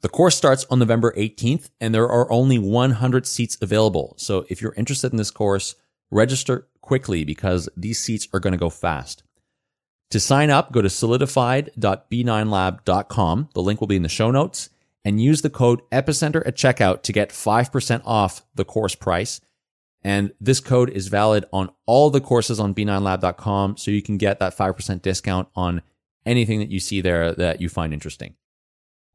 The 0.00 0.08
course 0.08 0.36
starts 0.36 0.64
on 0.70 0.78
November 0.78 1.12
18th 1.16 1.70
and 1.80 1.94
there 1.94 2.08
are 2.08 2.30
only 2.30 2.58
100 2.58 3.26
seats 3.26 3.58
available. 3.60 4.14
So 4.16 4.46
if 4.48 4.62
you're 4.62 4.74
interested 4.74 5.12
in 5.12 5.18
this 5.18 5.30
course, 5.30 5.74
register 6.10 6.68
quickly 6.80 7.24
because 7.24 7.68
these 7.76 7.98
seats 7.98 8.28
are 8.32 8.40
going 8.40 8.52
to 8.52 8.58
go 8.58 8.70
fast. 8.70 9.22
To 10.10 10.20
sign 10.20 10.50
up, 10.50 10.72
go 10.72 10.80
to 10.80 10.88
solidified.b9lab.com. 10.88 13.48
The 13.52 13.62
link 13.62 13.80
will 13.80 13.88
be 13.88 13.96
in 13.96 14.02
the 14.02 14.08
show 14.08 14.30
notes 14.30 14.70
and 15.04 15.20
use 15.20 15.42
the 15.42 15.50
code 15.50 15.82
epicenter 15.90 16.46
at 16.46 16.56
checkout 16.56 17.02
to 17.02 17.12
get 17.12 17.28
5% 17.30 18.02
off 18.04 18.42
the 18.54 18.64
course 18.64 18.94
price. 18.94 19.40
And 20.08 20.32
this 20.40 20.58
code 20.58 20.88
is 20.88 21.08
valid 21.08 21.44
on 21.52 21.68
all 21.84 22.08
the 22.08 22.22
courses 22.22 22.58
on 22.58 22.74
b9lab.com. 22.74 23.76
So 23.76 23.90
you 23.90 24.00
can 24.00 24.16
get 24.16 24.38
that 24.38 24.56
5% 24.56 25.02
discount 25.02 25.48
on 25.54 25.82
anything 26.24 26.60
that 26.60 26.70
you 26.70 26.80
see 26.80 27.02
there 27.02 27.34
that 27.34 27.60
you 27.60 27.68
find 27.68 27.92
interesting. 27.92 28.34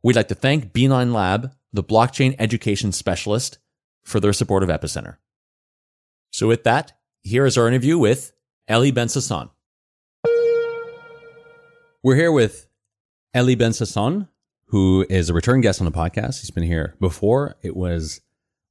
We'd 0.03 0.15
like 0.15 0.27
to 0.27 0.35
thank 0.35 0.71
B9 0.71 1.11
Lab, 1.11 1.51
the 1.71 1.83
blockchain 1.83 2.35
education 2.37 2.91
specialist, 2.91 3.57
for 4.03 4.19
their 4.19 4.33
support 4.33 4.61
of 4.61 4.69
Epicenter. 4.69 5.17
So 6.29 6.47
with 6.47 6.63
that, 6.65 6.93
here 7.23 7.47
is 7.47 7.57
our 7.57 7.67
interview 7.67 7.97
with 7.97 8.31
Eli 8.69 8.91
Ben. 8.91 9.07
We're 12.03 12.15
here 12.15 12.31
with 12.31 12.67
Eli 13.35 13.55
Ben 13.55 14.27
who 14.67 15.07
is 15.09 15.31
a 15.31 15.33
return 15.33 15.61
guest 15.61 15.81
on 15.81 15.85
the 15.85 15.91
podcast. 15.91 16.41
He's 16.41 16.51
been 16.51 16.61
here 16.61 16.93
before. 16.99 17.55
It 17.63 17.75
was 17.75 18.21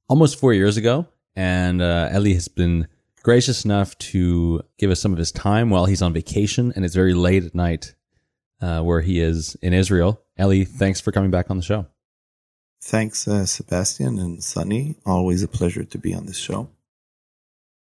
almost 0.07 0.39
four 0.39 0.53
years 0.53 0.77
ago. 0.77 1.07
And 1.35 1.81
uh, 1.81 2.09
Eli 2.13 2.33
has 2.33 2.47
been 2.47 2.87
gracious 3.23 3.65
enough 3.65 3.97
to 3.97 4.61
give 4.77 4.91
us 4.91 4.99
some 4.99 5.13
of 5.13 5.17
his 5.17 5.31
time 5.31 5.69
while 5.69 5.85
he's 5.85 6.01
on 6.01 6.13
vacation. 6.13 6.73
And 6.75 6.85
it's 6.85 6.95
very 6.95 7.13
late 7.13 7.43
at 7.43 7.55
night 7.55 7.95
uh, 8.61 8.81
where 8.81 9.01
he 9.01 9.19
is 9.19 9.55
in 9.61 9.73
Israel. 9.73 10.21
Eli, 10.39 10.63
thanks 10.63 11.01
for 11.01 11.11
coming 11.11 11.31
back 11.31 11.49
on 11.49 11.57
the 11.57 11.63
show. 11.63 11.85
Thanks, 12.81 13.27
uh, 13.27 13.45
Sebastian 13.45 14.19
and 14.19 14.43
Sunny. 14.43 14.95
Always 15.05 15.41
a 15.41 15.47
pleasure 15.47 15.85
to 15.85 15.97
be 15.97 16.13
on 16.13 16.25
this 16.25 16.37
show. 16.37 16.69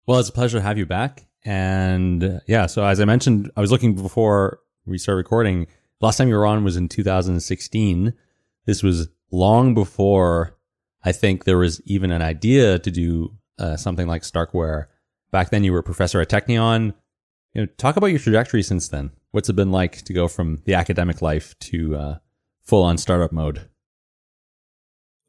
Well, 0.06 0.20
it's 0.20 0.28
a 0.28 0.32
pleasure 0.32 0.58
to 0.58 0.62
have 0.62 0.78
you 0.78 0.86
back. 0.86 1.26
And 1.44 2.22
uh, 2.22 2.40
yeah, 2.46 2.66
so 2.66 2.84
as 2.84 3.00
I 3.00 3.04
mentioned, 3.04 3.50
I 3.56 3.60
was 3.60 3.72
looking 3.72 3.94
before 3.94 4.60
we 4.86 4.98
started 4.98 5.18
recording. 5.18 5.66
Last 6.00 6.16
time 6.18 6.28
you 6.28 6.36
were 6.36 6.46
on 6.46 6.64
was 6.64 6.76
in 6.76 6.88
2016. 6.88 8.14
This 8.66 8.82
was 8.82 9.08
long 9.30 9.74
before 9.74 10.53
I 11.04 11.12
think 11.12 11.44
there 11.44 11.58
was 11.58 11.80
even 11.84 12.10
an 12.10 12.22
idea 12.22 12.78
to 12.78 12.90
do 12.90 13.36
uh, 13.58 13.76
something 13.76 14.06
like 14.06 14.22
Starkware. 14.22 14.86
Back 15.30 15.50
then, 15.50 15.62
you 15.62 15.72
were 15.72 15.80
a 15.80 15.84
professor 15.84 16.20
at 16.20 16.30
Technion. 16.30 16.94
You 17.52 17.62
know, 17.62 17.66
talk 17.76 17.96
about 17.96 18.06
your 18.06 18.18
trajectory 18.18 18.62
since 18.62 18.88
then. 18.88 19.10
What's 19.30 19.48
it 19.48 19.56
been 19.56 19.70
like 19.70 20.02
to 20.02 20.12
go 20.12 20.28
from 20.28 20.62
the 20.64 20.74
academic 20.74 21.20
life 21.20 21.58
to 21.60 21.96
uh, 21.96 22.18
full 22.62 22.82
on 22.82 22.98
startup 22.98 23.32
mode? 23.32 23.68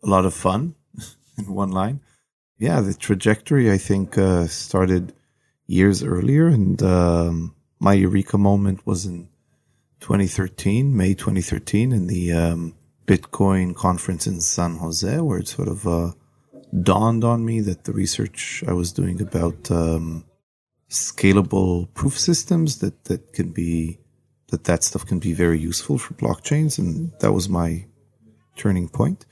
A 0.04 0.08
lot 0.08 0.26
of 0.26 0.34
fun 0.34 0.76
in 1.38 1.54
one 1.54 1.72
line. 1.72 2.02
Yeah, 2.58 2.80
the 2.82 2.94
trajectory 2.94 3.70
I 3.72 3.78
think 3.78 4.18
uh, 4.18 4.48
started 4.48 5.14
years 5.68 6.04
earlier, 6.04 6.48
and 6.48 6.82
um, 6.82 7.56
my 7.80 7.94
eureka 7.94 8.38
moment 8.38 8.86
was 8.86 9.06
in 9.06 9.28
2013, 10.00 10.96
May 10.96 11.16
2013, 11.16 11.92
in 11.92 12.08
the 12.08 12.32
um, 12.32 12.76
Bitcoin 13.06 13.76
conference 13.76 14.28
in 14.28 14.42
San 14.42 14.78
Jose, 14.78 15.20
where 15.20 15.40
it 15.40 15.48
sort 15.48 15.68
of 15.68 15.88
uh, 15.88 16.12
dawned 16.82 17.24
on 17.24 17.46
me 17.46 17.62
that 17.62 17.84
the 17.84 17.94
research 17.94 18.64
I 18.68 18.74
was 18.74 18.92
doing 18.92 19.22
about 19.22 19.70
um, 19.72 20.26
scalable 20.90 21.94
proof 21.94 22.18
systems 22.18 22.80
that 22.80 23.06
that 23.06 23.34
can 23.34 23.52
be 23.52 24.00
that 24.50 24.66
that 24.66 24.84
stuff 24.84 25.06
can 25.06 25.20
be 25.20 25.34
very 25.34 25.60
useful 25.60 25.98
for 25.98 26.14
blockchains, 26.14 26.78
and 26.78 27.12
that 27.20 27.32
was 27.32 27.50
my 27.50 27.86
turning 28.56 28.88
point. 28.88 29.26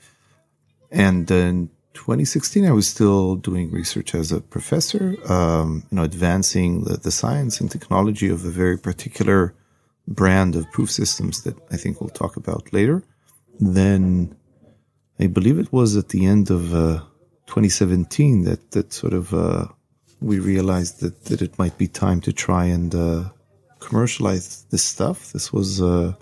And 0.90 1.28
in 1.30 1.70
2016, 1.94 2.66
I 2.66 2.72
was 2.72 2.88
still 2.88 3.36
doing 3.36 3.70
research 3.70 4.14
as 4.14 4.32
a 4.32 4.40
professor, 4.40 5.16
um, 5.30 5.84
you 5.90 5.96
know, 5.96 6.02
advancing 6.02 6.84
the, 6.84 6.96
the 6.96 7.10
science 7.10 7.60
and 7.60 7.70
technology 7.70 8.28
of 8.28 8.44
a 8.44 8.50
very 8.50 8.78
particular 8.78 9.54
brand 10.06 10.54
of 10.54 10.70
proof 10.72 10.90
systems 10.90 11.42
that 11.42 11.56
I 11.70 11.76
think 11.76 12.00
we'll 12.00 12.10
talk 12.10 12.36
about 12.36 12.72
later. 12.72 13.02
Then 13.60 14.36
I 15.18 15.26
believe 15.28 15.58
it 15.58 15.72
was 15.72 15.96
at 15.96 16.08
the 16.08 16.26
end 16.26 16.50
of 16.50 16.74
uh, 16.74 17.00
2017 17.46 18.44
that, 18.44 18.70
that 18.72 18.92
sort 18.92 19.12
of 19.12 19.32
uh, 19.32 19.66
we 20.20 20.38
realized 20.38 21.00
that, 21.00 21.26
that 21.26 21.42
it 21.42 21.58
might 21.58 21.76
be 21.78 21.86
time 21.86 22.20
to 22.22 22.32
try 22.32 22.64
and 22.64 22.94
uh, 22.94 23.24
commercialize 23.78 24.64
this 24.70 24.82
stuff. 24.82 25.32
This 25.32 25.52
was 25.52 25.80
uh, 25.80 26.14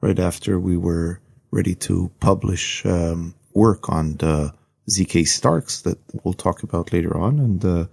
right 0.00 0.18
after 0.18 0.60
we 0.60 0.76
were 0.76 1.20
ready 1.50 1.74
to 1.74 2.10
publish 2.20 2.84
um, 2.86 3.34
work 3.54 3.88
on 3.88 4.16
the 4.18 4.52
ZK 4.90 5.26
Starks 5.26 5.82
that 5.82 5.98
we'll 6.22 6.34
talk 6.34 6.62
about 6.62 6.92
later 6.92 7.16
on. 7.16 7.40
And 7.40 7.64
uh, 7.64 7.86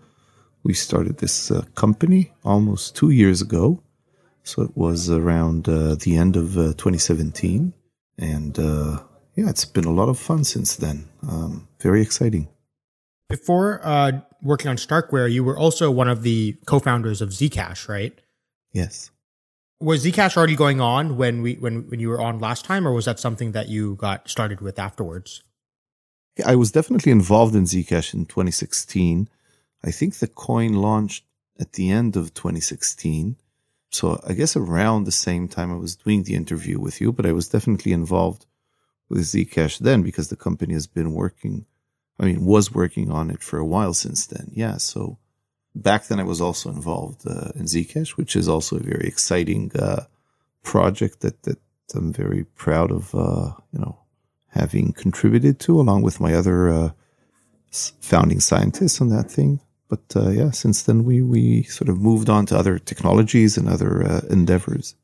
we 0.63 0.73
started 0.73 1.17
this 1.17 1.49
uh, 1.49 1.63
company 1.75 2.31
almost 2.43 2.95
two 2.95 3.09
years 3.09 3.41
ago. 3.41 3.81
So 4.43 4.61
it 4.61 4.75
was 4.75 5.09
around 5.09 5.69
uh, 5.69 5.95
the 5.95 6.17
end 6.17 6.35
of 6.35 6.53
2017. 6.53 7.73
And 8.17 8.57
yeah, 9.35 9.49
it's 9.49 9.65
been 9.65 9.85
a 9.85 9.91
lot 9.91 10.09
of 10.09 10.19
fun 10.19 10.43
since 10.43 10.75
then. 10.75 11.09
Um, 11.27 11.67
very 11.79 12.01
exciting. 12.01 12.49
Before 13.29 13.81
uh, 13.83 14.21
working 14.41 14.69
on 14.69 14.77
Starkware, 14.77 15.31
you 15.31 15.43
were 15.43 15.57
also 15.57 15.89
one 15.89 16.07
of 16.07 16.21
the 16.21 16.57
co-founders 16.65 17.21
of 17.21 17.29
Zcash, 17.29 17.87
right? 17.87 18.13
Yes. 18.71 19.09
Was 19.79 20.05
Zcash 20.05 20.37
already 20.37 20.55
going 20.55 20.79
on 20.79 21.17
when 21.17 21.41
we 21.41 21.55
when 21.55 21.89
when 21.89 21.99
you 21.99 22.09
were 22.09 22.21
on 22.21 22.39
last 22.39 22.63
time, 22.63 22.87
or 22.87 22.93
was 22.93 23.05
that 23.05 23.19
something 23.19 23.51
that 23.53 23.69
you 23.69 23.95
got 23.95 24.29
started 24.29 24.61
with 24.61 24.77
afterwards? 24.79 25.43
I 26.45 26.55
was 26.55 26.71
definitely 26.71 27.11
involved 27.11 27.55
in 27.55 27.63
Zcash 27.63 28.13
in 28.13 28.25
2016. 28.25 29.29
I 29.83 29.91
think 29.91 30.15
the 30.15 30.27
coin 30.27 30.73
launched 30.73 31.25
at 31.59 31.73
the 31.73 31.89
end 31.89 32.15
of 32.15 32.33
2016. 32.33 33.35
So 33.93 34.19
I 34.27 34.33
guess 34.33 34.55
around 34.55 35.03
the 35.03 35.11
same 35.11 35.47
time 35.47 35.71
I 35.71 35.77
was 35.77 35.95
doing 35.95 36.23
the 36.23 36.35
interview 36.35 36.79
with 36.79 36.99
you, 36.99 37.11
but 37.11 37.25
I 37.25 37.31
was 37.31 37.49
definitely 37.49 37.93
involved 37.93 38.45
with 39.09 39.19
Zcash 39.21 39.77
then 39.79 40.01
because 40.01 40.29
the 40.29 40.35
company 40.35 40.73
has 40.73 40.87
been 40.87 41.13
working 41.13 41.65
I 42.19 42.25
mean, 42.25 42.45
was 42.45 42.71
working 42.71 43.11
on 43.11 43.29
it 43.31 43.41
for 43.41 43.57
a 43.57 43.65
while 43.65 43.93
since 43.93 44.27
then. 44.27 44.51
Yeah. 44.53 44.77
So 44.77 45.17
back 45.75 46.05
then 46.05 46.19
I 46.19 46.23
was 46.23 46.41
also 46.41 46.69
involved 46.69 47.27
uh, 47.27 47.51
in 47.55 47.65
Zcash, 47.65 48.11
which 48.11 48.35
is 48.35 48.47
also 48.47 48.77
a 48.77 48.83
very 48.83 49.07
exciting 49.07 49.71
uh, 49.75 50.05
project 50.63 51.21
that, 51.21 51.43
that 51.43 51.57
I'm 51.95 52.13
very 52.13 52.43
proud 52.43 52.91
of, 52.91 53.13
uh, 53.15 53.53
you 53.71 53.79
know, 53.79 53.99
having 54.49 54.93
contributed 54.93 55.59
to 55.61 55.79
along 55.79 56.03
with 56.03 56.19
my 56.19 56.33
other 56.33 56.69
uh, 56.69 56.89
founding 57.71 58.39
scientists 58.39 59.01
on 59.01 59.09
that 59.09 59.31
thing. 59.31 59.59
But 59.93 60.15
uh, 60.15 60.29
yeah, 60.29 60.49
since 60.49 60.83
then 60.83 61.03
we, 61.03 61.21
we 61.21 61.63
sort 61.63 61.87
of 61.87 62.01
moved 62.01 62.27
on 62.29 62.47
to 62.47 62.57
other 62.57 62.79
technologies 62.79 63.57
and 63.57 63.69
other 63.69 64.03
uh, 64.03 64.21
endeavors. 64.31 64.95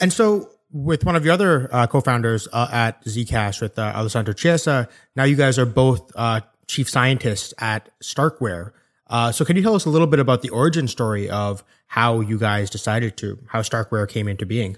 And 0.00 0.12
so 0.12 0.50
with 0.72 1.04
one 1.04 1.14
of 1.14 1.24
your 1.24 1.34
other 1.34 1.68
uh, 1.72 1.86
co-founders 1.86 2.48
uh, 2.52 2.68
at 2.72 3.04
Zcash 3.04 3.60
with 3.60 3.78
uh, 3.78 3.92
Alessandro 3.94 4.34
Chiesa. 4.34 4.88
Now 5.14 5.24
you 5.24 5.36
guys 5.36 5.56
are 5.56 5.66
both 5.66 6.10
uh, 6.16 6.40
chief 6.66 6.90
scientists 6.90 7.54
at 7.58 7.90
Starkware. 8.02 8.72
Uh, 9.06 9.30
so 9.30 9.44
can 9.44 9.56
you 9.56 9.62
tell 9.62 9.76
us 9.76 9.84
a 9.84 9.90
little 9.90 10.08
bit 10.08 10.18
about 10.18 10.42
the 10.42 10.48
origin 10.48 10.88
story 10.88 11.30
of 11.30 11.62
how 11.86 12.20
you 12.20 12.38
guys 12.38 12.70
decided 12.70 13.16
to, 13.18 13.38
how 13.48 13.60
Starkware 13.60 14.08
came 14.08 14.26
into 14.26 14.46
being? 14.46 14.76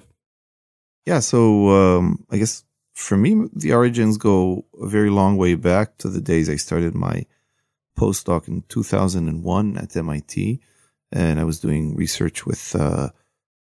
Yeah, 1.07 1.21
so 1.21 1.69
um, 1.71 2.27
I 2.31 2.39
guess 2.39 2.65
for 2.93 3.17
me, 3.17 3.49
the 3.55 3.73
origins 3.73 4.19
go 4.19 4.67
a 4.81 4.89
very 4.89 5.11
long 5.11 5.39
way 5.39 5.55
back 5.55 5.97
to 5.99 6.11
the 6.11 6.21
days 6.21 6.51
I 6.51 6.57
started 6.57 6.95
my 6.95 7.25
postdoc 7.97 8.49
in 8.49 8.63
2001 8.69 9.77
at 9.79 9.97
MIT. 9.97 10.61
And 11.13 11.39
I 11.39 11.45
was 11.45 11.61
doing 11.61 11.95
research 11.95 12.45
with 12.47 12.75
uh, 12.75 13.11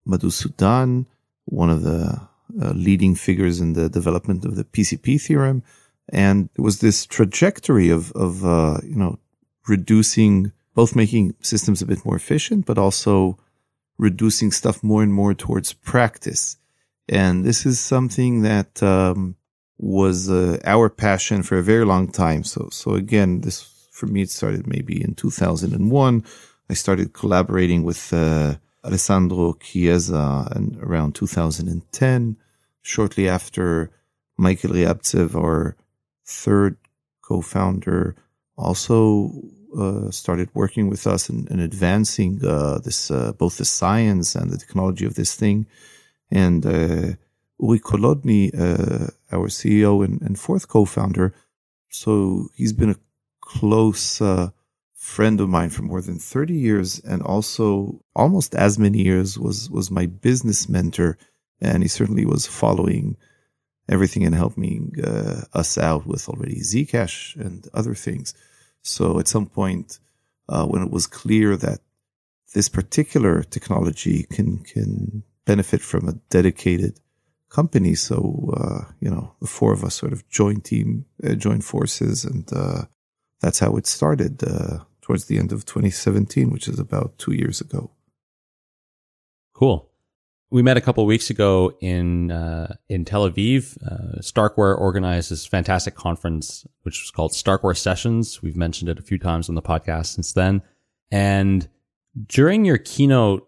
Madhu 0.06 0.30
Sudan, 0.30 1.08
one 1.46 1.70
of 1.70 1.84
the 1.84 2.28
uh, 2.62 2.72
leading 2.72 3.16
figures 3.16 3.60
in 3.60 3.74
the 3.74 3.90
development 3.90 4.46
of 4.46 4.56
the 4.56 4.64
PCP 4.64 5.22
theorem. 5.22 5.64
And 6.10 6.50
it 6.56 6.62
was 6.62 6.80
this 6.80 7.06
trajectory 7.06 7.90
of, 7.90 8.12
of, 8.14 8.46
uh, 8.46 8.80
you 8.84 8.96
know, 8.96 9.20
reducing, 9.68 10.52
both 10.74 10.96
making 10.96 11.36
systems 11.42 11.82
a 11.82 11.86
bit 11.86 12.06
more 12.06 12.16
efficient, 12.16 12.66
but 12.66 12.78
also 12.78 13.38
reducing 13.98 14.52
stuff 14.52 14.84
more 14.84 15.02
and 15.02 15.14
more 15.14 15.34
towards 15.34 15.74
practice. 15.74 16.58
And 17.10 17.44
this 17.44 17.66
is 17.66 17.80
something 17.80 18.42
that, 18.42 18.82
um, 18.84 19.36
was 19.78 20.30
uh, 20.30 20.58
our 20.64 20.90
passion 20.90 21.44
for 21.44 21.58
a 21.58 21.64
very 21.64 21.86
long 21.86 22.12
time. 22.12 22.44
So, 22.44 22.70
so 22.72 22.94
again, 22.94 23.42
this 23.42 23.75
for 23.96 24.08
me, 24.08 24.22
it 24.22 24.30
started 24.30 24.68
maybe 24.68 25.02
in 25.02 25.16
2001. 25.16 26.24
I 26.70 26.74
started 26.74 27.14
collaborating 27.14 27.84
with, 27.84 28.12
uh, 28.12 28.56
Alessandro 28.86 29.54
Chiesa 29.54 30.52
in 30.56 30.78
around 30.82 31.16
2010. 31.16 32.38
Shortly 32.82 33.28
after, 33.28 33.90
Michael 34.38 34.72
Riabzev, 34.72 35.36
our 35.36 35.76
third 36.26 36.78
co-founder, 37.22 38.16
also 38.58 39.32
uh, 39.78 40.12
started 40.12 40.50
working 40.54 40.90
with 40.90 41.08
us 41.08 41.30
in, 41.30 41.48
in 41.50 41.60
advancing 41.60 42.40
uh, 42.46 42.78
this 42.80 43.10
uh, 43.10 43.34
both 43.34 43.58
the 43.58 43.66
science 43.66 44.36
and 44.36 44.52
the 44.52 44.58
technology 44.58 45.06
of 45.06 45.16
this 45.16 45.36
thing. 45.36 45.66
And 46.30 46.66
uh, 46.66 47.16
Uri 47.60 47.80
Kolodny, 47.80 48.54
uh, 48.54 49.08
our 49.32 49.48
CEO 49.48 50.04
and, 50.06 50.22
and, 50.22 50.40
fourth 50.40 50.68
co-founder, 50.68 51.34
so 51.90 52.50
he's 52.56 52.74
been 52.74 52.90
a 52.92 52.98
close 53.46 54.22
uh, 54.22 54.50
friend 54.94 55.40
of 55.40 55.48
mine 55.48 55.70
for 55.70 55.84
more 55.84 56.02
than 56.02 56.20
30 56.20 56.54
years 56.54 57.00
and 57.00 57.22
also 57.22 58.02
almost 58.16 58.56
as 58.56 58.78
many 58.78 59.04
years 59.04 59.40
was 59.40 59.70
was 59.70 59.90
my 59.90 60.08
business 60.08 60.68
mentor. 60.68 61.18
And 61.62 61.84
he 61.84 61.88
certainly 61.88 62.26
was 62.26 62.46
following 62.46 63.16
everything 63.88 64.26
and 64.26 64.36
helping 64.36 64.94
uh, 65.02 65.42
us 65.54 65.78
out 65.78 66.06
with 66.06 66.28
already 66.28 66.60
zcash 66.60 67.36
and 67.38 67.68
other 67.74 67.94
things. 67.94 68.34
So 68.82 69.20
at 69.20 69.28
some 69.28 69.46
point 69.46 70.00
uh, 70.50 70.66
when 70.66 70.82
it 70.82 70.92
was 70.92 71.08
clear 71.08 71.56
that 71.56 71.80
this 72.54 72.68
particular 72.68 73.44
technology 73.44 74.24
can 74.24 74.60
can 74.60 75.24
benefit 75.46 75.82
from 75.82 76.08
a 76.08 76.14
dedicated 76.30 77.00
company 77.50 77.96
so 77.96 78.18
uh, 78.58 78.92
you 79.00 79.10
know 79.10 79.36
the 79.40 79.48
four 79.48 79.72
of 79.72 79.84
us 79.84 79.96
sort 79.96 80.14
of 80.14 80.28
joined 80.30 80.64
team 80.66 81.06
uh, 81.24 81.34
joined 81.34 81.64
forces 81.64 82.26
and 82.26 82.52
uh, 82.54 82.84
that's 83.46 83.60
how 83.60 83.76
it 83.76 83.86
started 83.86 84.44
uh, 84.44 84.80
towards 85.02 85.26
the 85.26 85.38
end 85.38 85.52
of 85.52 85.68
2017, 85.68 86.50
which 86.50 86.68
is 86.68 86.80
about 86.80 87.16
two 87.20 87.32
years 87.32 87.62
ago. 87.62 87.92
Cool. 89.54 89.88
We 90.50 90.64
met 90.64 90.78
a 90.78 90.82
couple 90.82 91.06
weeks 91.06 91.30
ago 91.30 91.78
in 91.80 92.32
uh, 92.32 92.76
in 92.90 93.06
Tel 93.06 93.30
Aviv. 93.30 93.78
Uh, 93.86 94.20
Starkware 94.20 94.76
organized 94.76 95.30
this 95.30 95.46
fantastic 95.46 95.94
conference, 95.94 96.66
which 96.82 97.04
was 97.04 97.12
called 97.12 97.34
Starkware 97.34 97.78
Sessions. 97.78 98.42
We've 98.42 98.56
mentioned 98.56 98.90
it 98.90 98.98
a 98.98 99.04
few 99.04 99.20
times 99.20 99.48
on 99.48 99.54
the 99.54 99.62
podcast 99.62 100.08
since 100.08 100.34
then. 100.34 100.64
And 101.12 101.68
during 102.26 102.66
your 102.66 102.80
keynote 102.80 103.48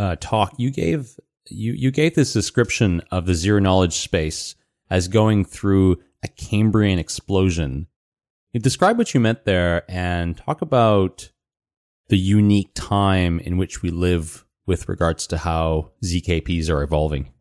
uh, 0.00 0.16
talk, 0.18 0.54
you 0.58 0.72
gave 0.72 1.16
you 1.48 1.74
you 1.74 1.92
gave 1.92 2.16
this 2.16 2.32
description 2.32 3.02
of 3.12 3.26
the 3.26 3.34
zero 3.34 3.60
knowledge 3.60 3.98
space 3.98 4.56
as 4.90 5.06
going 5.06 5.44
through 5.44 6.02
a 6.24 6.28
Cambrian 6.28 6.98
explosion 6.98 7.86
describe 8.54 8.98
what 8.98 9.14
you 9.14 9.20
meant 9.20 9.44
there 9.44 9.84
and 9.90 10.36
talk 10.36 10.62
about 10.62 11.30
the 12.08 12.18
unique 12.18 12.70
time 12.74 13.38
in 13.40 13.58
which 13.58 13.82
we 13.82 13.90
live 13.90 14.44
with 14.66 14.88
regards 14.88 15.26
to 15.26 15.38
how 15.38 15.92
ZKPs 16.04 16.70
are 16.70 16.82
evolving. 16.82 17.32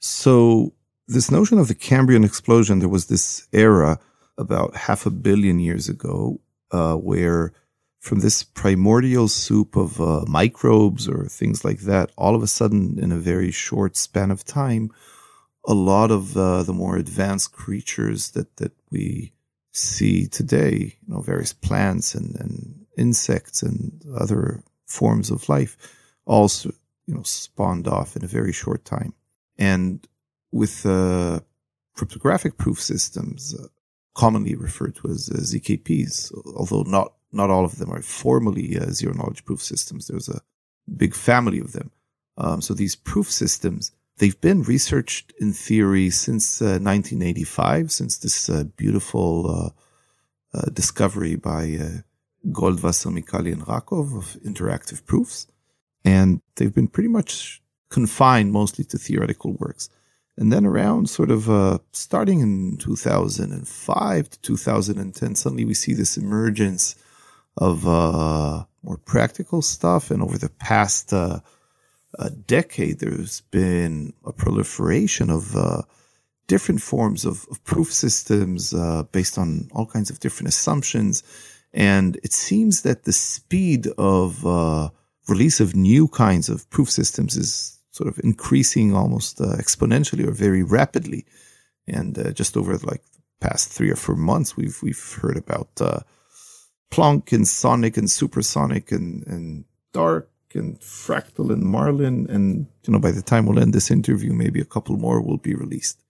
So, 0.00 0.74
this 1.06 1.30
notion 1.30 1.58
of 1.58 1.68
the 1.68 1.74
Cambrian 1.74 2.24
explosion, 2.24 2.78
there 2.78 2.88
was 2.88 3.06
this 3.06 3.48
era 3.52 3.98
about 4.36 4.76
half 4.76 5.06
a 5.06 5.10
billion 5.10 5.58
years 5.58 5.88
ago 5.88 6.40
uh, 6.70 6.94
where 6.94 7.52
from 8.00 8.20
this 8.20 8.42
primordial 8.42 9.26
soup 9.26 9.74
of 9.74 10.00
uh, 10.00 10.24
microbes 10.28 11.08
or 11.08 11.26
things 11.26 11.64
like 11.64 11.80
that, 11.80 12.12
all 12.16 12.34
of 12.34 12.42
a 12.42 12.46
sudden, 12.46 12.98
in 12.98 13.10
a 13.10 13.18
very 13.18 13.50
short 13.50 13.96
span 13.96 14.30
of 14.30 14.44
time, 14.44 14.90
a 15.66 15.74
lot 15.74 16.10
of 16.10 16.36
uh, 16.36 16.62
the 16.62 16.72
more 16.72 16.96
advanced 16.96 17.52
creatures 17.52 18.30
that, 18.30 18.56
that 18.56 18.72
we 18.90 19.32
see 19.78 20.26
today, 20.26 20.96
you 21.06 21.14
know, 21.14 21.20
various 21.20 21.52
plants 21.52 22.14
and, 22.14 22.36
and 22.36 22.86
insects 22.96 23.62
and 23.62 24.02
other 24.18 24.62
forms 24.86 25.30
of 25.30 25.48
life 25.48 25.76
also, 26.26 26.70
you 27.06 27.14
know, 27.14 27.22
spawned 27.22 27.88
off 27.88 28.16
in 28.16 28.24
a 28.24 28.28
very 28.28 28.52
short 28.52 28.84
time. 28.84 29.14
And 29.56 30.06
with 30.52 30.84
uh, 30.84 31.40
cryptographic 31.94 32.58
proof 32.58 32.80
systems, 32.80 33.54
uh, 33.58 33.66
commonly 34.14 34.54
referred 34.54 34.96
to 34.96 35.08
as 35.08 35.30
uh, 35.30 35.38
ZKPs, 35.38 36.32
although 36.56 36.82
not, 36.82 37.14
not 37.32 37.50
all 37.50 37.64
of 37.64 37.78
them 37.78 37.90
are 37.90 38.02
formally 38.02 38.78
uh, 38.78 38.90
zero 38.90 39.14
knowledge 39.14 39.44
proof 39.44 39.62
systems. 39.62 40.06
There's 40.06 40.28
a 40.28 40.40
big 40.96 41.14
family 41.14 41.60
of 41.60 41.72
them. 41.72 41.90
Um, 42.36 42.60
so 42.60 42.74
these 42.74 42.96
proof 42.96 43.30
systems 43.30 43.92
they've 44.18 44.40
been 44.40 44.62
researched 44.62 45.32
in 45.40 45.52
theory 45.52 46.10
since 46.10 46.60
uh, 46.60 46.78
1985, 46.80 47.90
since 47.90 48.18
this 48.18 48.48
uh, 48.48 48.64
beautiful 48.76 49.50
uh, 49.50 49.70
uh 50.58 50.70
discovery 50.72 51.36
by 51.36 51.78
uh, 51.80 51.88
Goldwasser, 52.50 53.12
Micali, 53.12 53.52
and 53.52 53.62
Rackoff 53.62 54.16
of 54.16 54.40
interactive 54.42 55.04
proofs. 55.06 55.46
And 56.04 56.40
they've 56.56 56.74
been 56.74 56.88
pretty 56.88 57.08
much 57.08 57.62
confined 57.90 58.52
mostly 58.52 58.84
to 58.86 58.98
theoretical 58.98 59.52
works. 59.54 59.88
And 60.36 60.52
then 60.52 60.64
around 60.64 61.10
sort 61.10 61.30
of 61.30 61.50
uh, 61.50 61.78
starting 61.92 62.40
in 62.40 62.76
2005 62.78 64.30
to 64.30 64.40
2010, 64.40 65.34
suddenly 65.34 65.64
we 65.64 65.74
see 65.74 65.94
this 65.94 66.16
emergence 66.16 66.94
of 67.56 67.84
more 67.84 68.98
practical 69.04 69.62
stuff. 69.62 70.12
And 70.12 70.22
over 70.22 70.38
the 70.38 70.48
past 70.48 71.12
uh, 72.18 72.30
decade, 72.46 73.00
there's 73.00 73.42
been 73.50 74.12
a 74.24 74.32
proliferation 74.32 75.30
of 75.30 75.54
uh, 75.56 75.82
different 76.46 76.80
forms 76.80 77.24
of, 77.24 77.46
of 77.50 77.62
proof 77.64 77.92
systems 77.92 78.72
uh, 78.72 79.02
based 79.12 79.38
on 79.38 79.68
all 79.72 79.86
kinds 79.86 80.10
of 80.10 80.20
different 80.20 80.48
assumptions. 80.48 81.22
And 81.72 82.16
it 82.24 82.32
seems 82.32 82.82
that 82.82 83.04
the 83.04 83.12
speed 83.12 83.86
of 83.98 84.44
uh, 84.46 84.88
release 85.28 85.60
of 85.60 85.76
new 85.76 86.08
kinds 86.08 86.48
of 86.48 86.68
proof 86.70 86.90
systems 86.90 87.36
is 87.36 87.78
sort 87.90 88.08
of 88.08 88.18
increasing 88.24 88.94
almost 88.94 89.40
uh, 89.40 89.56
exponentially 89.56 90.26
or 90.26 90.32
very 90.32 90.62
rapidly. 90.62 91.26
And 91.86 92.18
uh, 92.18 92.32
just 92.32 92.56
over 92.56 92.76
like 92.78 93.02
past 93.40 93.70
three 93.70 93.90
or 93.90 93.96
four 93.96 94.16
months, 94.16 94.56
we've 94.56 94.82
we've 94.82 95.18
heard 95.20 95.36
about 95.36 95.68
uh, 95.80 96.00
Plonk 96.90 97.32
and 97.32 97.46
Sonic 97.46 97.96
and 97.96 98.10
Supersonic 98.10 98.92
and 98.92 99.26
and 99.26 99.64
Dark 99.92 100.30
and 100.54 100.80
Fractal 100.80 101.52
and 101.52 101.62
Marlin. 101.62 102.26
And 102.28 102.66
you 102.84 102.92
know, 102.92 102.98
by 102.98 103.10
the 103.10 103.22
time 103.22 103.46
we'll 103.46 103.58
end 103.58 103.72
this 103.72 103.90
interview, 103.90 104.32
maybe 104.32 104.60
a 104.60 104.64
couple 104.64 104.96
more 104.96 105.20
will 105.20 105.38
be 105.38 105.54
released. 105.54 106.04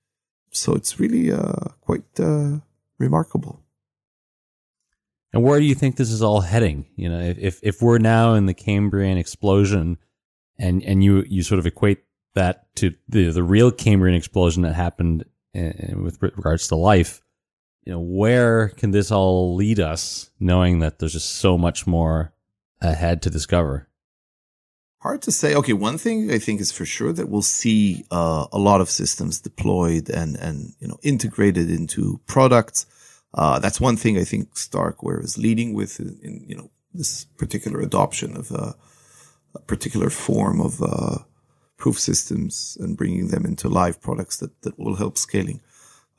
So 0.51 0.75
it's 0.75 0.99
really 0.99 1.33
uh, 1.33 1.69
quite 1.81 2.05
uh, 2.19 2.59
remarkable. 2.99 3.63
And 5.33 5.43
where 5.43 5.59
do 5.59 5.67
you 5.67 5.75
think 5.75 5.97
this 5.97 6.11
is 6.11 6.23
all 6.23 6.41
heading? 6.41 6.87
You 6.97 7.09
know, 7.11 7.21
if 7.21 7.61
if 7.63 7.83
we're 7.83 7.99
now 7.99 8.35
in 8.35 8.47
the 8.47 8.55
Cambrian 8.55 9.19
explosion 9.19 9.99
and 10.59 10.83
and 10.83 11.05
you 11.05 11.25
you 11.29 11.43
sort 11.43 11.59
of 11.59 11.67
equate 11.67 12.05
that 12.35 12.75
to 12.77 12.95
the 13.09 13.31
the 13.31 13.43
real 13.43 13.71
Cambrian 13.71 14.17
explosion 14.17 14.63
that 14.63 14.75
happened 14.75 15.25
in, 15.55 15.71
in, 15.73 16.03
with 16.03 16.23
regards 16.23 16.69
to 16.69 16.77
life. 16.77 17.23
You 17.85 17.95
know, 17.95 18.01
where 18.01 18.69
can 18.69 18.91
this 18.91 19.11
all 19.11 19.55
lead 19.55 19.81
us, 19.81 20.31
knowing 20.39 20.81
that 20.81 20.99
there's 20.99 21.15
just 21.15 21.37
so 21.37 21.57
much 21.57 21.87
more 21.87 22.35
ahead 22.81 23.23
to 23.23 23.31
discover? 23.31 23.88
Hard 25.01 25.23
to 25.23 25.33
say. 25.33 25.55
Okay, 25.55 25.75
one 25.75 25.97
thing 25.97 26.33
I 26.33 26.39
think 26.39 26.61
is 26.61 26.73
for 26.73 26.85
sure 26.85 27.13
that 27.13 27.29
we'll 27.29 27.43
see 27.43 28.05
uh, 28.11 28.47
a 28.53 28.59
lot 28.59 28.81
of 28.81 28.91
systems 28.91 29.41
deployed 29.41 30.11
and 30.11 30.37
and 30.37 30.75
you 30.81 30.89
know 30.89 30.99
integrated 31.03 31.71
into 31.71 32.21
products. 32.27 32.87
Uh, 33.33 33.61
that's 33.61 33.81
one 33.81 33.97
thing 33.97 34.19
I 34.19 34.25
think 34.25 34.55
Starkware 34.55 35.23
is 35.23 35.39
leading 35.39 35.73
with 35.73 36.01
in, 36.01 36.19
in 36.23 36.45
you 36.49 36.57
know 36.57 36.71
this 36.93 37.27
particular 37.37 37.81
adoption 37.81 38.37
of 38.37 38.51
uh, 38.51 38.73
a 39.55 39.61
particular 39.61 40.11
form 40.11 40.61
of 40.61 40.83
uh, 40.83 41.19
proof 41.77 41.99
systems 41.99 42.77
and 42.81 42.97
bringing 42.97 43.29
them 43.29 43.45
into 43.45 43.69
live 43.69 44.01
products 44.01 44.39
that, 44.39 44.63
that 44.63 44.79
will 44.79 44.97
help 44.97 45.17
scaling. 45.17 45.61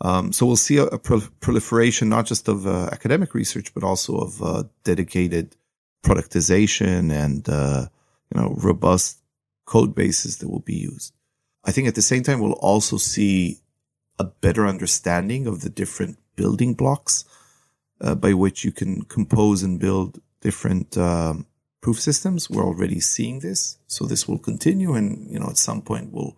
Um, 0.01 0.31
so 0.31 0.45
we'll 0.45 0.55
see 0.55 0.77
a, 0.77 0.85
a 0.85 0.97
pro- 0.97 1.27
proliferation 1.41 2.07
not 2.07 2.25
just 2.25 2.47
of 2.47 2.65
uh, 2.65 2.89
academic 2.93 3.33
research, 3.33 3.73
but 3.73 3.83
also 3.83 4.17
of 4.17 4.41
uh, 4.41 4.63
dedicated 4.85 5.57
productization 6.01 7.11
and 7.11 7.49
uh, 7.49 7.87
you 8.33 8.41
know 8.41 8.55
robust 8.57 9.19
code 9.65 9.93
bases 9.95 10.37
that 10.37 10.49
will 10.49 10.59
be 10.61 10.75
used. 10.75 11.13
I 11.63 11.71
think 11.71 11.87
at 11.87 11.95
the 11.95 12.01
same 12.01 12.23
time 12.23 12.39
we'll 12.39 12.53
also 12.53 12.97
see 12.97 13.61
a 14.17 14.23
better 14.25 14.67
understanding 14.67 15.47
of 15.47 15.61
the 15.61 15.69
different 15.69 16.17
building 16.35 16.73
blocks 16.73 17.25
uh, 18.01 18.15
by 18.15 18.33
which 18.33 18.63
you 18.63 18.71
can 18.71 19.03
compose 19.03 19.63
and 19.63 19.79
build 19.79 20.21
different 20.41 20.97
um, 20.97 21.45
proof 21.81 21.99
systems. 21.99 22.49
We're 22.49 22.65
already 22.65 22.99
seeing 22.99 23.39
this. 23.39 23.77
So 23.87 24.05
this 24.05 24.27
will 24.27 24.39
continue 24.39 24.93
and, 24.93 25.31
you 25.31 25.39
know, 25.39 25.49
at 25.49 25.57
some 25.57 25.81
point 25.81 26.11
we'll, 26.11 26.35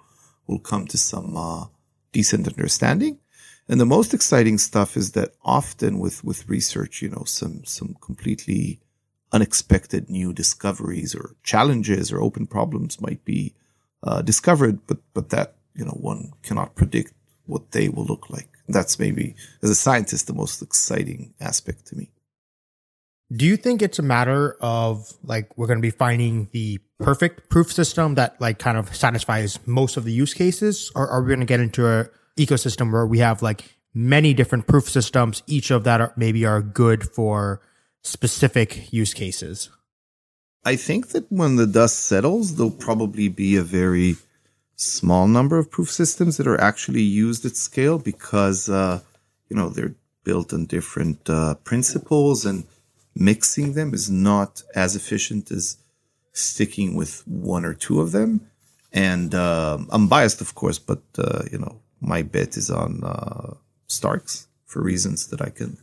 we'll 0.48 0.60
come 0.60 0.88
to 0.88 0.98
some, 0.98 1.36
uh, 1.38 1.66
decent 2.12 2.48
understanding. 2.48 3.20
And 3.70 3.80
the 3.80 3.86
most 3.86 4.14
exciting 4.14 4.58
stuff 4.58 4.98
is 4.98 5.14
that 5.14 5.34
often 5.44 6.00
with, 6.00 6.24
with 6.24 6.50
research, 6.50 7.02
you 7.02 7.10
know, 7.10 7.24
some, 7.26 7.64
some 7.64 7.96
completely 8.02 8.82
unexpected 9.32 10.10
new 10.10 10.34
discoveries 10.34 11.16
or 11.16 11.36
challenges 11.44 12.12
or 12.12 12.22
open 12.22 12.48
problems 12.48 13.00
might 13.00 13.24
be, 13.26 13.54
uh, 14.04 14.22
discovered, 14.22 14.86
but, 14.88 14.98
but 15.14 15.30
that, 15.30 15.56
you 15.76 15.86
know, 15.86 15.98
one 16.00 16.34
cannot 16.44 16.76
predict 16.76 17.14
what 17.46 17.72
they 17.72 17.90
will 17.90 18.06
look 18.06 18.30
like. 18.30 18.48
That's 18.68 19.00
maybe, 19.00 19.36
as 19.62 19.70
a 19.70 19.76
scientist, 19.76 20.28
the 20.28 20.34
most 20.34 20.62
exciting 20.62 21.34
aspect 21.40 21.88
to 21.88 21.96
me. 21.96 22.12
Do 23.34 23.46
you 23.46 23.56
think 23.56 23.82
it's 23.82 24.00
a 24.00 24.04
matter 24.04 24.58
of 24.60 25.14
like 25.24 25.58
we're 25.58 25.68
going 25.68 25.80
to 25.80 25.82
be 25.82 25.92
finding 25.92 26.50
the 26.52 26.80
perfect 27.00 27.50
proof 27.50 27.72
system 27.72 28.16
that 28.16 28.40
like 28.42 28.60
kind 28.60 28.78
of 28.78 28.94
satisfies 28.94 29.58
most 29.66 29.96
of 29.96 30.04
the 30.04 30.12
use 30.12 30.34
cases, 30.34 30.92
or 30.96 31.08
are 31.08 31.22
we 31.22 31.28
going 31.30 31.40
to 31.40 31.46
get 31.46 31.62
into 31.62 31.88
a 31.88 32.10
ecosystem 32.38 32.92
where 32.92 33.06
we 33.06 33.20
have 33.20 33.42
like 33.42 33.78
many 33.94 34.34
different 34.34 34.68
proof 34.68 34.90
systems, 34.90 35.44
each 35.48 35.72
of 35.72 35.86
that 35.86 36.02
are, 36.02 36.14
maybe 36.18 36.46
are 36.46 36.62
good 36.62 37.10
for 37.10 37.62
specific 38.02 38.92
use 38.92 39.14
cases? 39.14 39.70
I 40.64 40.76
think 40.76 41.10
that 41.10 41.32
when 41.32 41.56
the 41.56 41.68
dust 41.68 42.00
settles, 42.00 42.56
there'll 42.56 42.72
probably 42.72 43.28
be 43.28 43.56
a 43.56 43.64
very 43.64 44.18
small 44.76 45.28
number 45.28 45.58
of 45.58 45.72
proof 45.72 45.90
systems 45.90 46.38
that 46.38 46.48
are 46.48 46.60
actually 46.62 47.02
used 47.02 47.46
at 47.46 47.56
scale 47.56 47.98
because, 47.98 48.70
uh, 48.70 49.02
you 49.50 49.56
know, 49.56 49.70
they're 49.70 49.96
built 50.24 50.54
on 50.54 50.66
different 50.66 51.30
uh, 51.30 51.56
principles 51.64 52.46
and 52.46 52.66
mixing 53.16 53.74
them 53.74 53.94
is 53.94 54.10
not 54.10 54.64
as 54.76 54.96
efficient 54.96 55.52
as 55.52 55.78
sticking 56.34 56.96
with 56.96 57.28
one 57.28 57.66
or 57.66 57.74
two 57.74 58.02
of 58.02 58.12
them. 58.12 58.48
And 58.94 59.34
uh, 59.34 59.78
I'm 59.90 60.08
biased, 60.08 60.42
of 60.42 60.56
course, 60.56 60.80
but 60.80 61.02
uh, 61.18 61.44
you 61.52 61.58
know 61.58 61.80
my 62.00 62.22
bet 62.24 62.58
is 62.58 62.70
on 62.70 63.04
uh, 63.04 63.54
Starks 63.88 64.48
for 64.66 64.82
reasons 64.82 65.28
that 65.28 65.42
I 65.42 65.50
can 65.50 65.78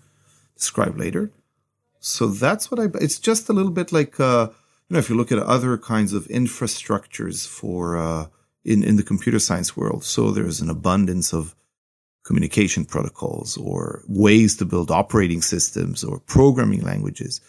describe 0.57 0.99
later. 0.99 1.31
So 2.01 2.29
that's 2.29 2.71
what 2.71 2.81
I. 2.81 2.87
It's 3.01 3.19
just 3.19 3.49
a 3.49 3.53
little 3.53 3.73
bit 3.73 3.93
like 3.93 4.19
uh, 4.21 4.49
you 4.89 4.95
know 4.95 4.99
if 4.99 5.09
you 5.09 5.17
look 5.17 5.33
at 5.33 5.39
other 5.39 5.77
kinds 5.79 6.13
of 6.13 6.27
infrastructures 6.29 7.47
for 7.47 7.97
uh, 7.97 8.27
in 8.65 8.83
in 8.85 8.97
the 8.97 9.03
computer 9.03 9.39
science 9.39 9.77
world. 9.77 10.05
So 10.05 10.31
there's 10.31 10.61
an 10.61 10.71
abundance 10.71 11.33
of 11.33 11.55
communication 12.25 12.85
protocols 12.85 13.57
or 13.57 14.03
ways 14.07 14.57
to 14.57 14.65
build 14.65 14.91
operating 14.91 15.41
systems 15.41 16.05
or 16.05 16.21
programming 16.21 16.83
languages. 16.83 17.41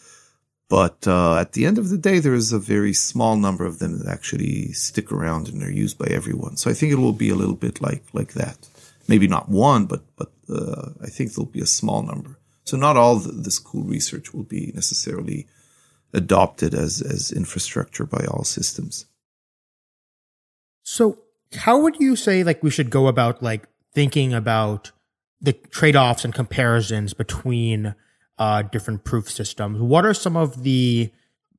But 0.70 1.08
uh, 1.08 1.38
at 1.38 1.54
the 1.54 1.66
end 1.66 1.78
of 1.78 1.90
the 1.90 1.98
day, 1.98 2.20
there 2.20 2.36
is 2.36 2.54
a 2.54 2.60
very 2.60 2.94
small 2.94 3.36
number 3.36 3.66
of 3.66 3.80
them 3.80 4.00
that 4.00 4.08
actually 4.08 4.72
stick 4.72 5.12
around 5.12 5.50
and 5.50 5.64
are 5.64 5.72
used 5.72 5.98
by 5.98 6.06
everyone. 6.06 6.58
So 6.58 6.70
I 6.70 6.74
think 6.74 6.92
it 6.92 7.00
will 7.00 7.12
be 7.12 7.30
a 7.30 7.36
little 7.36 7.56
bit 7.56 7.82
like 7.82 8.04
like 8.14 8.34
that. 8.34 8.70
Maybe 9.08 9.28
not 9.28 9.50
one, 9.50 9.86
but 9.86 10.04
but 10.16 10.32
uh, 10.50 10.92
I 11.04 11.08
think 11.08 11.34
there'll 11.34 11.52
be 11.52 11.62
a 11.62 11.78
small 11.80 12.02
number. 12.04 12.38
So 12.70 12.78
not 12.78 12.98
all 12.98 13.18
the, 13.18 13.32
this 13.32 13.60
cool 13.60 13.84
research 13.84 14.34
will 14.34 14.44
be 14.44 14.72
necessarily 14.74 15.48
adopted 16.14 16.74
as 16.74 17.02
as 17.02 17.32
infrastructure 17.32 18.06
by 18.06 18.26
all 18.26 18.44
systems. 18.44 19.06
So 20.84 21.20
how 21.54 21.80
would 21.82 22.00
you 22.00 22.16
say 22.16 22.44
like 22.44 22.64
we 22.64 22.72
should 22.72 22.90
go 22.90 23.08
about 23.08 23.44
like 23.44 23.68
thinking 23.94 24.34
about 24.34 24.92
the 25.42 25.54
trade 25.54 25.96
offs 25.96 26.26
and 26.26 26.34
comparisons 26.34 27.14
between 27.14 27.96
uh, 28.38 28.62
different 28.64 29.04
proof 29.04 29.30
systems. 29.30 29.80
What 29.80 30.06
are 30.06 30.14
some 30.14 30.38
of 30.38 30.64
the 30.64 31.12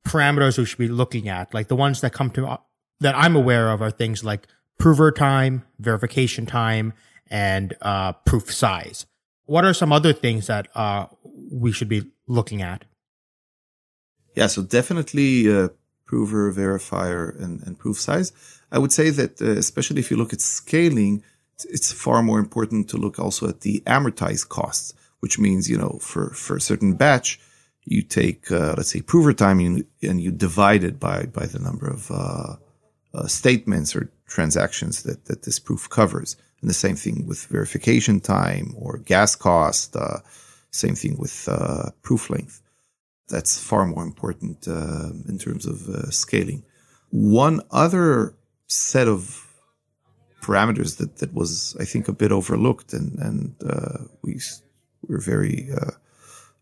parameters 0.03 0.57
we 0.57 0.65
should 0.65 0.79
be 0.79 0.87
looking 0.87 1.29
at? 1.29 1.53
Like 1.53 1.67
the 1.67 1.75
ones 1.75 2.01
that 2.01 2.11
come 2.11 2.31
to 2.31 2.47
uh, 2.47 2.57
that 2.99 3.15
I'm 3.15 3.35
aware 3.35 3.69
of 3.69 3.81
are 3.81 3.91
things 3.91 4.23
like 4.23 4.47
prover 4.77 5.11
time, 5.11 5.63
verification 5.79 6.45
time, 6.45 6.93
and 7.29 7.75
uh, 7.81 8.13
proof 8.13 8.51
size. 8.51 9.05
What 9.51 9.65
are 9.65 9.73
some 9.73 9.91
other 9.91 10.13
things 10.13 10.47
that 10.47 10.69
uh, 10.75 11.07
we 11.51 11.73
should 11.73 11.89
be 11.89 12.03
looking 12.25 12.61
at? 12.61 12.85
Yeah, 14.33 14.47
so 14.47 14.61
definitely 14.61 15.53
uh, 15.53 15.67
prover, 16.05 16.53
verifier, 16.53 17.37
and, 17.43 17.61
and 17.63 17.77
proof 17.77 17.99
size. 17.99 18.31
I 18.71 18.79
would 18.79 18.93
say 18.93 19.09
that, 19.09 19.41
uh, 19.41 19.49
especially 19.49 19.99
if 19.99 20.09
you 20.09 20.15
look 20.15 20.31
at 20.31 20.39
scaling, 20.39 21.21
it's 21.65 21.91
far 21.91 22.23
more 22.23 22.39
important 22.39 22.89
to 22.91 22.97
look 22.97 23.19
also 23.19 23.49
at 23.49 23.59
the 23.59 23.83
amortized 23.85 24.47
costs, 24.47 24.93
which 25.19 25.37
means, 25.37 25.69
you 25.69 25.77
know, 25.77 25.99
for, 25.99 26.29
for 26.29 26.55
a 26.55 26.61
certain 26.61 26.93
batch, 26.93 27.37
you 27.83 28.03
take, 28.03 28.49
uh, 28.53 28.75
let's 28.77 28.91
say 28.91 29.01
prover 29.01 29.33
time 29.33 29.59
and, 29.59 29.85
and 30.01 30.21
you 30.21 30.31
divide 30.31 30.85
it 30.85 30.97
by, 30.97 31.25
by 31.25 31.45
the 31.45 31.59
number 31.59 31.87
of, 31.87 32.09
uh, 32.09 32.55
uh, 33.13 33.27
statements 33.27 33.97
or 33.97 34.13
transactions 34.27 35.03
that, 35.03 35.25
that 35.25 35.43
this 35.43 35.59
proof 35.59 35.89
covers. 35.89 36.37
And 36.61 36.69
the 36.69 36.75
same 36.75 36.95
thing 36.95 37.25
with 37.27 37.45
verification 37.45 38.19
time 38.19 38.73
or 38.77 38.97
gas 38.97 39.35
cost. 39.35 39.95
Uh, 39.95 40.19
same 40.71 40.95
thing 40.95 41.17
with, 41.17 41.47
uh, 41.49 41.89
proof 42.01 42.29
length. 42.29 42.61
That's 43.29 43.59
far 43.59 43.85
more 43.85 44.03
important, 44.03 44.67
uh, 44.67 45.09
in 45.27 45.37
terms 45.37 45.65
of, 45.65 46.13
scaling. 46.13 46.63
One 47.09 47.61
other 47.71 48.35
set 48.67 49.07
of 49.07 49.47
parameters 50.41 50.97
that, 50.97 51.17
that 51.17 51.33
was, 51.33 51.75
I 51.79 51.85
think, 51.85 52.07
a 52.07 52.13
bit 52.13 52.31
overlooked 52.31 52.93
and, 52.93 53.17
and, 53.19 53.55
uh, 53.65 54.05
we, 54.21 54.39
we're 55.07 55.21
very, 55.21 55.69
uh, 55.71 55.91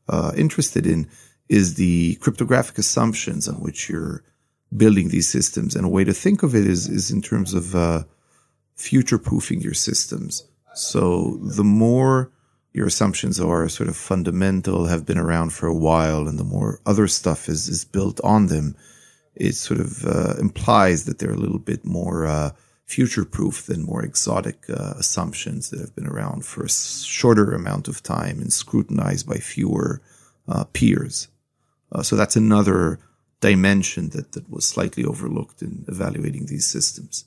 uh, 0.07 0.31
interested 0.35 0.85
in 0.87 1.07
is 1.49 1.75
the 1.75 2.15
cryptographic 2.15 2.77
assumptions 2.77 3.47
on 3.47 3.55
which 3.55 3.89
you're 3.89 4.23
building 4.75 5.09
these 5.09 5.27
systems. 5.27 5.75
And 5.75 5.85
a 5.85 5.89
way 5.89 6.03
to 6.03 6.13
think 6.13 6.43
of 6.43 6.55
it 6.55 6.67
is, 6.67 6.87
is 6.87 7.09
in 7.11 7.21
terms 7.21 7.53
of, 7.53 7.75
uh, 7.75 8.03
future 8.79 9.17
proofing 9.17 9.61
your 9.61 9.73
systems. 9.73 10.47
So 10.73 11.37
the 11.41 11.65
more 11.65 12.31
your 12.71 12.87
assumptions 12.87 13.39
are 13.39 13.67
sort 13.67 13.89
of 13.89 13.97
fundamental, 13.97 14.85
have 14.85 15.05
been 15.05 15.17
around 15.17 15.51
for 15.51 15.67
a 15.67 15.75
while, 15.75 16.27
and 16.27 16.39
the 16.39 16.45
more 16.45 16.79
other 16.85 17.07
stuff 17.07 17.49
is, 17.49 17.67
is 17.67 17.83
built 17.83 18.21
on 18.23 18.47
them, 18.47 18.75
it 19.35 19.55
sort 19.55 19.79
of 19.81 20.05
uh, 20.05 20.35
implies 20.39 21.03
that 21.05 21.19
they're 21.19 21.33
a 21.33 21.37
little 21.45 21.59
bit 21.59 21.83
more 21.83 22.25
uh, 22.25 22.51
future 22.85 23.25
proof 23.25 23.65
than 23.65 23.85
more 23.85 24.03
exotic 24.03 24.57
uh, 24.69 24.93
assumptions 24.97 25.69
that 25.69 25.79
have 25.79 25.95
been 25.95 26.07
around 26.07 26.45
for 26.45 26.63
a 26.63 26.69
shorter 26.69 27.51
amount 27.51 27.87
of 27.87 28.01
time 28.01 28.39
and 28.39 28.53
scrutinized 28.53 29.27
by 29.27 29.37
fewer 29.37 30.01
uh, 30.47 30.63
peers. 30.71 31.27
Uh, 31.91 32.01
so 32.01 32.15
that's 32.15 32.35
another 32.35 32.99
dimension 33.41 34.09
that, 34.09 34.31
that 34.33 34.49
was 34.49 34.67
slightly 34.67 35.03
overlooked 35.03 35.61
in 35.61 35.85
evaluating 35.87 36.45
these 36.45 36.65
systems. 36.65 37.25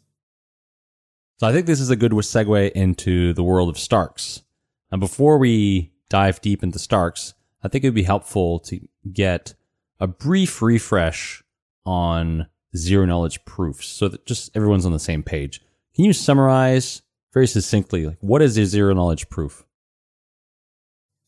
So 1.38 1.46
I 1.46 1.52
think 1.52 1.66
this 1.66 1.80
is 1.80 1.90
a 1.90 1.96
good 1.96 2.12
segue 2.12 2.72
into 2.72 3.32
the 3.32 3.42
world 3.42 3.68
of 3.68 3.78
Starks. 3.78 4.42
And 4.90 5.00
before 5.00 5.38
we 5.38 5.92
dive 6.08 6.40
deep 6.40 6.62
into 6.62 6.78
Starks, 6.78 7.34
I 7.62 7.68
think 7.68 7.84
it 7.84 7.88
would 7.88 7.94
be 7.94 8.02
helpful 8.02 8.58
to 8.60 8.80
get 9.12 9.54
a 9.98 10.06
brief 10.06 10.62
refresh 10.62 11.42
on 11.84 12.46
zero 12.76 13.04
knowledge 13.06 13.44
proofs 13.44 13.86
so 13.86 14.08
that 14.08 14.26
just 14.26 14.54
everyone's 14.56 14.86
on 14.86 14.92
the 14.92 14.98
same 14.98 15.22
page. 15.22 15.60
Can 15.94 16.04
you 16.04 16.12
summarize 16.12 17.02
very 17.32 17.46
succinctly, 17.46 18.06
like 18.06 18.18
what 18.20 18.42
is 18.42 18.56
a 18.58 18.66
zero 18.66 18.94
knowledge 18.94 19.28
proof? 19.28 19.64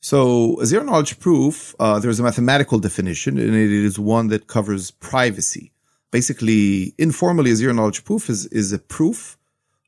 So, 0.00 0.60
a 0.60 0.66
zero 0.66 0.84
knowledge 0.84 1.18
proof, 1.18 1.74
uh, 1.80 1.98
there's 1.98 2.20
a 2.20 2.22
mathematical 2.22 2.78
definition, 2.78 3.38
and 3.38 3.54
it 3.54 3.72
is 3.72 3.98
one 3.98 4.28
that 4.28 4.48
covers 4.48 4.90
privacy. 4.90 5.72
Basically, 6.10 6.94
informally, 6.98 7.52
a 7.52 7.56
zero 7.56 7.72
knowledge 7.72 8.04
proof 8.04 8.28
is, 8.28 8.44
is 8.48 8.70
a 8.72 8.78
proof 8.78 9.38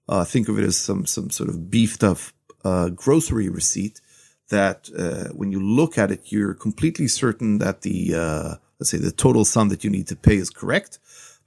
uh, 0.08 0.24
think 0.24 0.48
of 0.48 0.58
it 0.58 0.64
as 0.64 0.76
some 0.76 1.06
some 1.06 1.30
sort 1.30 1.48
of 1.48 1.70
beefed 1.70 2.04
up 2.04 2.18
uh, 2.64 2.88
grocery 2.90 3.48
receipt 3.48 4.00
that 4.48 4.88
uh, 4.96 5.32
when 5.34 5.50
you 5.50 5.60
look 5.60 5.98
at 5.98 6.10
it, 6.10 6.30
you're 6.30 6.54
completely 6.54 7.08
certain 7.08 7.58
that 7.58 7.82
the 7.82 8.14
uh, 8.14 8.54
let's 8.78 8.90
say 8.90 8.98
the 8.98 9.10
total 9.10 9.44
sum 9.44 9.68
that 9.68 9.84
you 9.84 9.90
need 9.90 10.06
to 10.08 10.16
pay 10.16 10.36
is 10.36 10.50
correct, 10.50 10.98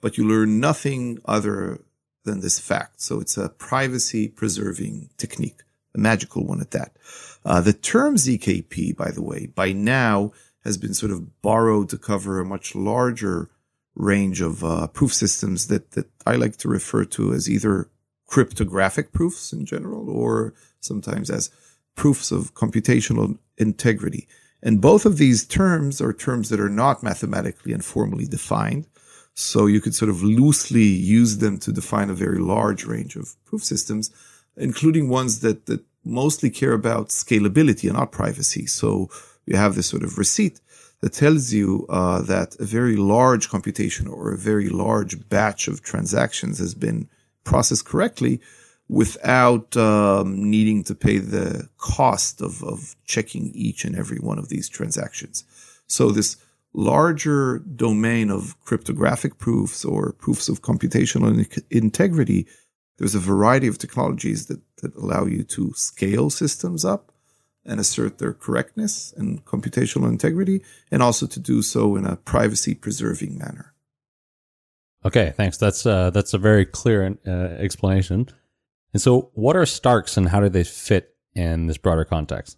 but 0.01 0.17
you 0.17 0.27
learn 0.27 0.59
nothing 0.59 1.19
other 1.25 1.79
than 2.25 2.41
this 2.41 2.59
fact. 2.59 3.01
So 3.01 3.19
it's 3.19 3.37
a 3.37 3.49
privacy 3.49 4.27
preserving 4.27 5.09
technique, 5.17 5.61
a 5.95 5.97
magical 5.97 6.45
one 6.45 6.61
at 6.61 6.71
that. 6.71 6.97
Uh, 7.45 7.61
the 7.61 7.73
term 7.73 8.15
ZKP, 8.15 8.95
by 8.95 9.11
the 9.11 9.23
way, 9.23 9.45
by 9.47 9.71
now 9.71 10.31
has 10.65 10.77
been 10.77 10.93
sort 10.93 11.13
of 11.13 11.41
borrowed 11.41 11.89
to 11.89 11.97
cover 11.97 12.39
a 12.39 12.45
much 12.45 12.75
larger 12.75 13.49
range 13.95 14.41
of 14.41 14.63
uh, 14.63 14.87
proof 14.87 15.13
systems 15.13 15.67
that 15.67 15.91
that 15.91 16.09
I 16.25 16.35
like 16.35 16.57
to 16.57 16.67
refer 16.67 17.05
to 17.05 17.33
as 17.33 17.49
either 17.49 17.89
cryptographic 18.29 19.11
proofs 19.11 19.51
in 19.51 19.65
general, 19.65 20.09
or 20.09 20.53
sometimes 20.79 21.29
as 21.29 21.49
proofs 21.95 22.31
of 22.31 22.53
computational 22.53 23.37
integrity. 23.57 24.27
And 24.61 24.81
both 24.81 25.05
of 25.05 25.17
these 25.17 25.45
terms 25.45 25.99
are 26.01 26.13
terms 26.13 26.49
that 26.49 26.59
are 26.59 26.69
not 26.69 27.03
mathematically 27.03 27.73
and 27.73 27.83
formally 27.83 28.25
defined. 28.25 28.87
So 29.33 29.67
you 29.67 29.81
could 29.81 29.95
sort 29.95 30.09
of 30.09 30.21
loosely 30.21 30.83
use 31.17 31.37
them 31.37 31.57
to 31.59 31.71
define 31.71 32.09
a 32.09 32.21
very 32.25 32.39
large 32.39 32.85
range 32.85 33.15
of 33.15 33.35
proof 33.45 33.63
systems, 33.63 34.11
including 34.57 35.09
ones 35.09 35.39
that, 35.39 35.65
that 35.67 35.81
mostly 36.03 36.49
care 36.49 36.73
about 36.73 37.09
scalability 37.09 37.85
and 37.89 37.97
not 37.97 38.11
privacy. 38.11 38.65
So 38.65 39.09
you 39.45 39.55
have 39.55 39.75
this 39.75 39.87
sort 39.87 40.03
of 40.03 40.17
receipt 40.17 40.59
that 41.01 41.13
tells 41.13 41.53
you 41.53 41.85
uh, 41.89 42.21
that 42.23 42.55
a 42.59 42.65
very 42.65 42.97
large 42.97 43.49
computation 43.49 44.07
or 44.07 44.31
a 44.31 44.37
very 44.37 44.69
large 44.69 45.29
batch 45.29 45.67
of 45.67 45.81
transactions 45.81 46.59
has 46.59 46.75
been 46.75 47.07
processed 47.49 47.85
correctly 47.85 48.39
without 48.87 49.75
um, 49.75 50.49
needing 50.55 50.83
to 50.83 50.93
pay 50.93 51.17
the 51.17 51.67
cost 51.77 52.41
of, 52.41 52.63
of 52.63 52.95
checking 53.05 53.51
each 53.55 53.83
and 53.85 53.95
every 53.95 54.19
one 54.19 54.37
of 54.39 54.49
these 54.49 54.69
transactions. 54.69 55.43
So 55.87 56.11
this 56.11 56.37
larger 56.73 57.59
domain 57.59 58.29
of 58.29 58.55
cryptographic 58.67 59.39
proofs 59.39 59.83
or 59.83 60.13
proofs 60.13 60.47
of 60.47 60.61
computational 60.61 61.29
in- 61.33 61.63
integrity, 61.71 62.45
there's 62.97 63.15
a 63.15 63.19
variety 63.33 63.67
of 63.67 63.79
technologies 63.79 64.45
that, 64.45 64.61
that 64.81 64.95
allow 64.95 65.25
you 65.25 65.43
to 65.55 65.73
scale 65.73 66.29
systems 66.29 66.85
up 66.85 67.11
and 67.65 67.79
assert 67.79 68.19
their 68.19 68.33
correctness 68.33 69.11
and 69.17 69.43
computational 69.45 70.07
integrity, 70.07 70.61
and 70.91 71.01
also 71.01 71.25
to 71.25 71.39
do 71.39 71.61
so 71.61 71.95
in 71.95 72.05
a 72.05 72.15
privacy 72.15 72.75
preserving 72.75 73.37
manner. 73.37 73.73
Okay, 75.05 75.33
thanks. 75.37 75.57
That's 75.57 75.85
uh, 75.85 76.09
that's 76.09 76.33
a 76.33 76.37
very 76.37 76.65
clear 76.65 77.17
uh, 77.25 77.31
explanation. 77.31 78.27
And 78.93 79.01
so, 79.01 79.31
what 79.33 79.55
are 79.55 79.65
Starks 79.65 80.17
and 80.17 80.29
how 80.29 80.39
do 80.39 80.49
they 80.49 80.63
fit 80.63 81.15
in 81.35 81.67
this 81.67 81.77
broader 81.77 82.05
context? 82.05 82.57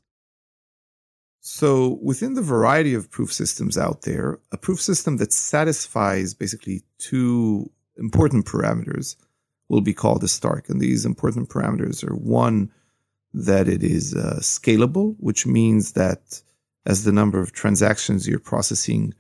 So, 1.39 1.99
within 2.01 2.33
the 2.33 2.41
variety 2.41 2.93
of 2.93 3.11
proof 3.11 3.33
systems 3.33 3.77
out 3.77 4.03
there, 4.03 4.39
a 4.51 4.57
proof 4.57 4.79
system 4.81 5.17
that 5.17 5.33
satisfies 5.33 6.33
basically 6.33 6.83
two 6.97 7.71
important 7.97 8.45
parameters 8.45 9.15
will 9.67 9.81
be 9.81 9.93
called 9.93 10.23
a 10.23 10.27
Stark. 10.27 10.69
And 10.69 10.79
these 10.79 11.05
important 11.05 11.49
parameters 11.49 12.07
are 12.07 12.15
one, 12.15 12.71
that 13.33 13.67
it 13.67 13.83
is 13.83 14.15
uh, 14.15 14.37
scalable, 14.41 15.15
which 15.19 15.45
means 15.45 15.93
that 15.93 16.41
as 16.85 17.03
the 17.03 17.11
number 17.11 17.39
of 17.39 17.53
transactions 17.53 18.27
you're 18.27 18.39
processing 18.39 19.13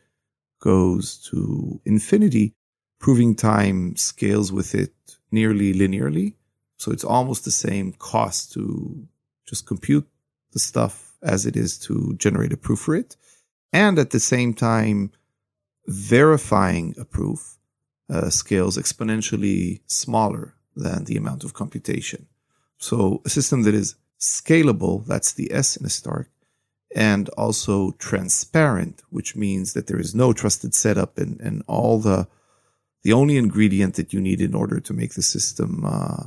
goes 0.59 1.17
to 1.29 1.79
infinity, 1.85 2.53
proving 3.01 3.35
time 3.35 3.95
scales 3.97 4.51
with 4.51 4.73
it 4.75 4.93
nearly 5.31 5.73
linearly. 5.73 6.35
So 6.77 6.91
it's 6.91 7.03
almost 7.03 7.43
the 7.43 7.51
same 7.51 7.93
cost 7.93 8.53
to 8.53 9.07
just 9.45 9.67
compute 9.67 10.07
the 10.53 10.59
stuff 10.59 11.17
as 11.21 11.45
it 11.45 11.55
is 11.55 11.77
to 11.79 12.15
generate 12.17 12.53
a 12.53 12.57
proof 12.57 12.79
for 12.79 12.95
it. 12.95 13.17
And 13.73 13.99
at 13.99 14.11
the 14.11 14.19
same 14.19 14.53
time, 14.53 15.11
verifying 15.87 16.95
a 16.99 17.05
proof 17.05 17.57
uh, 18.09 18.29
scales 18.29 18.77
exponentially 18.77 19.81
smaller 19.87 20.53
than 20.75 21.05
the 21.05 21.17
amount 21.17 21.43
of 21.43 21.53
computation. 21.53 22.27
So 22.77 23.21
a 23.25 23.29
system 23.29 23.63
that 23.63 23.73
is 23.73 23.95
scalable, 24.19 25.05
that's 25.05 25.33
the 25.33 25.51
S 25.51 25.77
in 25.77 25.85
a 25.85 25.89
Stark, 25.89 26.29
and 26.95 27.29
also 27.29 27.91
transparent, 27.91 29.01
which 29.09 29.35
means 29.35 29.73
that 29.73 29.87
there 29.87 29.99
is 29.99 30.13
no 30.13 30.33
trusted 30.33 30.75
setup 30.75 31.17
and, 31.17 31.39
and 31.41 31.63
all 31.67 31.99
the 31.99 32.27
the 33.03 33.13
only 33.13 33.37
ingredient 33.37 33.95
that 33.95 34.13
you 34.13 34.21
need 34.21 34.41
in 34.41 34.53
order 34.53 34.79
to 34.79 34.93
make 34.93 35.13
the 35.13 35.21
system 35.21 35.83
uh, 35.85 36.23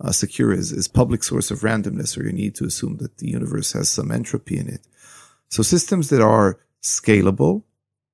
uh, 0.00 0.12
secure 0.12 0.52
is, 0.52 0.72
is 0.72 0.88
public 0.88 1.22
source 1.22 1.50
of 1.50 1.60
randomness, 1.60 2.18
or 2.18 2.24
you 2.24 2.32
need 2.32 2.54
to 2.56 2.64
assume 2.64 2.96
that 2.98 3.18
the 3.18 3.28
universe 3.28 3.72
has 3.72 3.88
some 3.88 4.10
entropy 4.10 4.58
in 4.58 4.68
it. 4.68 4.86
So 5.48 5.62
systems 5.62 6.10
that 6.10 6.20
are 6.20 6.58
scalable 6.82 7.62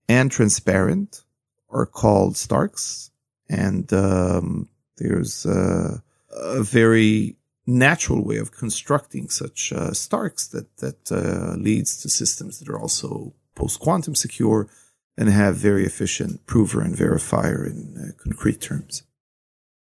and 0.09 0.31
transparent 0.31 1.25
are 1.71 1.87
called 1.87 2.37
Starks, 2.37 3.11
and 3.49 3.91
um, 3.93 4.69
there's 4.99 5.47
uh, 5.47 5.99
a 6.31 6.63
very 6.63 7.37
natural 7.67 8.25
way 8.25 8.37
of 8.37 8.53
constructing 8.53 9.29
such 9.29 9.73
uh, 9.73 9.93
Starks 9.93 10.49
that 10.49 10.77
that 10.79 11.11
uh, 11.11 11.55
leads 11.57 12.01
to 12.03 12.09
systems 12.09 12.59
that 12.59 12.69
are 12.69 12.79
also 12.79 13.33
post 13.55 13.81
quantum 13.81 14.15
secure 14.15 14.69
and 15.17 15.29
have 15.29 15.57
very 15.57 15.85
efficient 15.85 16.47
prover 16.47 16.81
and 16.81 16.97
verifier 16.97 17.67
in 17.67 17.97
uh, 17.99 18.23
concrete 18.23 18.61
terms. 18.61 19.03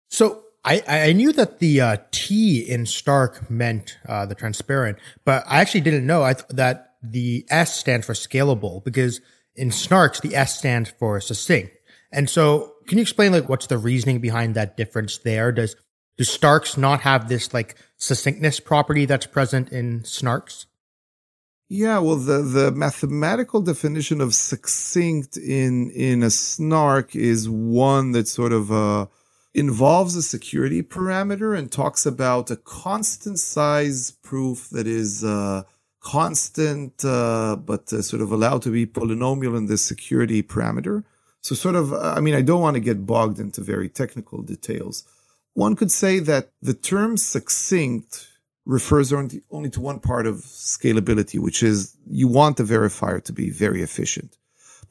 So 0.09 0.43
I, 0.65 0.84
I 0.88 1.13
knew 1.13 1.32
that 1.34 1.59
the 1.59 1.82
uh, 1.82 1.97
T 2.11 2.59
in 2.59 2.86
Stark 2.86 3.49
meant 3.49 3.97
uh, 4.07 4.25
the 4.25 4.36
transparent, 4.36 4.97
but 5.23 5.43
I 5.47 5.61
actually 5.61 5.82
didn't 5.82 6.05
know 6.05 6.25
th- 6.25 6.45
that 6.49 6.95
the 7.01 7.45
S 7.49 7.80
stands 7.80 8.05
for 8.05 8.13
scalable 8.13 8.84
because 8.84 9.21
in 9.55 9.69
Snarks 9.69 10.21
the 10.21 10.36
S 10.36 10.57
stands 10.57 10.89
for 10.89 11.21
succinct. 11.21 11.71
And 12.11 12.30
so, 12.30 12.73
can 12.88 12.97
you 12.97 13.03
explain 13.03 13.32
like 13.32 13.47
what's 13.47 13.67
the 13.67 13.77
reasoning 13.77 14.19
behind 14.19 14.55
that 14.55 14.75
difference 14.75 15.19
there? 15.19 15.51
Does 15.51 15.75
do 16.17 16.23
Starks 16.23 16.75
not 16.75 17.01
have 17.01 17.30
this 17.30 17.53
like 17.53 17.75
succinctness 17.97 18.59
property 18.59 19.05
that's 19.05 19.27
present 19.27 19.69
in 19.69 20.01
Snarks? 20.01 20.65
Yeah, 21.72 21.99
well, 21.99 22.15
the, 22.15 22.41
the 22.41 22.72
mathematical 22.72 23.61
definition 23.61 24.22
of 24.22 24.34
succinct 24.34 25.38
in, 25.38 25.91
in 25.91 26.24
a 26.24 26.32
snark 26.32 27.15
is 27.15 27.47
one 27.47 28.11
that 28.13 28.28
sort 28.28 28.53
of, 28.53 28.72
uh, 28.72 29.05
involves 29.53 30.15
a 30.15 30.24
security 30.24 30.82
parameter 30.82 31.55
and 31.55 31.72
talks 31.72 32.07
about 32.07 32.49
a 32.49 32.55
constant 32.55 33.38
size 33.38 34.11
proof 34.24 34.67
that 34.72 34.88
is, 34.88 35.24
uh, 35.24 35.61
constant, 35.99 37.05
uh, 37.05 37.55
but 37.55 37.93
uh, 37.93 38.01
sort 38.01 38.24
of 38.24 38.32
allowed 38.32 38.63
to 38.63 38.72
be 38.72 38.88
polynomial 38.88 39.55
in 39.55 39.67
this 39.67 39.86
security 39.86 40.41
parameter. 40.41 41.03
So 41.41 41.53
sort 41.53 41.76
of, 41.76 41.93
I 41.93 42.20
mean, 42.20 42.34
I 42.34 42.41
don't 42.41 42.61
want 42.61 42.76
to 42.76 42.80
get 42.80 43.05
bogged 43.05 43.39
into 43.39 43.61
very 43.61 43.89
technical 43.89 44.41
details. 44.41 45.03
one 45.53 45.76
could 45.76 45.91
say 45.91 46.20
that 46.20 46.51
the 46.61 46.74
term 46.74 47.17
succinct 47.17 48.28
refers 48.70 49.11
only, 49.11 49.41
to 49.72 49.82
one 49.82 49.99
part 49.99 50.28
of 50.28 50.36
scalability, 50.36 51.39
which 51.39 51.63
is 51.63 51.97
you 52.07 52.28
want 52.28 52.57
the 52.57 52.63
verifier 52.63 53.22
to 53.24 53.34
be 53.34 53.49
very 53.49 53.82
efficient. 53.82 54.38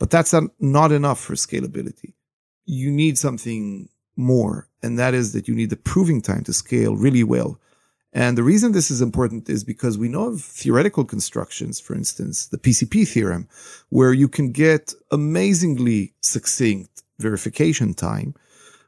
But 0.01 0.11
that's 0.11 0.35
not 0.59 0.91
enough 0.91 1.21
for 1.21 1.35
scalability. 1.35 2.13
You 2.67 2.91
need 2.91 3.19
something 3.19 3.89
more, 4.17 4.69
and 4.83 4.99
that 4.99 5.15
is 5.15 5.33
that 5.33 5.47
you 5.47 5.55
need 5.55 5.71
the 5.71 5.77
proving 5.77 6.21
time 6.21 6.43
to 6.45 6.53
scale 6.53 6.97
really 6.97 7.23
well. 7.23 7.61
And 8.13 8.37
the 8.37 8.43
reason 8.43 8.73
this 8.73 8.91
is 8.91 9.01
important 9.01 9.49
is 9.49 9.63
because 9.63 9.97
we 9.97 10.09
know 10.09 10.27
of 10.33 10.41
theoretical 10.41 11.05
constructions, 11.05 11.79
for 11.79 11.95
instance, 11.95 12.49
the 12.49 12.59
PCP 12.59 13.07
theorem, 13.07 13.49
where 13.91 14.13
you 14.13 14.29
can 14.29 14.51
get 14.51 14.93
amazingly 15.13 16.15
succinct 16.21 17.05
verification 17.21 17.95
time, 17.95 18.35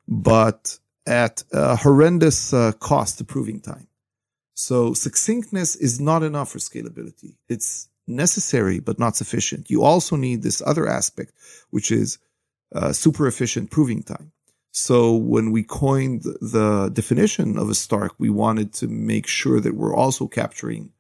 but 0.08 0.78
at 1.06 1.44
a 1.52 1.76
horrendous 1.76 2.52
uh, 2.52 2.72
cost 2.80 3.18
to 3.18 3.24
proving 3.24 3.60
time. 3.60 3.86
So 4.60 4.92
succinctness 4.92 5.74
is 5.76 6.00
not 6.00 6.22
enough 6.22 6.50
for 6.50 6.58
scalability. 6.58 7.36
It's 7.48 7.88
necessary, 8.06 8.78
but 8.78 8.98
not 8.98 9.16
sufficient. 9.16 9.70
You 9.70 9.82
also 9.82 10.16
need 10.16 10.42
this 10.42 10.60
other 10.66 10.86
aspect, 10.86 11.32
which 11.70 11.90
is 11.90 12.18
uh, 12.74 12.92
super 12.92 13.26
efficient 13.26 13.70
proving 13.70 14.02
time. 14.02 14.32
So 14.70 15.14
when 15.14 15.50
we 15.50 15.62
coined 15.62 16.24
the 16.42 16.90
definition 16.92 17.56
of 17.56 17.70
a 17.70 17.74
Stark, 17.74 18.12
we 18.18 18.28
wanted 18.28 18.74
to 18.74 18.86
make 18.86 19.26
sure 19.26 19.60
that 19.60 19.74
we're 19.74 19.96
also 19.96 20.28
capturing 20.28 20.92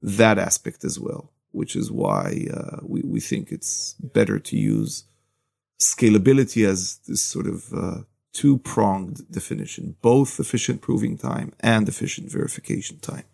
that 0.00 0.38
aspect 0.38 0.82
as 0.82 0.98
well, 0.98 1.30
which 1.52 1.76
is 1.76 1.92
why 1.92 2.46
uh, 2.54 2.78
we, 2.82 3.02
we 3.04 3.20
think 3.20 3.52
it's 3.52 3.96
better 4.00 4.38
to 4.38 4.56
use 4.56 5.04
scalability 5.78 6.66
as 6.66 7.00
this 7.06 7.22
sort 7.22 7.48
of 7.48 7.70
uh, 7.74 8.00
two 8.34 8.58
pronged 8.58 9.30
definition, 9.30 9.96
both 10.02 10.38
efficient 10.38 10.82
proving 10.82 11.16
time 11.16 11.54
and 11.60 11.88
efficient 11.88 12.30
verification 12.30 12.98
time. 12.98 13.24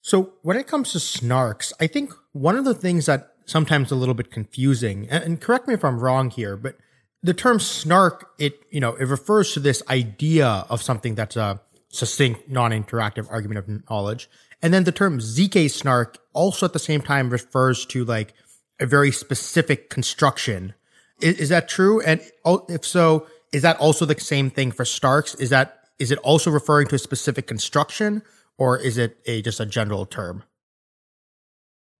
So 0.00 0.32
when 0.42 0.56
it 0.56 0.66
comes 0.66 0.92
to 0.92 0.98
snarks, 0.98 1.72
I 1.80 1.86
think 1.86 2.12
one 2.32 2.56
of 2.56 2.64
the 2.64 2.74
things 2.74 3.06
that 3.06 3.34
sometimes 3.44 3.90
a 3.90 3.96
little 3.96 4.14
bit 4.14 4.30
confusing, 4.30 5.08
and 5.10 5.40
correct 5.40 5.68
me 5.68 5.74
if 5.74 5.84
I'm 5.84 5.98
wrong 5.98 6.30
here, 6.30 6.56
but 6.56 6.76
the 7.22 7.34
term 7.34 7.60
snark, 7.60 8.30
it, 8.38 8.60
you 8.70 8.80
know, 8.80 8.94
it 8.94 9.04
refers 9.04 9.52
to 9.54 9.60
this 9.60 9.82
idea 9.88 10.46
of 10.68 10.82
something 10.82 11.14
that's 11.14 11.36
a 11.36 11.60
succinct, 11.88 12.48
non-interactive 12.48 13.26
argument 13.30 13.58
of 13.58 13.90
knowledge. 13.90 14.28
And 14.62 14.72
then 14.72 14.84
the 14.84 14.92
term 14.92 15.18
ZK 15.18 15.70
snark 15.70 16.18
also 16.32 16.66
at 16.66 16.72
the 16.72 16.78
same 16.78 17.00
time 17.00 17.30
refers 17.30 17.84
to 17.86 18.04
like 18.04 18.34
a 18.80 18.86
very 18.86 19.12
specific 19.12 19.90
construction. 19.90 20.74
Is, 21.20 21.38
is 21.38 21.48
that 21.50 21.68
true? 21.68 22.00
And 22.00 22.20
oh, 22.44 22.64
if 22.68 22.84
so, 22.84 23.26
is 23.52 23.62
that 23.62 23.76
also 23.78 24.04
the 24.04 24.18
same 24.18 24.50
thing 24.50 24.72
for 24.72 24.84
Starks? 24.84 25.34
Is 25.36 25.50
that, 25.50 25.88
is 25.98 26.10
it 26.10 26.18
also 26.18 26.50
referring 26.50 26.88
to 26.88 26.96
a 26.96 26.98
specific 26.98 27.46
construction 27.46 28.22
or 28.58 28.78
is 28.78 28.98
it 28.98 29.18
a, 29.26 29.42
just 29.42 29.60
a 29.60 29.66
general 29.66 30.06
term? 30.06 30.44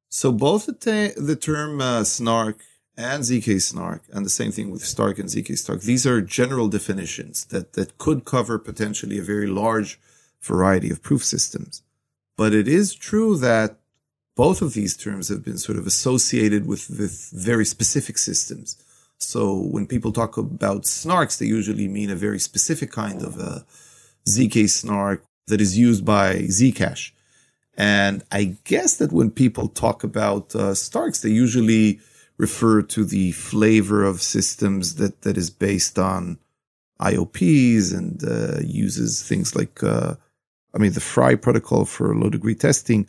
So 0.08 0.32
both 0.32 0.66
the, 0.66 1.14
the 1.16 1.36
term 1.36 1.80
uh, 1.80 2.04
snark 2.04 2.58
and 2.96 3.22
ZK 3.22 3.62
snark, 3.62 4.02
and 4.12 4.26
the 4.26 4.30
same 4.30 4.52
thing 4.52 4.70
with 4.70 4.84
Stark 4.84 5.18
and 5.18 5.28
ZK 5.28 5.56
Stark. 5.56 5.80
These 5.80 6.06
are 6.06 6.20
general 6.20 6.68
definitions 6.68 7.46
that, 7.46 7.72
that 7.72 7.96
could 7.96 8.24
cover 8.26 8.58
potentially 8.58 9.18
a 9.18 9.22
very 9.22 9.46
large 9.46 9.98
variety 10.42 10.90
of 10.90 11.02
proof 11.02 11.24
systems. 11.24 11.82
But 12.36 12.52
it 12.52 12.68
is 12.68 12.94
true 12.94 13.38
that 13.38 13.78
both 14.34 14.62
of 14.62 14.74
these 14.74 14.96
terms 14.96 15.28
have 15.28 15.44
been 15.44 15.58
sort 15.58 15.78
of 15.78 15.86
associated 15.86 16.66
with, 16.66 16.90
with 16.90 17.30
very 17.32 17.64
specific 17.64 18.18
systems. 18.18 18.76
So 19.22 19.56
when 19.56 19.86
people 19.86 20.12
talk 20.12 20.36
about 20.36 20.82
snarks, 20.82 21.38
they 21.38 21.46
usually 21.46 21.88
mean 21.88 22.10
a 22.10 22.16
very 22.16 22.38
specific 22.38 22.90
kind 22.90 23.22
of 23.22 23.38
a 23.38 23.64
ZK 24.28 24.68
snark 24.68 25.24
that 25.46 25.60
is 25.60 25.78
used 25.78 26.04
by 26.04 26.36
Zcash. 26.42 27.12
And 27.74 28.22
I 28.30 28.56
guess 28.64 28.96
that 28.96 29.12
when 29.12 29.30
people 29.30 29.68
talk 29.68 30.04
about 30.04 30.54
uh, 30.54 30.74
Starks, 30.74 31.22
they 31.22 31.30
usually 31.30 32.00
refer 32.36 32.82
to 32.82 33.04
the 33.04 33.32
flavor 33.32 34.04
of 34.04 34.20
systems 34.20 34.96
that, 34.96 35.22
that 35.22 35.38
is 35.38 35.50
based 35.50 35.98
on 35.98 36.38
IOPs 37.00 37.96
and 37.96 38.22
uh, 38.24 38.60
uses 38.62 39.22
things 39.22 39.56
like, 39.56 39.82
uh, 39.82 40.14
I 40.74 40.78
mean, 40.78 40.92
the 40.92 41.00
FRI 41.00 41.36
protocol 41.36 41.84
for 41.84 42.14
low 42.14 42.30
degree 42.30 42.54
testing. 42.54 43.08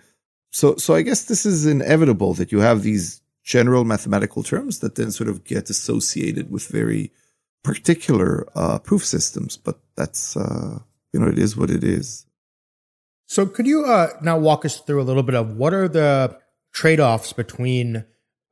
So, 0.52 0.76
so 0.78 0.96
I 0.96 1.02
guess 1.02 1.26
this 1.26 1.46
is 1.46 1.66
inevitable 1.66 2.34
that 2.36 2.52
you 2.52 2.60
have 2.60 2.84
these 2.84 3.22
general 3.44 3.84
mathematical 3.84 4.44
terms 4.44 4.80
that 4.80 4.96
then 4.96 5.12
sort 5.12 5.30
of 5.30 5.44
get 5.44 5.70
associated 5.70 6.52
with 6.52 6.68
very 6.68 7.12
particular 7.64 8.48
uh, 8.56 8.80
proof 8.80 9.06
systems. 9.06 9.58
But 9.58 9.80
that's, 9.96 10.36
uh, 10.38 10.80
you 11.12 11.20
know, 11.20 11.28
it 11.28 11.40
is 11.40 11.56
what 11.58 11.70
it 11.70 11.84
is. 11.84 12.26
So, 13.26 13.46
could 13.46 13.68
you 13.68 13.86
uh, 13.86 14.10
now 14.22 14.38
walk 14.38 14.66
us 14.66 14.80
through 14.80 15.02
a 15.02 15.04
little 15.04 15.24
bit 15.24 15.36
of 15.36 15.56
what 15.56 15.74
are 15.74 15.88
the 15.88 16.38
trade 16.74 17.00
offs 17.00 17.34
between 17.34 18.06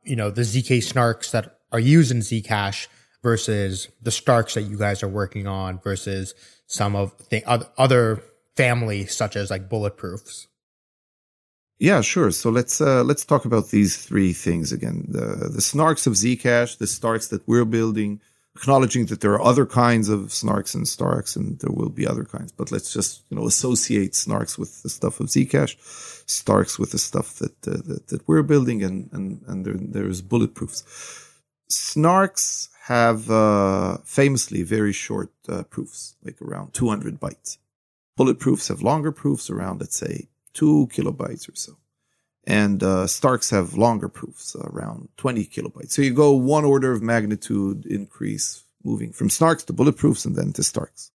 you 0.03 0.15
know, 0.15 0.29
the 0.29 0.41
ZK 0.41 0.77
snarks 0.77 1.31
that 1.31 1.59
are 1.71 1.79
used 1.79 2.11
in 2.11 2.19
Zcash 2.19 2.87
versus 3.23 3.89
the 4.01 4.11
Starks 4.11 4.55
that 4.55 4.63
you 4.63 4.77
guys 4.77 5.03
are 5.03 5.07
working 5.07 5.47
on 5.47 5.79
versus 5.79 6.33
some 6.65 6.95
of 6.95 7.13
the 7.29 7.43
other 7.77 8.23
families 8.55 9.15
such 9.15 9.35
as 9.35 9.49
like 9.49 9.69
bulletproofs? 9.69 10.47
Yeah, 11.81 12.01
sure. 12.01 12.29
So 12.29 12.51
let's 12.51 12.79
uh, 12.79 13.03
let's 13.03 13.25
talk 13.25 13.43
about 13.45 13.69
these 13.69 13.97
three 13.97 14.33
things 14.33 14.71
again: 14.71 15.05
the 15.09 15.49
the 15.49 15.63
snarks 15.71 16.05
of 16.05 16.13
Zcash, 16.13 16.77
the 16.77 16.85
Starks 16.85 17.29
that 17.29 17.41
we're 17.47 17.65
building, 17.65 18.21
acknowledging 18.55 19.07
that 19.07 19.21
there 19.21 19.33
are 19.33 19.41
other 19.41 19.65
kinds 19.65 20.07
of 20.07 20.29
snarks 20.29 20.75
and 20.75 20.87
starks 20.87 21.35
and 21.35 21.57
there 21.57 21.71
will 21.71 21.89
be 21.89 22.05
other 22.05 22.23
kinds. 22.23 22.51
But 22.51 22.71
let's 22.71 22.93
just 22.93 23.23
you 23.31 23.35
know 23.35 23.47
associate 23.47 24.11
snarks 24.11 24.59
with 24.59 24.83
the 24.83 24.89
stuff 24.89 25.19
of 25.19 25.27
zcash 25.29 25.75
starks 26.29 26.77
with 26.77 26.91
the 26.91 26.99
stuff 26.99 27.39
that 27.39 27.67
uh, 27.67 27.81
that, 27.87 28.07
that, 28.09 28.27
we're 28.27 28.43
building 28.43 28.83
and 28.83 29.09
and 29.11 29.41
and 29.47 29.65
there, 29.65 29.73
there's 29.73 30.21
bulletproofs. 30.21 30.83
Snarks 31.71 32.69
have 32.83 33.31
uh, 33.31 33.97
famously 34.05 34.61
very 34.61 34.93
short 34.93 35.31
uh, 35.49 35.63
proofs 35.63 36.15
like 36.23 36.39
around 36.43 36.75
200 36.75 37.19
bytes. 37.19 37.57
Bulletproofs 38.19 38.67
have 38.67 38.83
longer 38.83 39.11
proofs 39.11 39.49
around 39.49 39.79
let's 39.79 39.97
say 39.97 40.27
2 40.53 40.89
kilobytes 40.91 41.49
or 41.49 41.55
so 41.55 41.77
and 42.45 42.81
uh, 42.81 43.07
Starks 43.07 43.49
have 43.51 43.75
longer 43.75 44.09
proofs, 44.09 44.55
around 44.55 45.09
20 45.17 45.45
kilobytes. 45.45 45.91
So 45.91 46.01
you 46.01 46.13
go 46.13 46.31
one 46.31 46.65
order 46.65 46.91
of 46.91 47.01
magnitude 47.01 47.85
increase, 47.85 48.63
moving 48.83 49.11
from 49.11 49.29
Snarks 49.29 49.65
to 49.67 49.73
bulletproofs 49.73 50.25
and 50.25 50.35
then 50.35 50.51
to 50.53 50.63
Starks. 50.63 51.11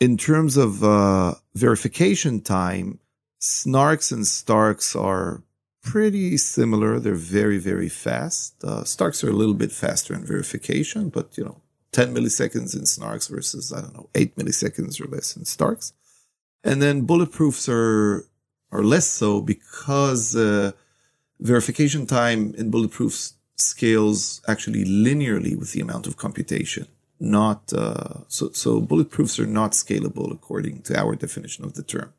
In 0.00 0.16
terms 0.16 0.56
of 0.56 0.84
uh, 0.84 1.34
verification 1.54 2.40
time, 2.40 3.00
Snarks 3.40 4.12
and 4.12 4.26
Starks 4.26 4.94
are 4.94 5.42
pretty 5.82 6.36
similar. 6.36 6.98
They're 7.00 7.14
very, 7.14 7.58
very 7.58 7.88
fast. 7.88 8.62
Uh, 8.62 8.84
Starks 8.84 9.24
are 9.24 9.30
a 9.30 9.34
little 9.34 9.54
bit 9.54 9.72
faster 9.72 10.14
in 10.14 10.24
verification, 10.24 11.08
but 11.08 11.36
you 11.36 11.44
know, 11.44 11.60
10 11.92 12.14
milliseconds 12.14 12.74
in 12.74 12.82
Snarks 12.82 13.28
versus, 13.28 13.72
I 13.72 13.80
don't 13.80 13.94
know, 13.94 14.08
8 14.14 14.36
milliseconds 14.36 15.00
or 15.00 15.08
less 15.08 15.36
in 15.36 15.44
Starks. 15.44 15.92
And 16.62 16.80
then 16.80 17.06
bulletproofs 17.06 17.68
are 17.68 18.26
or 18.74 18.82
less 18.82 19.06
so 19.06 19.40
because 19.40 20.34
uh, 20.36 20.72
verification 21.40 22.06
time 22.06 22.54
in 22.58 22.70
bulletproof 22.70 23.14
scales 23.56 24.42
actually 24.48 24.84
linearly 24.84 25.56
with 25.56 25.72
the 25.72 25.80
amount 25.80 26.06
of 26.06 26.16
computation. 26.16 26.86
Not 27.20 27.72
uh, 27.72 28.26
so. 28.28 28.50
So 28.50 28.80
bulletproofs 28.80 29.38
are 29.38 29.46
not 29.60 29.70
scalable 29.72 30.32
according 30.32 30.82
to 30.82 30.98
our 30.98 31.14
definition 31.14 31.64
of 31.64 31.74
the 31.74 31.84
term. 31.84 32.12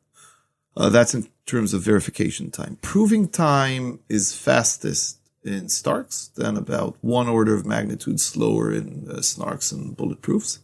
Uh, 0.76 0.88
that's 0.88 1.14
in 1.14 1.28
terms 1.44 1.74
of 1.74 1.82
verification 1.82 2.50
time. 2.50 2.78
Proving 2.80 3.28
time 3.28 4.00
is 4.08 4.34
fastest 4.34 5.18
in 5.44 5.68
Starks, 5.68 6.30
then 6.36 6.56
about 6.56 6.96
one 7.02 7.28
order 7.28 7.54
of 7.54 7.64
magnitude 7.64 8.20
slower 8.20 8.72
in 8.72 9.06
uh, 9.08 9.16
Snarks 9.20 9.72
and 9.72 9.96
bulletproofs. 9.96 10.58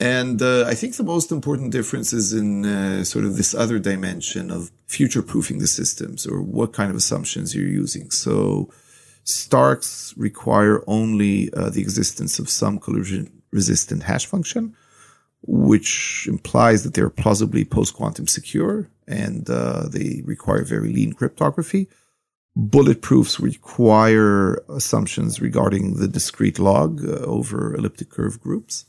And 0.00 0.42
uh, 0.42 0.64
I 0.66 0.74
think 0.74 0.96
the 0.96 1.04
most 1.04 1.30
important 1.30 1.70
difference 1.70 2.12
is 2.12 2.32
in 2.32 2.66
uh, 2.66 3.04
sort 3.04 3.24
of 3.24 3.36
this 3.36 3.54
other 3.54 3.78
dimension 3.78 4.50
of 4.50 4.72
future 4.86 5.22
proofing 5.22 5.58
the 5.58 5.68
systems 5.68 6.26
or 6.26 6.42
what 6.42 6.72
kind 6.72 6.90
of 6.90 6.96
assumptions 6.96 7.54
you're 7.54 7.68
using. 7.68 8.10
So 8.10 8.70
Starks 9.24 10.12
require 10.18 10.82
only 10.86 11.52
uh, 11.54 11.70
the 11.70 11.80
existence 11.80 12.38
of 12.38 12.50
some 12.50 12.78
collision 12.78 13.42
resistant 13.52 14.02
hash 14.02 14.26
function, 14.26 14.76
which 15.42 16.26
implies 16.28 16.84
that 16.84 16.94
they're 16.94 17.10
plausibly 17.10 17.64
post 17.64 17.94
quantum 17.94 18.26
secure 18.26 18.90
and 19.06 19.48
uh, 19.48 19.88
they 19.88 20.22
require 20.24 20.62
very 20.62 20.92
lean 20.92 21.14
cryptography. 21.14 21.88
Bulletproofs 22.56 23.40
require 23.40 24.62
assumptions 24.68 25.40
regarding 25.40 25.94
the 25.94 26.08
discrete 26.08 26.58
log 26.58 27.02
uh, 27.04 27.12
over 27.20 27.74
elliptic 27.74 28.10
curve 28.10 28.40
groups 28.40 28.84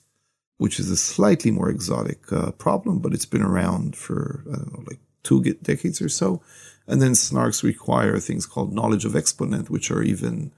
which 0.58 0.80
is 0.80 0.90
a 0.90 0.98
slightly 0.98 1.52
more 1.52 1.70
exotic 1.70 2.32
uh, 2.32 2.52
problem, 2.52 3.00
but 3.00 3.14
it's 3.14 3.26
been 3.26 3.42
around 3.42 3.96
for, 3.96 4.44
I 4.52 4.56
don't 4.56 4.74
know, 4.74 4.84
like 4.88 5.00
two 5.24 5.42
decades 5.42 6.02
or 6.02 6.10
so. 6.10 6.42
And 6.88 7.02
then 7.02 7.12
snarks 7.14 7.64
require 7.64 8.20
things 8.20 8.46
called 8.46 8.74
knowledge 8.74 9.06
of 9.06 9.16
exponent, 9.16 9.70
which 9.70 9.92
are 9.92 10.04
even 10.04 10.52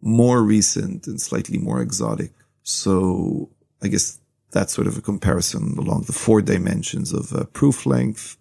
more 0.00 0.42
recent 0.42 1.06
and 1.06 1.20
slightly 1.20 1.58
more 1.58 1.80
exotic. 1.80 2.32
So 2.62 3.48
I 3.82 3.88
guess 3.88 4.18
that's 4.50 4.72
sort 4.72 4.86
of 4.86 4.98
a 4.98 5.00
comparison 5.00 5.76
along 5.78 6.02
the 6.02 6.12
four 6.12 6.42
dimensions 6.42 7.12
of 7.12 7.32
uh, 7.32 7.44
proof 7.44 7.86
length, 7.86 8.36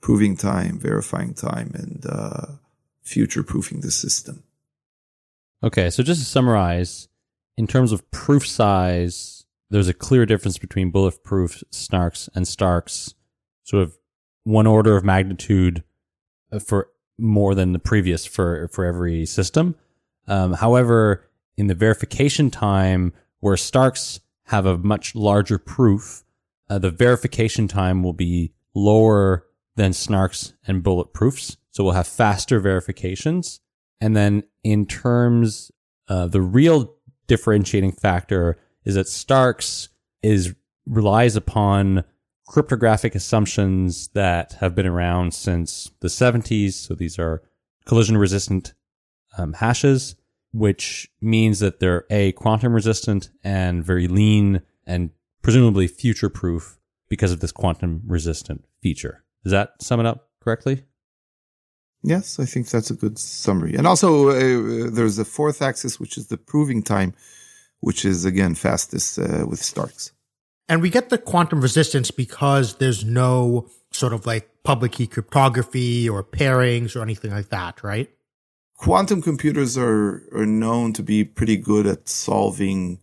proving 0.00 0.36
time, 0.36 0.78
verifying 0.78 1.34
time, 1.34 1.72
and 1.74 2.06
uh, 2.08 2.46
future 3.02 3.42
proofing 3.42 3.80
the 3.80 3.90
system. 3.90 4.44
Okay, 5.64 5.90
so 5.90 6.02
just 6.02 6.20
to 6.20 6.26
summarize, 6.26 7.08
in 7.56 7.66
terms 7.66 7.92
of 7.92 8.08
proof 8.10 8.46
size, 8.46 9.41
there's 9.72 9.88
a 9.88 9.94
clear 9.94 10.26
difference 10.26 10.58
between 10.58 10.90
bulletproof 10.90 11.64
snarks 11.72 12.28
and 12.34 12.46
starks, 12.46 13.14
sort 13.64 13.82
of 13.82 13.96
one 14.44 14.66
order 14.66 14.96
of 14.96 15.04
magnitude 15.04 15.82
uh, 16.52 16.58
for 16.58 16.90
more 17.18 17.54
than 17.54 17.72
the 17.72 17.78
previous 17.78 18.26
for 18.26 18.68
for 18.68 18.84
every 18.84 19.24
system. 19.24 19.74
Um, 20.28 20.52
however, 20.52 21.28
in 21.56 21.68
the 21.68 21.74
verification 21.74 22.50
time, 22.50 23.14
where 23.40 23.56
starks 23.56 24.20
have 24.46 24.66
a 24.66 24.76
much 24.76 25.14
larger 25.14 25.58
proof, 25.58 26.22
uh, 26.68 26.78
the 26.78 26.90
verification 26.90 27.66
time 27.66 28.02
will 28.02 28.12
be 28.12 28.52
lower 28.74 29.46
than 29.76 29.92
snarks 29.92 30.52
and 30.66 30.82
bulletproofs. 30.82 31.56
So 31.70 31.82
we'll 31.82 31.94
have 31.94 32.06
faster 32.06 32.60
verifications. 32.60 33.60
And 34.00 34.14
then 34.14 34.42
in 34.62 34.84
terms 34.84 35.70
of 36.08 36.32
the 36.32 36.42
real 36.42 36.94
differentiating 37.26 37.92
factor 37.92 38.58
is 38.84 38.94
that 38.94 39.08
Starks 39.08 39.88
is 40.22 40.54
relies 40.86 41.36
upon 41.36 42.04
cryptographic 42.46 43.14
assumptions 43.14 44.08
that 44.08 44.54
have 44.60 44.74
been 44.74 44.86
around 44.86 45.32
since 45.32 45.90
the 46.00 46.08
70s. 46.08 46.74
So 46.74 46.94
these 46.94 47.18
are 47.18 47.42
collision 47.86 48.16
resistant 48.16 48.74
um, 49.38 49.54
hashes, 49.54 50.16
which 50.52 51.10
means 51.20 51.60
that 51.60 51.80
they're 51.80 52.04
a 52.10 52.32
quantum 52.32 52.74
resistant 52.74 53.30
and 53.42 53.84
very 53.84 54.08
lean 54.08 54.62
and 54.86 55.10
presumably 55.42 55.86
future 55.86 56.28
proof 56.28 56.78
because 57.08 57.32
of 57.32 57.40
this 57.40 57.52
quantum 57.52 58.02
resistant 58.06 58.64
feature. 58.82 59.24
Does 59.44 59.52
that 59.52 59.80
sum 59.80 60.00
it 60.00 60.06
up 60.06 60.28
correctly? 60.40 60.84
Yes, 62.02 62.40
I 62.40 62.44
think 62.44 62.68
that's 62.68 62.90
a 62.90 62.94
good 62.94 63.18
summary. 63.18 63.76
And 63.76 63.86
also, 63.86 64.30
uh, 64.30 64.90
there's 64.90 65.18
a 65.18 65.24
fourth 65.24 65.62
axis, 65.62 66.00
which 66.00 66.18
is 66.18 66.26
the 66.26 66.36
proving 66.36 66.82
time, 66.82 67.14
which 67.82 68.04
is 68.04 68.24
again 68.24 68.54
fastest 68.54 69.18
uh, 69.18 69.44
with 69.46 69.62
Starks. 69.62 70.12
And 70.68 70.80
we 70.80 70.88
get 70.88 71.10
the 71.10 71.18
quantum 71.18 71.60
resistance 71.60 72.10
because 72.10 72.76
there's 72.76 73.04
no 73.04 73.68
sort 73.90 74.14
of 74.14 74.24
like 74.24 74.48
public 74.62 74.92
key 74.92 75.06
cryptography 75.06 76.08
or 76.08 76.24
pairings 76.24 76.96
or 76.96 77.02
anything 77.02 77.30
like 77.30 77.50
that, 77.50 77.82
right? 77.84 78.08
Quantum 78.76 79.20
computers 79.20 79.76
are, 79.76 80.22
are 80.34 80.46
known 80.46 80.92
to 80.94 81.02
be 81.02 81.24
pretty 81.24 81.56
good 81.56 81.86
at 81.86 82.08
solving 82.08 82.98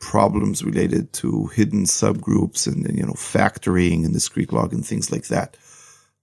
problems 0.00 0.62
related 0.62 1.12
to 1.12 1.46
hidden 1.46 1.84
subgroups 1.84 2.66
and, 2.66 2.86
you 2.96 3.04
know, 3.04 3.14
factoring 3.14 4.04
and 4.04 4.12
discrete 4.12 4.52
log 4.52 4.72
and 4.72 4.84
things 4.84 5.10
like 5.10 5.28
that 5.28 5.56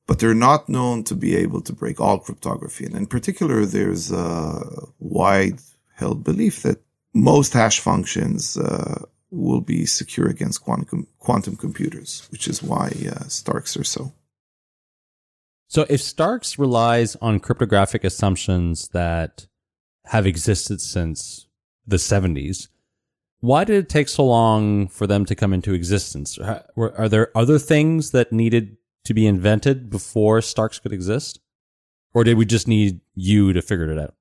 but 0.07 0.19
they're 0.19 0.35
not 0.35 0.69
known 0.69 1.03
to 1.03 1.15
be 1.15 1.35
able 1.35 1.61
to 1.61 1.73
break 1.73 1.99
all 1.99 2.19
cryptography. 2.19 2.85
And 2.85 2.95
in 2.95 3.07
particular, 3.07 3.65
there's 3.65 4.11
a 4.11 4.61
wide 4.99 5.59
held 5.95 6.23
belief 6.23 6.61
that 6.61 6.81
most 7.15 7.53
hash 7.53 7.79
functions 7.79 8.57
uh, 8.57 9.05
will 9.31 9.61
be 9.61 9.85
secure 9.85 10.27
against 10.27 10.61
quantum, 10.61 11.07
quantum 11.17 11.55
computers, 11.55 12.27
which 12.29 12.47
is 12.47 12.61
why 12.61 12.91
uh, 13.09 13.23
Starks 13.27 13.75
are 13.77 13.83
so. 13.83 14.13
So 15.67 15.85
if 15.89 16.01
Starks 16.01 16.59
relies 16.59 17.15
on 17.17 17.39
cryptographic 17.39 18.03
assumptions 18.03 18.89
that 18.89 19.47
have 20.05 20.27
existed 20.27 20.81
since 20.81 21.47
the 21.87 21.95
70s, 21.95 22.67
why 23.39 23.63
did 23.63 23.77
it 23.77 23.89
take 23.89 24.09
so 24.09 24.25
long 24.25 24.87
for 24.87 25.07
them 25.07 25.25
to 25.25 25.35
come 25.35 25.53
into 25.53 25.73
existence? 25.73 26.37
Are 26.37 27.09
there 27.09 27.35
other 27.35 27.59
things 27.59 28.11
that 28.11 28.31
needed 28.31 28.77
to 29.05 29.13
be 29.13 29.25
invented 29.25 29.89
before 29.89 30.41
Starks 30.41 30.79
could 30.79 30.93
exist? 30.93 31.39
Or 32.13 32.23
did 32.23 32.37
we 32.37 32.45
just 32.45 32.67
need 32.67 33.01
you 33.13 33.53
to 33.53 33.61
figure 33.61 33.91
it 33.91 33.99
out? 33.99 34.15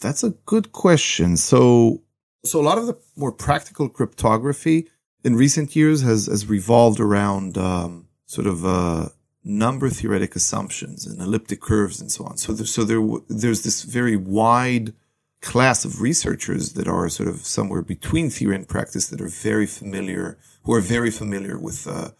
That's 0.00 0.22
a 0.22 0.30
good 0.30 0.72
question. 0.72 1.36
So, 1.36 2.02
so 2.44 2.60
a 2.60 2.62
lot 2.62 2.78
of 2.78 2.86
the 2.86 2.96
more 3.16 3.32
practical 3.32 3.88
cryptography 3.88 4.88
in 5.24 5.34
recent 5.34 5.74
years 5.74 6.02
has, 6.02 6.26
has 6.26 6.46
revolved 6.46 7.00
around, 7.00 7.58
um, 7.58 8.06
sort 8.26 8.46
of, 8.46 8.64
uh, 8.64 9.08
number 9.44 9.88
theoretic 9.88 10.36
assumptions 10.36 11.06
and 11.06 11.20
elliptic 11.20 11.60
curves 11.60 12.00
and 12.00 12.12
so 12.12 12.24
on. 12.24 12.36
So 12.36 12.52
there, 12.52 12.66
so 12.66 12.84
there, 12.84 13.00
there's 13.28 13.62
this 13.62 13.82
very 13.82 14.16
wide 14.16 14.92
class 15.40 15.84
of 15.84 16.00
researchers 16.00 16.74
that 16.74 16.88
are 16.88 17.08
sort 17.08 17.28
of 17.28 17.46
somewhere 17.46 17.82
between 17.82 18.28
theory 18.30 18.56
and 18.56 18.68
practice 18.68 19.08
that 19.08 19.20
are 19.20 19.28
very 19.28 19.66
familiar, 19.66 20.38
who 20.64 20.74
are 20.74 20.80
very 20.80 21.10
familiar 21.10 21.58
with, 21.58 21.86
uh, 21.86 22.10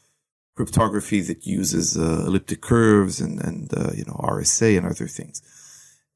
cryptography 0.58 1.20
that 1.20 1.46
uses 1.46 1.96
uh, 1.96 2.24
elliptic 2.26 2.60
curves 2.60 3.20
and, 3.20 3.40
and 3.40 3.72
uh, 3.74 3.92
you 3.94 4.04
know, 4.04 4.14
RSA 4.14 4.76
and 4.76 4.86
other 4.88 5.06
things. 5.06 5.40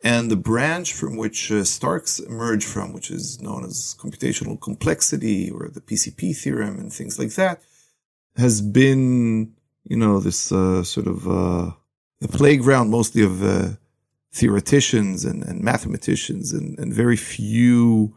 And 0.03 0.31
the 0.31 0.37
branch 0.37 0.93
from 0.95 1.17
which 1.17 1.53
uh, 1.53 1.63
Starks 1.63 2.19
emerged 2.19 2.67
from, 2.67 2.93
which 2.93 3.11
is 3.11 3.41
known 3.41 3.65
as 3.65 3.95
computational 3.99 4.61
complexity 4.61 5.49
or 5.51 5.69
the 5.69 5.81
PCP 5.81 6.37
theorem 6.37 6.81
and 6.81 6.93
things 6.93 7.19
like 7.19 7.35
that, 7.35 7.63
has 8.37 8.61
been, 8.61 9.53
you 9.85 9.97
know, 9.97 10.19
this 10.19 10.51
uh, 10.51 10.83
sort 10.83 11.07
of 11.07 11.29
uh, 11.29 11.71
the 12.21 12.29
playground 12.29 12.91
mostly 12.91 13.23
of 13.23 13.43
uh, 13.45 13.69
theoreticians 14.33 15.25
and, 15.25 15.45
and 15.45 15.61
mathematicians 15.61 16.53
and, 16.53 16.79
and 16.81 16.93
very 16.93 17.17
few 17.17 18.17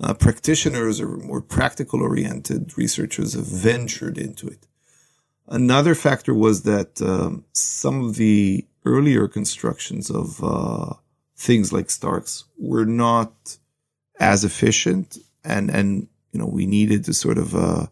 uh, 0.00 0.14
practitioners 0.14 1.00
or 1.00 1.16
more 1.18 1.40
practical 1.40 2.02
oriented 2.02 2.76
researchers 2.78 3.34
have 3.34 3.46
ventured 3.46 4.16
into 4.16 4.46
it. 4.46 4.66
Another 5.48 5.94
factor 5.94 6.34
was 6.34 6.62
that 6.62 7.00
um, 7.02 7.44
some 7.52 8.04
of 8.04 8.16
the 8.16 8.66
earlier 8.84 9.28
constructions 9.28 10.10
of 10.10 10.42
uh, 10.42 10.94
things 11.36 11.72
like 11.72 11.90
Starks 11.90 12.44
were 12.58 12.84
not 12.84 13.58
as 14.18 14.44
efficient, 14.44 15.18
and 15.44 15.70
and 15.70 16.08
you 16.32 16.40
know 16.40 16.46
we 16.46 16.66
needed 16.66 17.04
to 17.04 17.14
sort 17.14 17.38
of 17.38 17.54
uh, 17.54 17.86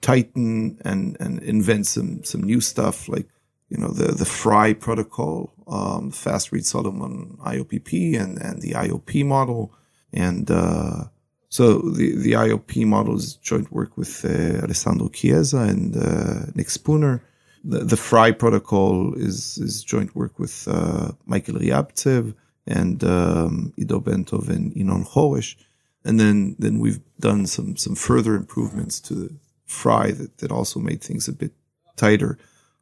tighten 0.00 0.78
and 0.84 1.16
and 1.20 1.42
invent 1.42 1.86
some 1.86 2.22
some 2.24 2.42
new 2.42 2.60
stuff 2.60 3.08
like 3.08 3.28
you 3.68 3.78
know 3.78 3.88
the 3.88 4.12
the 4.12 4.24
FRI 4.24 4.74
protocol, 4.74 5.52
um, 5.66 6.10
fast 6.10 6.52
Reed-Solomon 6.52 7.38
IOPP, 7.44 8.20
and 8.20 8.38
and 8.38 8.60
the 8.60 8.72
IOP 8.72 9.24
model, 9.24 9.72
and 10.12 10.50
uh, 10.50 11.04
so 11.50 11.78
the, 11.78 12.14
the 12.16 12.32
IOP 12.32 12.86
model 12.86 13.16
is 13.16 13.34
joint 13.34 13.72
work 13.72 13.96
with 13.96 14.24
uh, 14.24 14.62
Alessandro 14.62 15.08
Chiesa 15.08 15.58
and 15.58 15.96
uh, 15.96 16.46
Nick 16.54 16.70
Spooner. 16.70 17.22
The, 17.64 17.80
the 17.80 17.96
FRI 17.96 18.30
protocol 18.30 19.12
is, 19.14 19.58
is 19.58 19.82
joint 19.82 20.14
work 20.14 20.38
with 20.38 20.66
uh, 20.70 21.10
Michael 21.26 21.56
Riabzev 21.56 22.34
and 22.66 23.02
um, 23.04 23.72
Iddo 23.76 24.00
Bentov 24.00 24.48
and 24.48 24.72
Yinon 24.74 25.06
Horesh. 25.06 25.56
And 26.04 26.18
then, 26.18 26.56
then 26.58 26.78
we've 26.78 27.00
done 27.18 27.46
some, 27.46 27.76
some 27.76 27.94
further 27.94 28.34
improvements 28.34 29.00
to 29.02 29.34
FRI 29.66 30.12
that, 30.12 30.38
that 30.38 30.50
also 30.50 30.80
made 30.80 31.02
things 31.02 31.28
a 31.28 31.32
bit 31.32 31.52
tighter, 31.96 32.38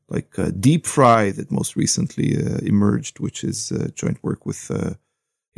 like 0.09 0.39
uh, 0.39 0.51
DEEP-FRI 0.59 1.33
that 1.33 1.51
most 1.51 1.75
recently 1.75 2.37
uh, 2.37 2.59
emerged, 2.59 3.19
which 3.19 3.43
is 3.43 3.73
uh, 3.73 3.89
joint 3.95 4.23
work 4.23 4.47
with 4.47 4.71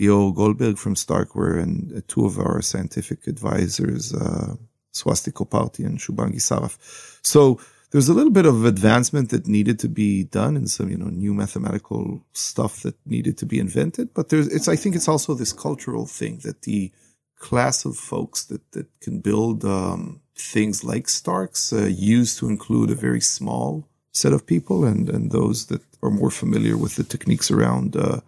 Lior 0.00 0.34
Goldberg 0.34 0.78
from 0.78 0.94
Starkware 0.94 1.62
and 1.62 1.92
uh, 1.96 2.00
two 2.08 2.24
of 2.24 2.38
our 2.38 2.62
scientific 2.62 3.26
advisors, 3.26 4.14
uh, 4.14 4.54
Swastik 4.94 5.34
Kopparty 5.34 5.84
and 5.84 5.98
Shubhangi 5.98 6.40
Saraf. 6.40 6.78
So 7.22 7.60
there's 7.90 8.08
a 8.08 8.14
little 8.14 8.32
bit 8.32 8.46
of 8.46 8.64
advancement 8.64 9.30
that 9.30 9.48
needed 9.48 9.78
to 9.80 9.88
be 9.88 10.24
done 10.24 10.56
and 10.56 10.70
some, 10.70 10.90
you 10.90 10.96
know, 10.96 11.08
new 11.08 11.34
mathematical 11.34 12.24
stuff 12.32 12.82
that 12.82 12.94
needed 13.04 13.36
to 13.38 13.46
be 13.46 13.58
invented. 13.58 14.14
But 14.14 14.28
there's, 14.28 14.46
it's, 14.48 14.68
I 14.68 14.76
think 14.76 14.94
it's 14.94 15.08
also 15.08 15.34
this 15.34 15.52
cultural 15.52 16.06
thing 16.06 16.40
that 16.44 16.62
the 16.62 16.92
class 17.38 17.84
of 17.84 17.96
folks 17.96 18.44
that, 18.44 18.70
that 18.72 18.86
can 19.00 19.20
build, 19.20 19.64
um, 19.64 20.20
things 20.36 20.84
like 20.84 21.08
Starks, 21.08 21.72
uh, 21.72 21.86
used 21.86 22.38
to 22.38 22.48
include 22.48 22.90
a 22.90 22.94
very 22.94 23.20
small 23.20 23.88
set 24.12 24.32
of 24.32 24.46
people 24.46 24.84
and, 24.84 25.08
and 25.08 25.32
those 25.32 25.66
that 25.66 25.82
are 26.02 26.10
more 26.10 26.30
familiar 26.30 26.76
with 26.76 26.96
the 26.96 27.04
techniques 27.04 27.50
around, 27.50 27.96
uh, 27.96 28.20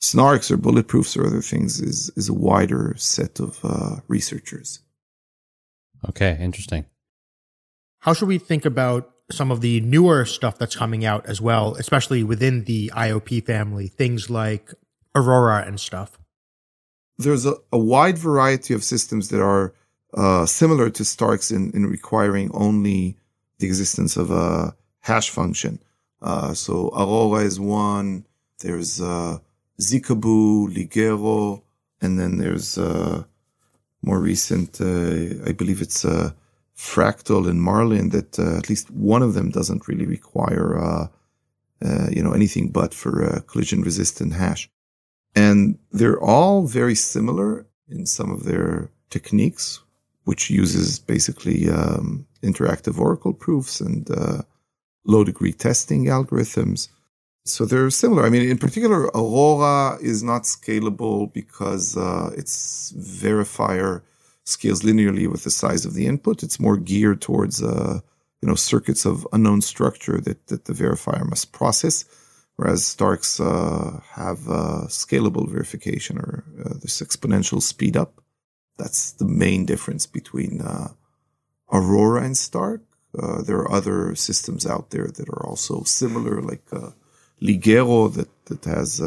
snarks 0.00 0.50
or 0.50 0.56
bulletproofs 0.56 1.16
or 1.16 1.26
other 1.26 1.42
things 1.42 1.80
is 1.80 2.10
is 2.16 2.28
a 2.28 2.34
wider 2.34 2.94
set 2.96 3.40
of 3.40 3.58
uh, 3.64 3.96
researchers. 4.08 4.80
Okay, 6.08 6.36
interesting. 6.40 6.84
How 8.06 8.12
should 8.12 8.28
we 8.28 8.38
think 8.38 8.64
about 8.64 9.10
some 9.32 9.50
of 9.50 9.60
the 9.62 9.80
newer 9.80 10.24
stuff 10.24 10.58
that's 10.58 10.76
coming 10.76 11.04
out 11.04 11.26
as 11.26 11.40
well, 11.40 11.74
especially 11.74 12.22
within 12.22 12.62
the 12.62 12.92
IOP 12.94 13.44
family, 13.44 13.88
things 13.88 14.30
like 14.30 14.72
Aurora 15.16 15.64
and 15.66 15.80
stuff? 15.80 16.16
There's 17.18 17.44
a, 17.44 17.54
a 17.72 17.78
wide 17.78 18.16
variety 18.16 18.74
of 18.74 18.84
systems 18.84 19.30
that 19.30 19.42
are 19.42 19.74
uh, 20.14 20.46
similar 20.46 20.88
to 20.88 21.04
Starks 21.04 21.50
in, 21.50 21.72
in 21.72 21.86
requiring 21.86 22.48
only 22.54 23.16
the 23.58 23.66
existence 23.66 24.16
of 24.16 24.30
a 24.30 24.76
hash 25.00 25.30
function. 25.30 25.80
Uh, 26.22 26.54
so 26.54 26.92
Aurora 26.96 27.40
is 27.40 27.58
one. 27.58 28.24
There's 28.60 29.00
uh, 29.00 29.38
ZKBoo, 29.80 30.72
Ligero, 30.72 31.60
and 32.00 32.20
then 32.20 32.38
there's 32.38 32.78
uh, 32.78 33.24
more 34.00 34.20
recent, 34.20 34.80
uh, 34.80 35.44
I 35.44 35.50
believe 35.50 35.82
it's 35.82 36.04
uh, 36.04 36.30
Fractal 36.76 37.48
and 37.48 37.62
Marlin 37.62 38.10
that 38.10 38.38
uh, 38.38 38.58
at 38.58 38.68
least 38.68 38.90
one 38.90 39.22
of 39.22 39.34
them 39.34 39.50
doesn't 39.50 39.88
really 39.88 40.06
require, 40.06 40.78
uh, 40.78 41.06
uh, 41.82 42.08
you 42.10 42.22
know, 42.22 42.32
anything 42.32 42.68
but 42.68 42.92
for 42.92 43.22
a 43.22 43.40
collision 43.42 43.82
resistant 43.82 44.34
hash. 44.34 44.68
And 45.34 45.78
they're 45.92 46.20
all 46.20 46.66
very 46.66 46.94
similar 46.94 47.66
in 47.88 48.06
some 48.06 48.30
of 48.30 48.44
their 48.44 48.90
techniques, 49.10 49.80
which 50.24 50.50
uses 50.50 50.98
basically 50.98 51.70
um, 51.70 52.26
interactive 52.42 52.98
oracle 52.98 53.32
proofs 53.32 53.80
and 53.80 54.10
uh, 54.10 54.42
low 55.06 55.24
degree 55.24 55.52
testing 55.52 56.06
algorithms. 56.06 56.88
So 57.44 57.64
they're 57.64 57.90
similar. 57.90 58.26
I 58.26 58.28
mean, 58.28 58.48
in 58.48 58.58
particular, 58.58 59.04
Aurora 59.14 59.98
is 60.02 60.22
not 60.22 60.42
scalable 60.42 61.32
because 61.32 61.96
uh, 61.96 62.30
its 62.36 62.92
verifier 62.92 64.02
scales 64.46 64.82
linearly 64.82 65.28
with 65.28 65.42
the 65.44 65.50
size 65.50 65.84
of 65.84 65.94
the 65.94 66.06
input. 66.06 66.42
It's 66.42 66.60
more 66.60 66.76
geared 66.76 67.20
towards, 67.20 67.62
uh, 67.62 68.00
you 68.40 68.48
know, 68.48 68.54
circuits 68.54 69.04
of 69.04 69.26
unknown 69.32 69.60
structure 69.60 70.20
that, 70.20 70.46
that 70.46 70.64
the 70.64 70.72
verifier 70.72 71.28
must 71.28 71.52
process. 71.52 72.04
Whereas 72.54 72.86
Starks 72.86 73.38
uh, 73.40 74.00
have 74.12 74.48
uh, 74.48 74.86
scalable 74.86 75.48
verification 75.50 76.18
or 76.18 76.44
uh, 76.64 76.74
this 76.80 77.02
exponential 77.02 77.60
speed 77.60 77.96
up. 77.96 78.22
That's 78.78 79.12
the 79.12 79.26
main 79.26 79.66
difference 79.66 80.06
between 80.06 80.62
uh, 80.62 80.88
Aurora 81.70 82.22
and 82.22 82.36
Stark. 82.36 82.82
Uh, 83.18 83.42
there 83.42 83.58
are 83.58 83.72
other 83.72 84.14
systems 84.14 84.64
out 84.64 84.90
there 84.90 85.08
that 85.08 85.28
are 85.28 85.44
also 85.44 85.82
similar, 85.82 86.40
like 86.40 86.64
Ligero 87.42 88.12
that, 88.14 88.28
that 88.46 88.64
has 88.64 89.02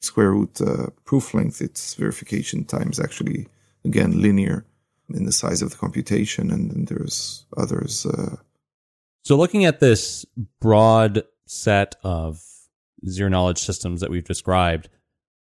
square 0.00 0.32
root 0.32 0.60
proof 1.04 1.34
length. 1.34 1.60
Its 1.60 1.94
verification 1.94 2.64
time 2.64 2.90
is 2.90 3.00
actually 3.00 3.48
again 3.86 4.20
linear 4.20 4.66
in 5.14 5.24
the 5.24 5.32
size 5.32 5.62
of 5.62 5.70
the 5.70 5.76
computation, 5.76 6.50
and 6.50 6.70
then 6.70 6.84
there's 6.86 7.46
others. 7.56 8.06
Uh, 8.06 8.36
so, 9.22 9.36
looking 9.36 9.64
at 9.64 9.80
this 9.80 10.24
broad 10.60 11.22
set 11.46 11.96
of 12.02 12.42
zero 13.08 13.28
knowledge 13.28 13.58
systems 13.58 14.00
that 14.00 14.10
we've 14.10 14.24
described, 14.24 14.88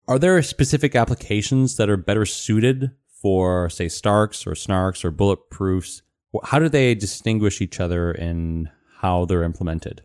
are 0.07 0.19
there 0.19 0.41
specific 0.43 0.95
applications 0.95 1.77
that 1.77 1.91
are 1.91 1.97
better 1.97 2.25
suited 2.25 2.93
for, 3.21 3.69
say, 3.69 3.89
Starks 3.89 4.47
or 4.47 4.53
Snarks 4.53 5.05
or 5.05 5.13
bulletproofs? 5.13 6.03
How 6.45 6.59
do 6.59 6.69
they 6.69 6.95
distinguish 6.95 7.61
each 7.61 7.81
other 7.81 8.13
in 8.13 8.71
how 9.01 9.25
they're 9.25 9.43
implemented? 9.43 10.03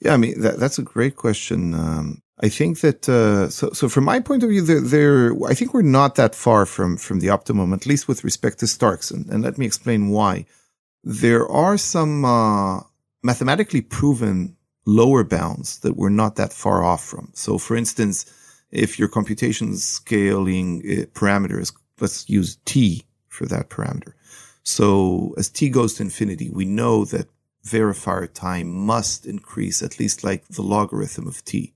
Yeah, 0.00 0.14
I 0.14 0.16
mean 0.16 0.40
that, 0.40 0.58
that's 0.58 0.78
a 0.78 0.82
great 0.82 1.16
question. 1.16 1.74
Um, 1.74 2.22
I 2.40 2.48
think 2.48 2.80
that 2.80 3.08
uh, 3.08 3.48
so 3.50 3.70
so 3.72 3.88
from 3.88 4.04
my 4.04 4.20
point 4.20 4.42
of 4.44 4.50
view, 4.50 4.62
there, 4.62 4.80
there 4.80 5.34
I 5.46 5.54
think 5.54 5.74
we're 5.74 5.82
not 5.82 6.14
that 6.14 6.34
far 6.34 6.66
from 6.66 6.96
from 6.96 7.18
the 7.20 7.30
optimum, 7.30 7.72
at 7.72 7.86
least 7.86 8.06
with 8.06 8.22
respect 8.22 8.60
to 8.60 8.66
Starks, 8.66 9.10
and, 9.10 9.28
and 9.28 9.42
let 9.42 9.58
me 9.58 9.66
explain 9.66 10.08
why. 10.08 10.46
There 11.02 11.48
are 11.48 11.76
some 11.78 12.24
uh, 12.24 12.80
mathematically 13.22 13.80
proven 13.80 14.56
lower 14.86 15.24
bounds 15.24 15.80
that 15.80 15.96
we're 15.96 16.08
not 16.08 16.36
that 16.36 16.52
far 16.52 16.84
off 16.84 17.04
from. 17.04 17.30
So, 17.34 17.58
for 17.58 17.76
instance, 17.76 18.26
if 18.70 18.98
your 18.98 19.08
computation 19.08 19.76
scaling 19.76 20.80
uh, 20.80 21.06
parameters, 21.18 21.72
let's 22.00 22.28
use 22.28 22.56
t 22.64 23.04
for 23.28 23.46
that 23.46 23.68
parameter. 23.68 24.12
So, 24.62 25.34
as 25.36 25.48
t 25.48 25.68
goes 25.70 25.94
to 25.94 26.04
infinity, 26.04 26.50
we 26.50 26.64
know 26.64 27.04
that 27.06 27.28
verifier 27.66 28.32
time 28.32 28.68
must 28.70 29.26
increase 29.26 29.82
at 29.82 29.98
least 29.98 30.22
like 30.22 30.46
the 30.48 30.62
logarithm 30.62 31.26
of 31.26 31.44
t. 31.44 31.74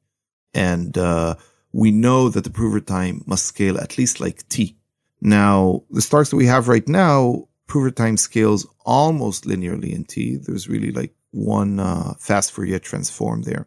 And 0.54 0.96
uh, 0.98 1.36
we 1.72 1.90
know 1.90 2.28
that 2.28 2.44
the 2.44 2.50
prover 2.50 2.80
time 2.80 3.22
must 3.26 3.46
scale 3.46 3.78
at 3.78 3.98
least 3.98 4.20
like 4.20 4.46
t. 4.48 4.76
Now, 5.20 5.84
the 5.90 6.02
Starks 6.02 6.30
that 6.30 6.36
we 6.36 6.46
have 6.46 6.68
right 6.68 6.86
now, 6.88 7.48
prover 7.66 7.90
time 7.90 8.16
scales 8.16 8.66
almost 8.84 9.44
linearly 9.44 9.92
in 9.92 10.04
t. 10.04 10.36
There's 10.36 10.68
really 10.68 10.92
like 10.92 11.14
one 11.30 11.80
uh, 11.80 12.14
fast 12.18 12.52
Fourier 12.52 12.78
transform 12.78 13.42
there. 13.42 13.66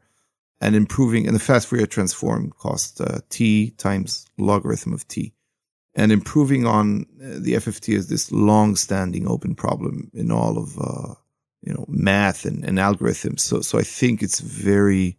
And 0.62 0.76
improving, 0.76 1.28
and 1.28 1.36
the 1.36 1.40
fast 1.40 1.68
Fourier 1.68 1.86
transform 1.86 2.52
costs 2.52 3.02
uh, 3.02 3.22
t 3.30 3.72
times 3.72 4.26
logarithm 4.38 4.94
of 4.94 5.08
t. 5.08 5.34
And 5.96 6.12
improving 6.12 6.66
on 6.66 7.06
uh, 7.22 7.40
the 7.40 7.54
FFT 7.54 7.96
is 7.96 8.08
this 8.08 8.32
long-standing 8.32 9.28
open 9.28 9.56
problem 9.56 10.12
in 10.14 10.32
all 10.32 10.58
of 10.58 10.78
uh, 10.78 11.16
you 11.62 11.74
know 11.74 11.86
math 11.88 12.46
and, 12.46 12.64
and 12.64 12.78
algorithms. 12.78 13.40
So 13.42 13.62
so 13.62 13.80
I 13.80 13.84
think 13.84 14.22
it's 14.22 14.40
very 14.40 15.18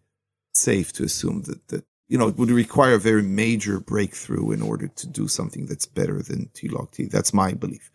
safe 0.56 0.92
to 0.94 1.04
assume 1.04 1.42
that, 1.42 1.68
that, 1.68 1.84
you 2.08 2.18
know, 2.18 2.28
it 2.28 2.36
would 2.36 2.50
require 2.50 2.94
a 2.94 3.00
very 3.00 3.22
major 3.22 3.80
breakthrough 3.80 4.52
in 4.52 4.62
order 4.62 4.88
to 4.88 5.06
do 5.06 5.28
something 5.28 5.66
that's 5.66 5.86
better 5.86 6.22
than 6.22 6.50
T 6.54 6.68
log 6.68 6.90
T. 6.92 7.06
That's 7.06 7.34
my 7.34 7.52
belief. 7.52 7.90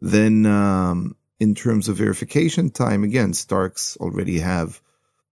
Then, 0.00 0.46
um, 0.46 1.16
in 1.40 1.54
terms 1.54 1.88
of 1.88 1.96
verification 1.96 2.70
time, 2.70 3.04
again, 3.04 3.32
Starks 3.32 3.96
already 3.98 4.38
have 4.38 4.80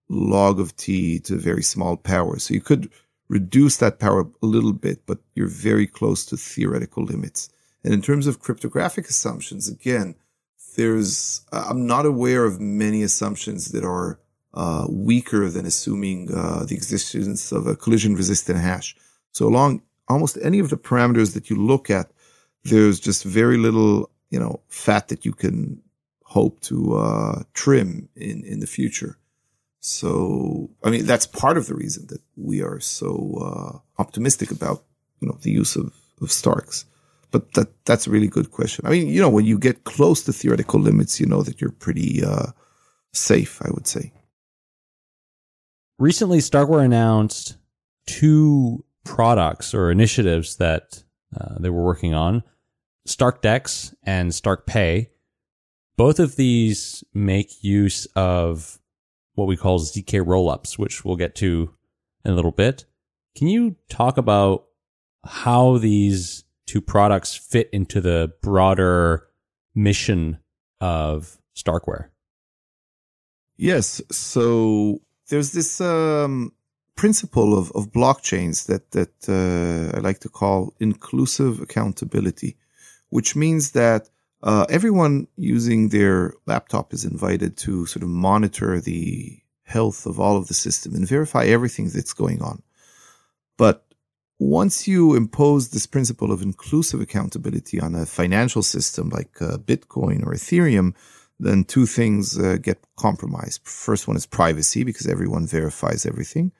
log 0.08 0.60
of 0.60 0.76
T 0.76 1.20
to 1.20 1.34
a 1.34 1.38
very 1.38 1.62
small 1.62 1.96
power. 1.96 2.38
So 2.38 2.54
you 2.54 2.60
could 2.60 2.90
reduce 3.28 3.78
that 3.78 3.98
power 3.98 4.28
a 4.42 4.46
little 4.46 4.72
bit, 4.72 5.06
but 5.06 5.18
you're 5.34 5.48
very 5.48 5.86
close 5.86 6.26
to 6.26 6.36
theoretical 6.36 7.04
limits. 7.04 7.48
And 7.84 7.94
in 7.94 8.02
terms 8.02 8.26
of 8.26 8.40
cryptographic 8.40 9.08
assumptions, 9.08 9.68
again, 9.68 10.14
there's, 10.76 11.42
I'm 11.52 11.86
not 11.86 12.06
aware 12.06 12.44
of 12.44 12.60
many 12.60 13.02
assumptions 13.02 13.72
that 13.72 13.84
are 13.84 14.18
uh, 14.54 14.86
weaker 14.88 15.48
than 15.48 15.66
assuming 15.66 16.28
uh, 16.34 16.64
the 16.64 16.74
existence 16.74 17.52
of 17.52 17.66
a 17.66 17.76
collision 17.76 18.14
resistant 18.14 18.58
hash. 18.58 18.96
So 19.32 19.46
along 19.46 19.82
almost 20.08 20.38
any 20.42 20.58
of 20.58 20.68
the 20.70 20.76
parameters 20.76 21.34
that 21.34 21.48
you 21.48 21.56
look 21.56 21.90
at, 21.90 22.10
there's 22.64 23.00
just 23.00 23.24
very 23.24 23.56
little, 23.56 24.10
you 24.30 24.38
know, 24.38 24.60
fat 24.68 25.08
that 25.08 25.24
you 25.24 25.32
can 25.32 25.82
hope 26.24 26.60
to 26.60 26.96
uh, 26.96 27.42
trim 27.54 28.08
in 28.16 28.44
in 28.44 28.60
the 28.60 28.66
future. 28.66 29.18
So 29.80 30.70
I 30.84 30.90
mean 30.90 31.06
that's 31.06 31.26
part 31.26 31.56
of 31.56 31.66
the 31.66 31.74
reason 31.74 32.06
that 32.08 32.22
we 32.36 32.62
are 32.62 32.80
so 32.80 33.10
uh, 33.48 34.00
optimistic 34.00 34.50
about 34.50 34.84
you 35.20 35.28
know 35.28 35.38
the 35.42 35.50
use 35.50 35.76
of 35.76 35.92
of 36.20 36.30
Starks. 36.30 36.84
But 37.32 37.54
that 37.54 37.68
that's 37.86 38.06
a 38.06 38.10
really 38.10 38.28
good 38.28 38.50
question. 38.50 38.86
I 38.86 38.90
mean, 38.90 39.08
you 39.08 39.20
know, 39.20 39.30
when 39.30 39.46
you 39.46 39.58
get 39.58 39.84
close 39.84 40.22
to 40.24 40.32
theoretical 40.32 40.78
limits, 40.80 41.18
you 41.18 41.26
know 41.26 41.42
that 41.42 41.60
you're 41.60 41.78
pretty 41.86 42.22
uh, 42.22 42.48
safe. 43.12 43.60
I 43.62 43.70
would 43.70 43.86
say 43.86 44.12
recently 46.02 46.38
Starkware 46.38 46.84
announced 46.84 47.56
two 48.08 48.84
products 49.04 49.72
or 49.72 49.88
initiatives 49.88 50.56
that 50.56 51.04
uh, 51.38 51.54
they 51.60 51.70
were 51.70 51.84
working 51.84 52.12
on 52.12 52.42
StarkDEX 53.06 53.94
and 54.02 54.32
StarkPay. 54.32 55.06
Both 55.96 56.18
of 56.18 56.34
these 56.34 57.04
make 57.14 57.62
use 57.62 58.06
of 58.16 58.80
what 59.34 59.46
we 59.46 59.56
call 59.56 59.78
ZK 59.78 60.24
rollups, 60.26 60.76
which 60.76 61.04
we'll 61.04 61.14
get 61.14 61.36
to 61.36 61.72
in 62.24 62.32
a 62.32 62.34
little 62.34 62.50
bit. 62.50 62.84
Can 63.36 63.46
you 63.46 63.76
talk 63.88 64.18
about 64.18 64.64
how 65.24 65.78
these 65.78 66.42
two 66.66 66.80
products 66.80 67.36
fit 67.36 67.70
into 67.72 68.00
the 68.00 68.32
broader 68.42 69.28
mission 69.72 70.38
of 70.80 71.38
Starkware? 71.56 72.08
Yes. 73.56 74.02
So 74.10 75.00
there's 75.28 75.52
this 75.52 75.80
um, 75.80 76.52
principle 76.96 77.56
of, 77.58 77.72
of 77.72 77.92
blockchains 77.92 78.66
that 78.66 78.90
that 78.92 79.14
uh, 79.28 79.96
I 79.96 80.00
like 80.00 80.20
to 80.20 80.28
call 80.28 80.74
inclusive 80.80 81.60
accountability, 81.60 82.56
which 83.10 83.34
means 83.36 83.72
that 83.72 84.08
uh, 84.42 84.66
everyone 84.68 85.28
using 85.36 85.88
their 85.88 86.34
laptop 86.46 86.92
is 86.92 87.04
invited 87.04 87.56
to 87.58 87.86
sort 87.86 88.02
of 88.02 88.08
monitor 88.08 88.80
the 88.80 89.38
health 89.64 90.04
of 90.06 90.18
all 90.18 90.36
of 90.36 90.48
the 90.48 90.54
system 90.54 90.94
and 90.94 91.08
verify 91.08 91.44
everything 91.44 91.88
that's 91.88 92.12
going 92.12 92.42
on. 92.42 92.62
But 93.56 93.86
once 94.38 94.88
you 94.88 95.14
impose 95.14 95.68
this 95.68 95.86
principle 95.86 96.32
of 96.32 96.42
inclusive 96.42 97.00
accountability 97.00 97.80
on 97.80 97.94
a 97.94 98.04
financial 98.04 98.62
system 98.62 99.08
like 99.08 99.40
uh, 99.40 99.56
Bitcoin 99.58 100.26
or 100.26 100.32
Ethereum, 100.32 100.94
then 101.42 101.64
two 101.64 101.86
things 101.86 102.38
uh, 102.38 102.56
get 102.60 102.78
compromised. 102.96 103.60
First 103.64 104.06
one 104.06 104.16
is 104.16 104.26
privacy 104.26 104.84
because 104.84 105.06
everyone 105.06 105.46
verifies 105.46 106.06
everything. 106.06 106.52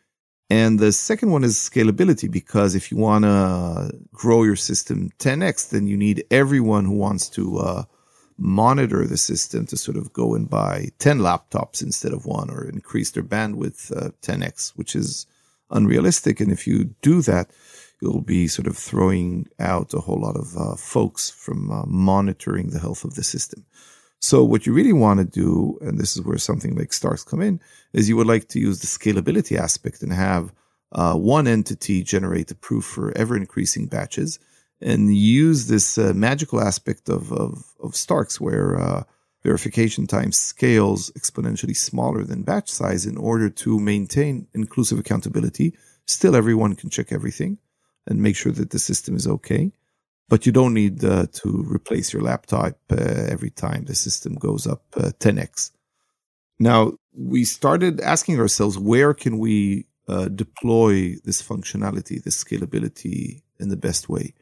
And 0.51 0.79
the 0.79 0.93
second 0.93 1.31
one 1.31 1.45
is 1.45 1.57
scalability 1.57 2.31
because 2.31 2.75
if 2.75 2.91
you 2.91 2.99
want 2.99 3.25
to 3.25 3.93
grow 4.13 4.43
your 4.43 4.57
system 4.57 5.11
10x, 5.19 5.71
then 5.71 5.87
you 5.87 5.97
need 5.97 6.25
everyone 6.31 6.85
who 6.85 6.93
wants 6.93 7.31
to 7.31 7.59
uh, 7.59 7.85
monitor 8.37 9.07
the 9.07 9.17
system 9.17 9.65
to 9.67 9.77
sort 9.77 9.97
of 9.97 10.13
go 10.13 10.35
and 10.35 10.51
buy 10.51 10.89
10 10.99 11.21
laptops 11.21 11.81
instead 11.81 12.13
of 12.13 12.27
one 12.27 12.51
or 12.51 12.69
increase 12.69 13.13
their 13.13 13.23
bandwidth 13.23 13.97
uh, 13.97 14.11
10x, 14.21 14.71
which 14.77 14.95
is 14.95 15.27
unrealistic. 15.71 16.41
And 16.41 16.53
if 16.53 16.67
you 16.67 16.95
do 17.01 17.23
that, 17.23 17.51
you'll 18.03 18.21
be 18.21 18.49
sort 18.49 18.67
of 18.67 18.77
throwing 18.77 19.47
out 19.59 19.95
a 19.95 20.01
whole 20.01 20.21
lot 20.21 20.37
of 20.37 20.57
uh, 20.57 20.77
folks 20.77 21.31
from 21.31 21.71
uh, 21.71 21.87
monitoring 21.87 22.71
the 22.71 22.81
health 22.81 23.05
of 23.05 23.15
the 23.15 23.25
system. 23.25 23.65
So 24.25 24.45
what 24.45 24.67
you 24.67 24.73
really 24.73 24.93
want 24.93 25.19
to 25.19 25.25
do, 25.27 25.79
and 25.81 25.99
this 25.99 26.17
is 26.17 26.23
where 26.23 26.39
something 26.39 26.77
like 26.77 26.93
Starks 26.93 27.25
come 27.25 27.43
in, 27.43 27.61
is 27.93 28.09
you 28.09 28.17
would 28.17 28.29
like 28.29 28.47
to 28.51 28.61
use 28.61 28.79
the 28.79 28.87
scalability 28.87 29.59
aspect 29.59 30.01
and 30.01 30.13
have 30.13 30.53
uh, 30.93 31.15
one 31.15 31.49
entity 31.49 32.05
generate 32.05 32.47
the 32.47 32.55
proof 32.55 32.85
for 32.85 33.11
ever 33.17 33.37
increasing 33.37 33.87
batches. 33.87 34.39
and 34.83 35.15
use 35.15 35.69
this 35.69 35.97
uh, 35.97 36.13
magical 36.15 36.61
aspect 36.61 37.09
of, 37.09 37.33
of, 37.33 37.65
of 37.81 37.95
Starks 37.95 38.41
where 38.41 38.79
uh, 38.79 39.05
verification 39.43 40.07
time 40.07 40.33
scales 40.33 41.11
exponentially 41.13 41.77
smaller 41.77 42.25
than 42.25 42.43
batch 42.43 42.69
size 42.69 43.07
in 43.07 43.17
order 43.17 43.49
to 43.49 43.79
maintain 43.79 44.47
inclusive 44.55 44.99
accountability. 44.99 45.75
Still, 46.07 46.35
everyone 46.37 46.75
can 46.75 46.91
check 46.91 47.13
everything 47.13 47.59
and 48.07 48.21
make 48.21 48.37
sure 48.37 48.53
that 48.53 48.71
the 48.71 48.79
system 48.79 49.15
is 49.17 49.27
okay. 49.27 49.73
But 50.29 50.47
you 50.47 50.53
don't 50.53 50.75
need 50.75 51.05
uh, 51.05 51.27
to 51.33 51.65
replace 51.69 52.13
your 52.13 52.23
laptop 52.23 52.79
uh, 52.91 52.97
every 52.97 53.51
time 53.51 53.85
the 53.85 53.95
system 53.95 54.35
goes 54.35 54.67
up 54.67 54.83
10x. 54.93 55.71
Uh, 55.71 55.77
now, 56.59 56.93
we 57.13 57.45
started 57.45 58.01
asking 58.01 58.39
ourselves, 58.39 58.79
where 58.79 59.15
can 59.15 59.39
we 59.39 59.87
uh, 60.09 60.29
deploy 60.29 61.17
this 61.25 61.43
functionality, 61.43 62.23
this 62.23 62.43
scalability 62.43 63.43
in 63.59 63.69
the 63.69 63.77
best 63.77 64.09
way? 64.09 64.35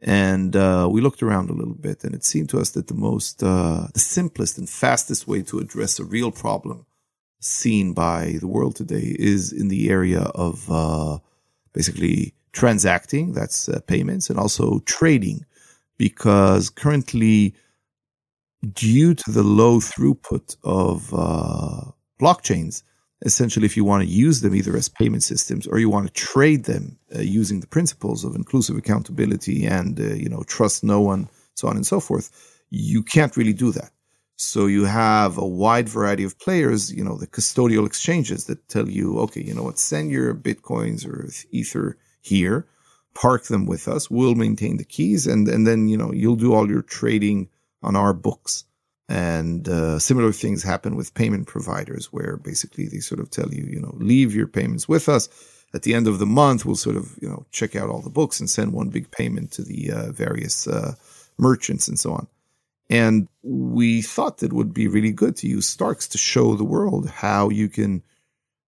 And 0.00 0.54
uh, 0.54 0.88
we 0.90 1.00
looked 1.00 1.22
around 1.22 1.48
a 1.48 1.54
little 1.54 1.74
bit, 1.74 2.04
and 2.04 2.14
it 2.14 2.24
seemed 2.24 2.50
to 2.50 2.60
us 2.60 2.70
that 2.70 2.88
the 2.88 2.94
most, 2.94 3.42
uh, 3.42 3.86
the 3.94 4.00
simplest 4.00 4.58
and 4.58 4.68
fastest 4.68 5.26
way 5.26 5.42
to 5.42 5.58
address 5.58 5.98
a 5.98 6.04
real 6.04 6.30
problem 6.30 6.84
seen 7.40 7.92
by 7.92 8.36
the 8.40 8.46
world 8.46 8.76
today 8.76 9.16
is 9.18 9.52
in 9.52 9.68
the 9.68 9.88
area 9.90 10.20
of 10.20 10.70
uh, 10.70 11.18
basically 11.72 12.34
transacting, 12.54 13.32
that's 13.32 13.68
uh, 13.68 13.80
payments, 13.86 14.30
and 14.30 14.38
also 14.38 14.78
trading, 14.86 15.44
because 15.98 16.70
currently, 16.70 17.54
due 18.72 19.14
to 19.14 19.30
the 19.30 19.42
low 19.42 19.78
throughput 19.78 20.56
of 20.64 21.12
uh, 21.12 21.90
blockchains, 22.18 22.82
essentially, 23.22 23.66
if 23.66 23.76
you 23.76 23.84
want 23.84 24.02
to 24.02 24.08
use 24.08 24.40
them 24.40 24.54
either 24.54 24.76
as 24.76 24.88
payment 24.88 25.22
systems 25.22 25.66
or 25.66 25.78
you 25.78 25.90
want 25.90 26.06
to 26.06 26.12
trade 26.12 26.64
them 26.64 26.98
uh, 27.14 27.20
using 27.20 27.60
the 27.60 27.66
principles 27.66 28.24
of 28.24 28.34
inclusive 28.34 28.76
accountability 28.78 29.66
and 29.66 30.00
uh, 30.00 30.14
you 30.14 30.28
know 30.28 30.42
trust 30.44 30.82
no 30.82 31.00
one, 31.00 31.28
so 31.54 31.68
on 31.68 31.76
and 31.76 31.86
so 31.86 32.00
forth, 32.00 32.30
you 32.70 33.02
can't 33.02 33.36
really 33.36 33.52
do 33.52 33.70
that. 33.72 33.90
So 34.36 34.66
you 34.66 34.84
have 34.84 35.38
a 35.38 35.46
wide 35.46 35.88
variety 35.88 36.24
of 36.24 36.38
players, 36.40 36.92
you 36.92 37.04
know, 37.04 37.16
the 37.16 37.26
custodial 37.26 37.86
exchanges 37.86 38.46
that 38.46 38.68
tell 38.68 38.88
you, 38.88 39.18
okay, 39.20 39.42
you 39.42 39.54
know 39.54 39.62
what, 39.62 39.78
send 39.78 40.10
your 40.10 40.34
bitcoins 40.34 41.06
or 41.06 41.30
ether 41.52 41.96
here, 42.24 42.66
park 43.14 43.44
them 43.44 43.66
with 43.66 43.86
us, 43.88 44.10
we'll 44.10 44.34
maintain 44.34 44.76
the 44.76 44.84
keys, 44.84 45.26
and 45.26 45.48
and 45.48 45.66
then 45.66 45.88
you 45.88 45.96
know 45.96 46.12
you'll 46.12 46.36
do 46.36 46.54
all 46.54 46.68
your 46.68 46.82
trading 46.82 47.48
on 47.82 47.96
our 47.96 48.12
books. 48.12 48.64
And 49.06 49.68
uh, 49.68 49.98
similar 49.98 50.32
things 50.32 50.62
happen 50.62 50.96
with 50.96 51.12
payment 51.12 51.46
providers, 51.46 52.06
where 52.06 52.38
basically 52.38 52.86
they 52.86 53.00
sort 53.00 53.20
of 53.20 53.30
tell 53.30 53.52
you, 53.52 53.64
you 53.64 53.78
know, 53.78 53.92
leave 53.98 54.34
your 54.34 54.46
payments 54.46 54.88
with 54.88 55.10
us. 55.10 55.28
At 55.74 55.82
the 55.82 55.92
end 55.92 56.08
of 56.08 56.18
the 56.18 56.26
month, 56.26 56.64
we'll 56.64 56.76
sort 56.76 56.96
of, 56.96 57.18
you 57.20 57.28
know, 57.28 57.44
check 57.50 57.76
out 57.76 57.90
all 57.90 58.00
the 58.00 58.08
books 58.08 58.40
and 58.40 58.48
send 58.48 58.72
one 58.72 58.88
big 58.88 59.10
payment 59.10 59.52
to 59.52 59.62
the 59.62 59.92
uh, 59.92 60.12
various 60.12 60.66
uh, 60.66 60.94
merchants 61.36 61.86
and 61.86 61.98
so 61.98 62.14
on. 62.14 62.26
And 62.88 63.28
we 63.42 64.00
thought 64.00 64.42
it 64.42 64.52
would 64.54 64.72
be 64.72 64.88
really 64.88 65.12
good 65.12 65.36
to 65.36 65.48
use 65.48 65.68
Starks 65.68 66.08
to 66.08 66.18
show 66.18 66.54
the 66.54 66.64
world 66.64 67.08
how 67.08 67.50
you 67.50 67.68
can 67.68 68.02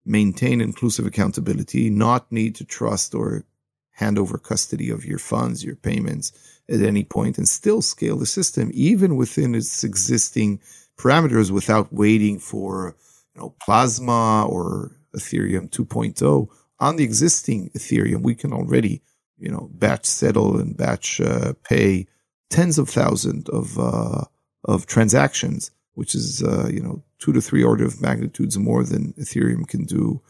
maintain 0.07 0.61
inclusive 0.61 1.07
accountability, 1.07 1.91
not 1.91 2.31
need 2.31 2.55
to 2.57 2.65
trust 2.65 3.15
or 3.15 3.45
hand 3.91 4.19
over 4.19 4.39
custody 4.39 4.91
of 4.91 5.05
your 5.05 5.19
funds, 5.19 5.65
your 5.65 5.77
payments, 5.77 6.33
at 6.69 6.83
any 6.83 7.05
point 7.05 7.39
and 7.39 7.49
still 7.49 7.81
scale 7.81 8.17
the 8.17 8.27
system 8.27 8.71
even 8.75 9.17
within 9.17 9.55
its 9.55 9.85
existing 9.85 10.61
parameters 10.99 11.51
without 11.51 11.93
waiting 11.93 12.39
for 12.39 12.97
you 13.35 13.41
know 13.41 13.55
plasma 13.63 14.45
or 14.47 14.93
ethereum 15.15 15.71
2.0 15.71 16.49
on 16.81 16.97
the 16.97 17.05
existing 17.05 17.71
ethereum 17.71 18.23
we 18.23 18.35
can 18.35 18.53
already 18.53 19.01
you 19.39 19.51
know 19.51 19.71
batch 19.75 20.07
settle 20.07 20.59
and 20.59 20.77
batch 20.77 21.21
uh, 21.21 21.53
pay 21.63 22.07
tens 22.51 22.79
of 22.79 22.89
thousands 22.89 23.49
of 23.51 23.79
uh, 23.79 24.25
of 24.65 24.87
transactions 24.87 25.71
which 25.95 26.15
is 26.15 26.43
uh, 26.43 26.69
you 26.73 26.81
know 26.81 27.03
two 27.19 27.33
to 27.33 27.41
three 27.41 27.63
order 27.63 27.85
of 27.85 28.01
magnitudes 28.01 28.59
more 28.59 28.85
than 28.85 29.13
ethereum 29.15 29.67
can 29.67 29.85
do 29.85 30.21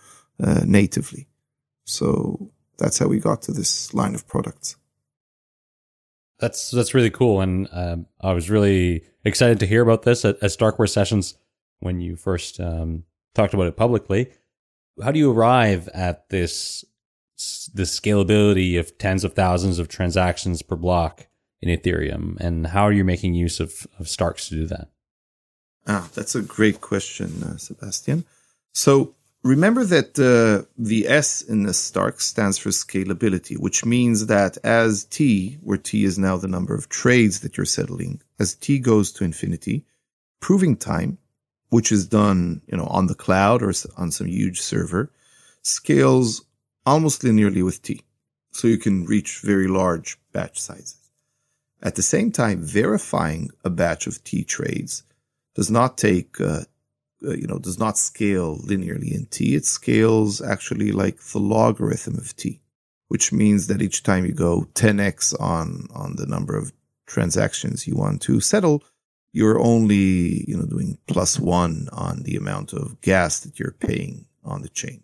uh, 0.43 0.62
natively 0.64 1.26
so 1.84 2.51
that's 2.78 2.99
how 2.99 3.07
we 3.07 3.18
got 3.18 3.43
to 3.43 3.53
this 3.53 3.95
line 3.95 4.14
of 4.14 4.26
products 4.28 4.76
that's 6.39 6.70
that's 6.70 6.95
really 6.95 7.11
cool, 7.11 7.41
and 7.41 7.68
uh, 7.72 7.97
I 8.20 8.32
was 8.32 8.51
really 8.51 9.05
excited 9.24 9.59
to 9.61 9.66
hear 9.66 9.82
about 9.82 10.03
this 10.03 10.24
at, 10.24 10.37
at 10.43 10.51
Starkware 10.51 10.89
sessions 10.89 11.34
when 11.80 12.01
you 12.01 12.16
first 12.16 12.61
um, 12.61 13.05
talked 13.34 13.55
about 13.55 13.66
it 13.66 13.76
publicly. 13.76 14.30
How 15.03 15.12
do 15.12 15.18
you 15.18 15.32
arrive 15.32 15.89
at 15.89 16.28
this 16.28 16.84
the 17.74 17.82
scalability 17.82 18.78
of 18.78 18.97
tens 18.99 19.24
of 19.24 19.34
thousands 19.34 19.78
of 19.78 19.89
transactions 19.89 20.62
per 20.62 20.76
block 20.76 21.26
in 21.62 21.74
Ethereum, 21.74 22.37
and 22.39 22.68
how 22.68 22.82
are 22.82 22.93
you 22.93 23.05
making 23.05 23.34
use 23.34 23.59
of, 23.59 23.87
of 23.99 24.09
Starks 24.09 24.49
to 24.49 24.55
do 24.57 24.66
that? 24.66 24.89
Ah, 25.87 26.09
that's 26.14 26.34
a 26.34 26.43
great 26.43 26.80
question, 26.80 27.43
uh, 27.43 27.57
Sebastian. 27.57 28.24
So 28.72 29.14
Remember 29.47 29.84
that 29.84 30.18
uh, 30.18 30.66
the 30.76 31.07
S 31.07 31.41
in 31.41 31.62
the 31.62 31.72
Stark 31.72 32.20
stands 32.20 32.59
for 32.59 32.70
scalability, 32.70 33.57
which 33.57 33.84
means 33.84 34.26
that 34.26 34.59
as 34.64 35.05
T, 35.05 35.59
where 35.62 35.78
T 35.78 36.03
is 36.03 36.18
now 36.18 36.37
the 36.37 36.49
number 36.49 36.74
of 36.74 36.89
trades 36.89 37.41
that 37.41 37.57
you're 37.57 37.64
settling, 37.64 38.20
as 38.41 38.57
T 38.57 38.80
goes 38.80 39.12
to 39.12 39.24
infinity, 39.24 39.84
proving 40.41 40.76
time, 40.76 41.18
which 41.68 41.93
is 41.93 42.09
done, 42.09 42.61
you 42.66 42.76
know, 42.76 42.87
on 42.87 43.07
the 43.07 43.14
cloud 43.14 43.62
or 43.62 43.72
on 43.97 44.11
some 44.11 44.26
huge 44.26 44.61
server, 44.61 45.12
scales 45.62 46.45
almost 46.84 47.22
linearly 47.22 47.64
with 47.64 47.80
T. 47.82 48.03
So 48.51 48.66
you 48.66 48.78
can 48.78 49.05
reach 49.05 49.43
very 49.45 49.68
large 49.68 50.18
batch 50.32 50.59
sizes. 50.61 51.12
At 51.80 51.95
the 51.95 52.03
same 52.03 52.32
time, 52.32 52.62
verifying 52.62 53.51
a 53.62 53.70
batch 53.70 54.09
of 54.09 54.24
T 54.24 54.43
trades 54.43 55.05
does 55.57 55.70
not 55.70 55.98
take 55.98 56.40
uh, 56.40 56.62
uh, 57.24 57.32
you 57.32 57.46
know, 57.46 57.59
does 57.59 57.78
not 57.78 57.96
scale 57.96 58.59
linearly 58.59 59.12
in 59.12 59.26
t. 59.26 59.54
It 59.54 59.64
scales 59.64 60.42
actually 60.42 60.92
like 60.92 61.18
the 61.32 61.38
logarithm 61.38 62.16
of 62.16 62.36
t, 62.36 62.61
which 63.09 63.32
means 63.32 63.66
that 63.66 63.80
each 63.80 64.02
time 64.02 64.26
you 64.26 64.32
go 64.32 64.68
10x 64.74 65.34
on 65.40 65.88
on 65.94 66.16
the 66.16 66.26
number 66.26 66.57
of 66.57 66.72
transactions 67.07 67.86
you 67.86 67.96
want 67.96 68.20
to 68.22 68.40
settle, 68.40 68.84
you're 69.32 69.59
only 69.59 70.44
you 70.46 70.57
know 70.57 70.66
doing 70.66 70.98
plus 71.07 71.40
one 71.40 71.88
on 71.92 72.22
the 72.24 72.36
amount 72.36 72.74
of 72.74 73.00
gas 73.00 73.40
that 73.40 73.59
you're 73.59 73.76
paying 73.80 74.26
on 74.44 74.61
the 74.61 74.68
chain. 74.68 75.02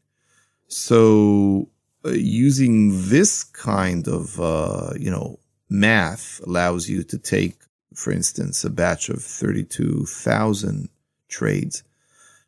So 0.68 1.70
uh, 2.04 2.10
using 2.10 2.90
this 3.08 3.42
kind 3.42 4.06
of 4.06 4.38
uh, 4.38 4.92
you 4.98 5.10
know 5.10 5.38
math 5.70 6.42
allows 6.46 6.90
you 6.90 7.04
to 7.04 7.16
take, 7.16 7.56
for 7.94 8.12
instance, 8.12 8.64
a 8.64 8.70
batch 8.70 9.08
of 9.08 9.22
32,000 9.22 10.88
trades 11.28 11.82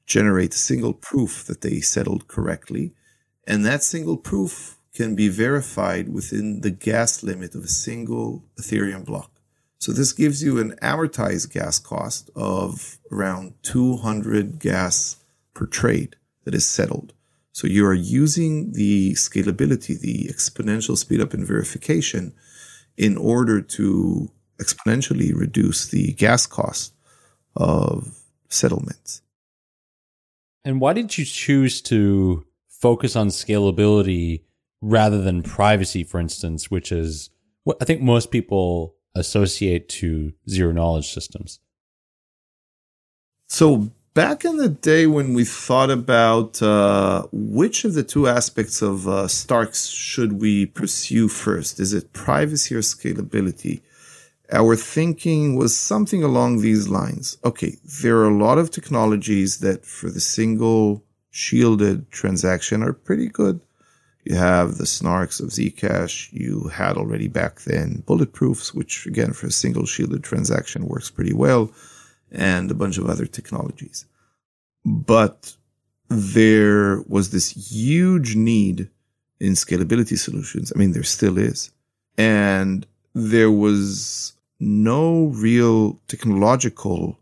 generate 0.07 0.55
a 0.55 0.59
single 0.59 0.92
proof 0.92 1.45
that 1.47 1.62
they 1.62 1.80
settled 1.80 2.28
correctly. 2.28 2.92
And 3.47 3.64
that 3.64 3.82
single 3.82 4.16
proof 4.16 4.78
can 4.95 5.14
be 5.14 5.28
verified 5.28 6.12
within 6.12 6.61
the 6.61 6.70
gas 6.70 7.22
limit 7.22 7.55
of 7.55 7.64
a 7.64 7.68
single 7.68 8.45
Ethereum 8.59 9.05
block. 9.05 9.30
So 9.78 9.92
this 9.92 10.12
gives 10.12 10.42
you 10.42 10.59
an 10.59 10.76
amortized 10.80 11.53
gas 11.53 11.78
cost 11.78 12.30
of 12.34 12.99
around 13.11 13.55
200 13.62 14.59
gas 14.59 15.16
per 15.53 15.66
trade 15.66 16.16
that 16.45 16.55
is 16.55 16.64
settled. 16.64 17.12
So 17.53 17.66
you 17.66 17.86
are 17.86 17.95
using 17.95 18.72
the 18.72 19.12
scalability, 19.12 19.99
the 19.99 20.28
exponential 20.32 20.97
speed 20.97 21.20
up 21.20 21.34
in 21.34 21.45
verification 21.45 22.34
in 22.97 23.16
order 23.16 23.61
to 23.61 24.30
exponentially 24.61 25.34
reduce 25.34 25.88
the 25.88 26.12
gas 26.14 26.46
cost 26.46 26.94
of 27.57 28.20
settlements. 28.48 29.22
And 30.64 30.80
why 30.80 30.92
did 30.92 31.18
you 31.18 31.24
choose 31.24 31.82
to 31.82 32.46
focus 32.68 33.16
on 33.16 33.28
scalability 33.28 34.42
rather 34.80 35.20
than 35.20 35.42
privacy, 35.42 36.05
for 36.05 36.20
instance, 36.20 36.70
which 36.70 36.90
is 36.92 37.30
what 37.64 37.76
I 37.80 37.84
think 37.84 38.00
most 38.00 38.30
people 38.30 38.94
associate 39.14 39.88
to 39.88 40.32
zero 40.48 40.72
knowledge 40.72 41.12
systems? 41.12 41.61
So, 43.48 43.90
back 44.14 44.44
in 44.44 44.57
the 44.57 44.68
day 44.68 45.07
when 45.07 45.34
we 45.34 45.44
thought 45.44 45.90
about 45.90 46.62
uh, 46.62 47.26
which 47.30 47.84
of 47.84 47.94
the 47.94 48.02
two 48.02 48.26
aspects 48.26 48.80
of 48.80 49.07
uh, 49.07 49.28
Starks 49.28 49.88
should 49.88 50.40
we 50.40 50.66
pursue 50.66 51.28
first, 51.28 51.78
is 51.78 51.92
it 51.92 52.12
privacy 52.12 52.74
or 52.74 52.80
scalability? 52.80 53.82
Our 54.53 54.76
thinking 54.76 55.57
was 55.57 55.76
something 55.76 56.22
along 56.22 56.61
these 56.61 56.88
lines. 56.88 57.38
Okay, 57.45 57.76
there 58.03 58.18
are 58.18 58.28
a 58.28 58.36
lot 58.36 58.59
of 58.59 58.70
technologies 58.70 59.59
that 59.59 59.84
for 59.86 60.11
the 60.11 60.20
single 60.20 61.03
shielded 61.30 62.11
transaction 62.11 62.82
are 62.82 62.92
pretty 62.92 63.28
good. 63.28 63.61
You 64.24 64.36
have 64.36 64.76
the 64.76 64.84
snarks 64.84 65.40
of 65.40 65.51
Zcash. 65.51 66.32
You 66.32 66.68
had 66.68 66.97
already 66.97 67.28
back 67.28 67.61
then 67.62 68.03
bulletproofs, 68.07 68.74
which 68.74 69.07
again 69.07 69.32
for 69.32 69.49
a 69.49 69.53
single 69.53 69.86
shielded 69.86 70.24
transaction 70.24 70.86
works 70.86 71.11
pretty 71.11 71.34
well, 71.34 71.72
and 72.30 72.70
a 72.70 72.74
bunch 72.74 72.97
of 72.99 73.07
other 73.07 73.26
technologies. 73.26 74.07
But 74.84 75.57
there 76.09 77.03
was 77.09 77.30
this 77.30 77.51
huge 77.51 78.36
need 78.36 78.90
in 79.40 79.53
scalability 79.53 80.18
solutions. 80.18 80.72
I 80.74 80.78
mean, 80.78 80.92
there 80.92 81.03
still 81.03 81.38
is. 81.38 81.70
And 82.16 82.86
there 83.14 83.51
was 83.51 84.34
no 84.61 85.26
real 85.26 86.00
technological 86.09 87.18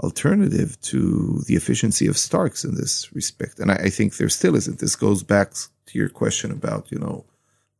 alternative 0.00 0.80
to 0.80 1.42
the 1.46 1.54
efficiency 1.54 2.06
of 2.06 2.18
Starks 2.18 2.64
in 2.64 2.74
this 2.74 3.12
respect. 3.14 3.60
And 3.60 3.70
I, 3.70 3.74
I, 3.74 3.88
think 3.88 4.16
there 4.16 4.28
still 4.28 4.56
isn't. 4.56 4.80
This 4.80 4.96
goes 4.96 5.22
back 5.22 5.52
to 5.52 5.98
your 5.98 6.08
question 6.08 6.50
about, 6.50 6.90
you 6.90 6.98
know, 6.98 7.24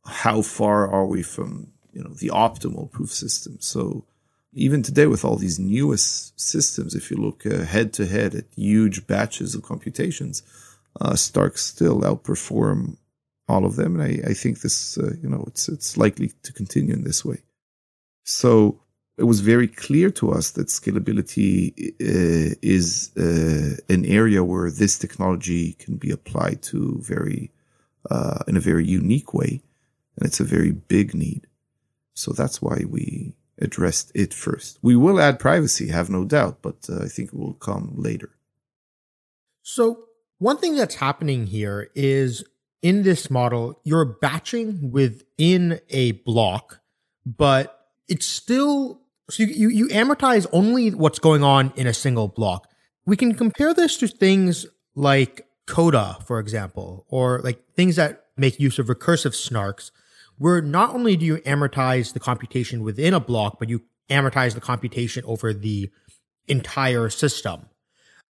how 0.05 0.41
far 0.41 0.89
are 0.89 1.05
we 1.05 1.21
from, 1.21 1.73
you 1.91 2.01
know, 2.03 2.13
the 2.13 2.29
optimal 2.29 2.89
proof 2.91 3.11
system? 3.11 3.57
So 3.59 4.05
even 4.53 4.83
today 4.83 5.07
with 5.07 5.25
all 5.25 5.35
these 5.35 5.59
newest 5.59 6.39
systems, 6.39 6.95
if 6.95 7.11
you 7.11 7.17
look 7.17 7.43
head 7.43 7.91
to 7.93 8.05
head 8.05 8.35
at 8.35 8.45
huge 8.55 9.05
batches 9.07 9.55
of 9.55 9.63
computations, 9.63 10.43
uh, 11.01 11.15
Starks 11.15 11.63
still 11.63 12.01
outperform 12.01 12.97
all 13.47 13.65
of 13.65 13.75
them. 13.75 13.99
And 13.99 14.03
I, 14.03 14.29
I 14.29 14.33
think 14.33 14.61
this, 14.61 14.97
uh, 14.97 15.13
you 15.21 15.27
know, 15.27 15.43
it's, 15.47 15.67
it's 15.67 15.97
likely 15.97 16.31
to 16.43 16.53
continue 16.53 16.93
in 16.93 17.03
this 17.03 17.25
way. 17.25 17.41
So 18.23 18.82
it 19.23 19.25
was 19.25 19.39
very 19.39 19.69
clear 19.69 20.11
to 20.11 20.33
us 20.33 20.51
that 20.51 20.67
scalability 20.67 21.71
uh, 22.01 22.55
is 22.61 23.09
uh, 23.15 23.77
an 23.87 24.03
area 24.05 24.43
where 24.43 24.69
this 24.69 24.99
technology 24.99 25.77
can 25.79 25.95
be 25.95 26.11
applied 26.11 26.61
to 26.61 26.99
very 26.99 27.49
uh, 28.11 28.39
in 28.49 28.57
a 28.57 28.59
very 28.59 28.85
unique 28.85 29.33
way, 29.33 29.61
and 30.17 30.27
it's 30.27 30.41
a 30.41 30.43
very 30.43 30.71
big 30.73 31.15
need. 31.15 31.47
So 32.15 32.33
that's 32.33 32.61
why 32.61 32.83
we 32.85 33.33
addressed 33.61 34.11
it 34.13 34.33
first. 34.33 34.77
We 34.81 34.97
will 34.97 35.21
add 35.21 35.39
privacy, 35.39 35.87
have 35.87 36.09
no 36.09 36.25
doubt, 36.25 36.57
but 36.61 36.89
uh, 36.89 37.05
I 37.05 37.07
think 37.07 37.29
it 37.29 37.39
will 37.39 37.53
come 37.53 37.93
later. 37.95 38.31
So 39.61 40.03
one 40.39 40.57
thing 40.57 40.75
that's 40.75 40.95
happening 40.95 41.47
here 41.47 41.89
is 41.95 42.43
in 42.81 43.03
this 43.03 43.31
model, 43.31 43.79
you're 43.85 44.03
batching 44.03 44.91
within 44.91 45.79
a 45.89 46.11
block, 46.11 46.81
but 47.25 47.79
it's 48.09 48.27
still 48.27 48.99
so 49.29 49.43
you, 49.43 49.49
you, 49.49 49.69
you 49.69 49.87
amortize 49.87 50.45
only 50.51 50.89
what's 50.91 51.19
going 51.19 51.43
on 51.43 51.71
in 51.75 51.87
a 51.87 51.93
single 51.93 52.27
block. 52.27 52.67
We 53.05 53.17
can 53.17 53.33
compare 53.33 53.73
this 53.73 53.97
to 53.97 54.07
things 54.07 54.65
like 54.95 55.47
Coda, 55.65 56.17
for 56.25 56.39
example, 56.39 57.05
or 57.09 57.39
like 57.39 57.59
things 57.75 57.95
that 57.95 58.25
make 58.37 58.59
use 58.59 58.79
of 58.79 58.87
recursive 58.87 59.33
snarks, 59.33 59.91
where 60.37 60.61
not 60.61 60.93
only 60.93 61.15
do 61.15 61.25
you 61.25 61.37
amortize 61.37 62.13
the 62.13 62.19
computation 62.19 62.83
within 62.83 63.13
a 63.13 63.19
block, 63.19 63.59
but 63.59 63.69
you 63.69 63.81
amortize 64.09 64.53
the 64.53 64.61
computation 64.61 65.23
over 65.25 65.53
the 65.53 65.89
entire 66.47 67.09
system. 67.09 67.67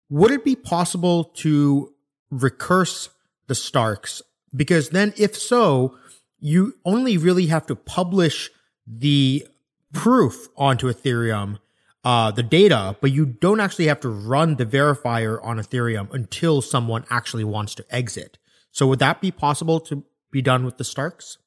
Would 0.08 0.30
it 0.30 0.44
be 0.44 0.56
possible 0.56 1.24
to 1.24 1.92
recurse 2.30 3.10
the 3.46 3.54
snarks? 3.54 4.22
Because 4.54 4.90
then 4.90 5.12
if 5.16 5.36
so, 5.36 5.96
you 6.38 6.74
only 6.84 7.18
really 7.18 7.46
have 7.46 7.66
to 7.66 7.76
publish 7.76 8.50
the 8.86 9.46
proof 9.92 10.48
onto 10.56 10.92
Ethereum, 10.92 11.58
uh, 12.04 12.30
the 12.30 12.42
data, 12.42 12.96
but 13.00 13.10
you 13.12 13.26
don't 13.26 13.60
actually 13.60 13.86
have 13.86 14.00
to 14.00 14.08
run 14.08 14.56
the 14.56 14.66
verifier 14.66 15.38
on 15.42 15.58
Ethereum 15.58 16.12
until 16.12 16.62
someone 16.62 17.04
actually 17.10 17.44
wants 17.44 17.74
to 17.74 17.84
exit. 17.90 18.38
So 18.70 18.86
would 18.86 18.98
that 19.00 19.20
be 19.20 19.30
possible 19.30 19.80
to 19.80 20.04
be 20.30 20.42
done 20.42 20.64
with 20.64 20.78
the 20.78 20.84
Starks? 20.84 21.38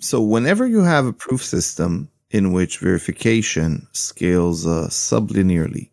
So 0.00 0.22
whenever 0.22 0.66
you 0.66 0.82
have 0.82 1.06
a 1.06 1.12
proof 1.12 1.44
system 1.44 2.10
in 2.30 2.52
which 2.52 2.78
verification 2.78 3.88
scales 3.92 4.66
uh, 4.66 4.88
sublinearly 4.90 5.90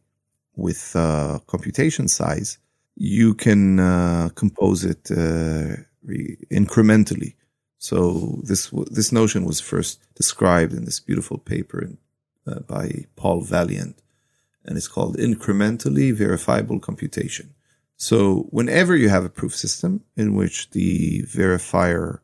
with 0.55 0.95
uh, 0.95 1.39
computation 1.47 2.07
size, 2.07 2.57
you 2.95 3.33
can 3.33 3.79
uh, 3.79 4.29
compose 4.36 4.83
it 4.83 5.09
uh, 5.11 5.81
re- 6.03 6.38
incrementally. 6.51 7.36
So 7.86 8.39
this 8.41 8.71
this 8.89 9.11
notion 9.11 9.45
was 9.45 9.61
first 9.61 9.99
described 10.15 10.73
in 10.73 10.86
this 10.86 10.99
beautiful 10.99 11.38
paper 11.38 11.81
uh, 12.47 12.61
by 12.61 13.05
Paul 13.15 13.41
Valiant, 13.41 14.01
and 14.65 14.75
it's 14.75 14.88
called 14.88 15.17
incrementally 15.17 16.11
verifiable 16.11 16.79
computation. 16.79 17.53
So 17.95 18.47
whenever 18.49 18.95
you 18.95 19.09
have 19.09 19.23
a 19.23 19.36
proof 19.39 19.53
system 19.55 20.03
in 20.17 20.33
which 20.33 20.71
the 20.71 21.25
verifier 21.39 22.21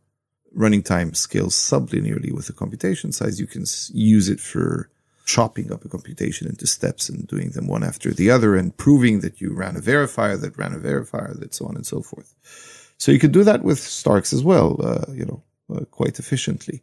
running 0.52 0.82
time 0.82 1.14
scales 1.14 1.56
sublinearly 1.56 2.32
with 2.34 2.48
the 2.48 2.54
computation 2.54 3.12
size, 3.12 3.40
you 3.40 3.46
can 3.46 3.66
use 3.94 4.30
it 4.30 4.40
for 4.40 4.90
chopping 5.28 5.72
up 5.72 5.86
a 5.86 5.90
computation 5.90 6.48
into 6.48 6.66
steps 6.66 7.08
and 7.08 7.28
doing 7.28 7.52
them 7.52 7.68
one 7.68 7.84
after 7.84 8.10
the 8.12 8.32
other 8.32 8.56
and 8.56 8.78
proving 8.78 9.20
that 9.20 9.40
you 9.40 9.54
ran 9.54 9.78
a 9.78 9.80
verifier 9.80 10.42
that 10.42 10.58
ran 10.58 10.74
a 10.74 10.80
verifier 10.80 11.40
that 11.40 11.54
so 11.54 11.68
on 11.68 11.76
and 11.76 11.86
so 11.86 12.02
forth. 12.02 12.34
So 12.98 13.12
you 13.12 13.20
could 13.20 13.32
do 13.32 13.44
that 13.44 13.64
with 13.64 13.80
Starks 13.80 14.34
as 14.34 14.44
well. 14.44 14.80
Uh, 14.84 15.06
you 15.14 15.26
know, 15.26 15.44
uh, 15.72 15.86
quite 15.86 16.20
efficiently. 16.20 16.82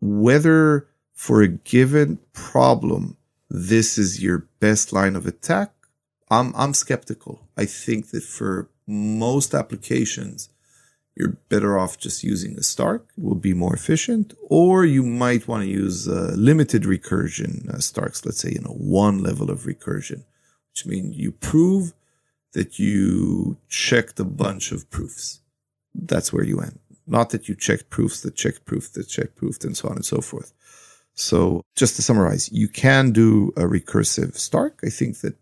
Whether 0.00 0.88
for 1.12 1.42
a 1.42 1.48
given 1.48 2.18
problem, 2.32 3.16
this 3.48 3.98
is 3.98 4.22
your 4.22 4.48
best 4.60 4.92
line 4.92 5.16
of 5.16 5.26
attack, 5.26 5.72
I'm, 6.30 6.54
I'm 6.56 6.74
skeptical. 6.74 7.46
I 7.56 7.66
think 7.66 8.10
that 8.10 8.22
for 8.22 8.70
most 8.86 9.54
applications, 9.54 10.48
you're 11.14 11.36
better 11.50 11.78
off 11.78 11.98
just 11.98 12.24
using 12.24 12.58
a 12.58 12.62
Stark. 12.62 13.06
It 13.16 13.22
will 13.22 13.34
be 13.34 13.52
more 13.52 13.74
efficient. 13.74 14.34
Or 14.48 14.84
you 14.84 15.02
might 15.02 15.46
want 15.46 15.62
to 15.64 15.68
use 15.68 16.08
limited 16.08 16.84
recursion 16.84 17.68
uh, 17.68 17.78
Starks, 17.80 18.24
let's 18.24 18.40
say, 18.40 18.52
you 18.52 18.60
know, 18.60 18.76
one 18.78 19.22
level 19.22 19.50
of 19.50 19.64
recursion, 19.64 20.24
which 20.70 20.86
means 20.86 21.16
you 21.16 21.32
prove 21.32 21.92
that 22.54 22.78
you 22.78 23.58
checked 23.68 24.18
a 24.20 24.24
bunch 24.24 24.72
of 24.72 24.90
proofs. 24.90 25.40
That's 25.94 26.32
where 26.32 26.44
you 26.44 26.60
end. 26.60 26.78
Not 27.06 27.30
that 27.30 27.48
you 27.48 27.54
checked 27.54 27.90
proofs 27.90 28.20
that 28.22 28.36
checked 28.36 28.64
proof 28.64 28.92
that 28.92 29.08
checked 29.08 29.36
proof 29.36 29.62
and 29.64 29.76
so 29.76 29.88
on 29.88 29.96
and 29.96 30.04
so 30.04 30.20
forth. 30.20 30.52
So 31.14 31.62
just 31.76 31.96
to 31.96 32.02
summarize, 32.02 32.50
you 32.52 32.68
can 32.68 33.12
do 33.12 33.52
a 33.56 33.62
recursive 33.62 34.36
Stark. 34.36 34.80
I 34.84 34.88
think 34.88 35.20
that 35.20 35.36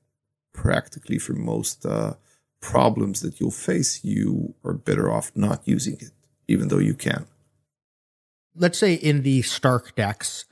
practically 0.52 1.18
for 1.18 1.34
most 1.34 1.86
uh, 1.86 2.14
problems 2.60 3.20
that 3.20 3.40
you'll 3.40 3.50
face, 3.50 4.04
you 4.04 4.54
are 4.64 4.72
better 4.72 5.10
off 5.10 5.32
not 5.34 5.62
using 5.64 5.94
it, 5.94 6.10
even 6.48 6.68
though 6.68 6.78
you 6.78 6.94
can. 6.94 7.26
Let's 8.54 8.78
say 8.78 8.94
in 8.94 9.22
the 9.22 9.42
StarkDEX, 9.42 10.44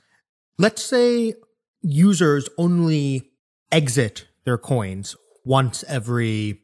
let's 0.57 0.83
say 0.83 1.33
users 1.81 2.47
only 2.57 3.31
exit 3.71 4.27
their 4.45 4.57
coins 4.57 5.15
once 5.43 5.83
every 5.87 6.61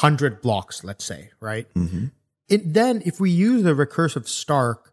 100 0.00 0.40
blocks, 0.42 0.82
let's 0.82 1.04
say, 1.04 1.30
right? 1.40 1.72
Mm-hmm. 1.74 2.06
It 2.52 2.74
then, 2.74 3.02
if 3.06 3.18
we 3.18 3.30
use 3.30 3.62
the 3.62 3.72
recursive 3.72 4.28
Stark, 4.28 4.92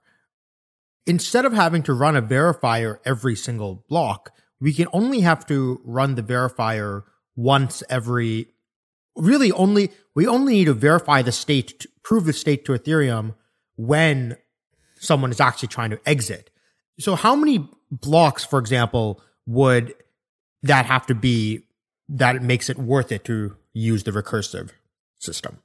instead 1.06 1.44
of 1.44 1.52
having 1.52 1.84
to 1.84 1.94
run 1.94 2.16
a 2.16 2.22
verifier 2.22 3.00
every 3.04 3.36
single 3.36 3.84
block, 3.90 4.32
we 4.62 4.72
can 4.72 4.88
only 4.94 5.20
have 5.20 5.46
to 5.48 5.82
run 5.84 6.16
the 6.16 6.24
verifier 6.24 7.04
once 7.36 7.84
every 7.90 8.48
really 9.18 9.52
only 9.52 9.92
we 10.16 10.26
only 10.26 10.54
need 10.54 10.66
to 10.66 10.74
verify 10.74 11.22
the 11.22 11.34
state 11.34 11.86
prove 12.02 12.24
the 12.24 12.32
state 12.32 12.64
to 12.64 12.72
ethereum 12.72 13.36
when 13.76 14.38
someone 14.98 15.30
is 15.30 15.42
actually 15.42 15.68
trying 15.68 15.90
to 15.90 16.00
exit. 16.06 16.50
So 16.98 17.16
how 17.16 17.36
many 17.36 17.70
blocks 17.92 18.46
for 18.46 18.58
example 18.58 19.22
would 19.46 19.94
that 20.64 20.86
have 20.86 21.06
to 21.08 21.16
be 21.16 21.66
that 22.08 22.38
it 22.38 22.42
makes 22.42 22.70
it 22.70 22.78
worth 22.78 23.12
it 23.12 23.26
to 23.26 23.58
use 23.74 24.04
the 24.04 24.12
recursive 24.12 24.70
system 25.18 25.60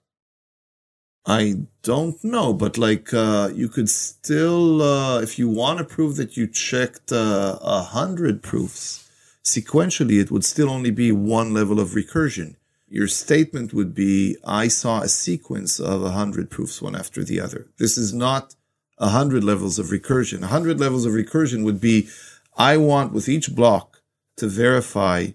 I 1.26 1.62
don't 1.82 2.22
know, 2.22 2.52
but 2.52 2.76
like 2.76 3.14
uh, 3.14 3.50
you 3.54 3.68
could 3.68 3.88
still, 3.88 4.82
uh, 4.82 5.20
if 5.22 5.38
you 5.38 5.48
want 5.48 5.78
to 5.78 5.84
prove 5.84 6.16
that 6.16 6.36
you 6.36 6.46
checked 6.46 7.12
uh, 7.12 7.58
a 7.62 7.64
uh, 7.64 7.82
hundred 7.82 8.42
proofs 8.42 9.08
sequentially, 9.42 10.20
it 10.20 10.30
would 10.30 10.44
still 10.44 10.68
only 10.68 10.90
be 10.90 11.12
one 11.12 11.54
level 11.54 11.80
of 11.80 11.90
recursion. 11.90 12.56
Your 12.88 13.08
statement 13.08 13.72
would 13.72 13.94
be, 13.94 14.36
"I 14.44 14.68
saw 14.68 15.00
a 15.00 15.08
sequence 15.08 15.80
of 15.80 16.02
a 16.02 16.10
hundred 16.10 16.50
proofs 16.50 16.82
one 16.82 16.94
after 16.94 17.24
the 17.24 17.40
other." 17.40 17.68
This 17.78 17.96
is 17.96 18.12
not 18.12 18.54
a 18.98 19.08
hundred 19.08 19.44
levels 19.44 19.78
of 19.78 19.86
recursion. 19.86 20.42
A 20.42 20.48
hundred 20.48 20.78
levels 20.78 21.06
of 21.06 21.14
recursion 21.14 21.64
would 21.64 21.80
be, 21.80 22.08
"I 22.56 22.76
want 22.76 23.14
with 23.14 23.30
each 23.30 23.54
block 23.54 24.02
to 24.36 24.46
verify." 24.46 25.28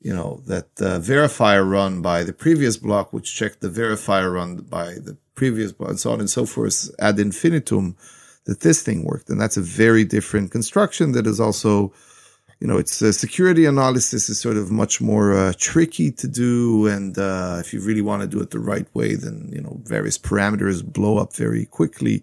You 0.00 0.14
know, 0.14 0.42
that 0.46 0.76
the 0.76 1.00
verifier 1.00 1.68
run 1.68 2.00
by 2.00 2.22
the 2.22 2.32
previous 2.32 2.76
block, 2.76 3.12
which 3.12 3.34
checked 3.34 3.60
the 3.60 3.68
verifier 3.68 4.32
run 4.32 4.56
by 4.56 4.94
the 4.94 5.16
previous 5.34 5.72
block, 5.72 5.90
and 5.90 5.98
so 5.98 6.12
on 6.12 6.20
and 6.20 6.30
so 6.30 6.46
forth 6.46 6.90
ad 6.98 7.18
infinitum 7.18 7.96
that 8.44 8.60
this 8.60 8.82
thing 8.82 9.04
worked. 9.04 9.28
And 9.30 9.40
that's 9.40 9.56
a 9.56 9.62
very 9.62 10.04
different 10.04 10.52
construction 10.52 11.12
that 11.12 11.26
is 11.26 11.40
also, 11.40 11.92
you 12.60 12.68
know, 12.68 12.78
it's 12.78 13.02
uh, 13.02 13.10
security 13.10 13.64
analysis 13.64 14.28
is 14.28 14.40
sort 14.40 14.56
of 14.56 14.70
much 14.70 15.00
more 15.00 15.34
uh, 15.34 15.52
tricky 15.58 16.12
to 16.12 16.28
do. 16.28 16.86
And 16.86 17.18
uh, 17.18 17.56
if 17.58 17.72
you 17.72 17.80
really 17.80 18.02
want 18.02 18.22
to 18.22 18.28
do 18.28 18.40
it 18.40 18.50
the 18.50 18.60
right 18.60 18.86
way, 18.94 19.16
then, 19.16 19.50
you 19.52 19.60
know, 19.60 19.80
various 19.82 20.18
parameters 20.18 20.84
blow 20.84 21.18
up 21.18 21.34
very 21.34 21.66
quickly. 21.66 22.22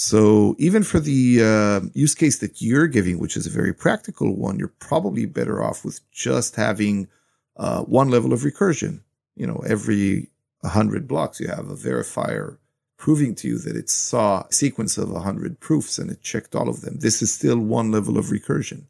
So 0.00 0.54
even 0.60 0.84
for 0.84 1.00
the 1.00 1.42
uh, 1.42 1.88
use 1.92 2.14
case 2.14 2.38
that 2.38 2.62
you're 2.62 2.86
giving, 2.86 3.18
which 3.18 3.36
is 3.36 3.48
a 3.48 3.50
very 3.50 3.74
practical 3.74 4.32
one, 4.36 4.56
you're 4.56 4.72
probably 4.78 5.26
better 5.26 5.60
off 5.60 5.84
with 5.84 6.08
just 6.12 6.54
having 6.54 7.08
uh, 7.56 7.82
one 7.82 8.08
level 8.08 8.32
of 8.32 8.42
recursion. 8.42 9.00
You 9.34 9.48
know, 9.48 9.60
every 9.66 10.30
100 10.60 11.08
blocks, 11.08 11.40
you 11.40 11.48
have 11.48 11.68
a 11.68 11.74
verifier 11.74 12.58
proving 12.96 13.34
to 13.34 13.48
you 13.48 13.58
that 13.58 13.74
it 13.74 13.90
saw 13.90 14.44
a 14.48 14.52
sequence 14.52 14.98
of 14.98 15.10
100 15.10 15.58
proofs 15.58 15.98
and 15.98 16.12
it 16.12 16.22
checked 16.22 16.54
all 16.54 16.68
of 16.68 16.82
them. 16.82 17.00
This 17.00 17.20
is 17.20 17.34
still 17.34 17.58
one 17.58 17.90
level 17.90 18.18
of 18.18 18.26
recursion. 18.26 18.84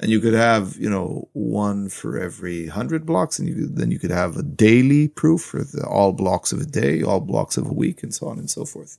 And 0.00 0.10
you 0.10 0.20
could 0.20 0.32
have, 0.32 0.78
you 0.78 0.88
know, 0.88 1.28
one 1.34 1.90
for 1.90 2.18
every 2.18 2.68
100 2.68 3.04
blocks, 3.04 3.38
and 3.38 3.46
you 3.46 3.54
could, 3.56 3.76
then 3.76 3.90
you 3.90 3.98
could 3.98 4.10
have 4.10 4.38
a 4.38 4.42
daily 4.42 5.08
proof 5.08 5.42
for 5.42 5.62
the, 5.62 5.86
all 5.86 6.12
blocks 6.12 6.50
of 6.50 6.62
a 6.62 6.66
day, 6.66 7.02
all 7.02 7.20
blocks 7.20 7.58
of 7.58 7.66
a 7.66 7.74
week, 7.74 8.02
and 8.02 8.14
so 8.14 8.28
on 8.28 8.38
and 8.38 8.48
so 8.48 8.64
forth. 8.64 8.96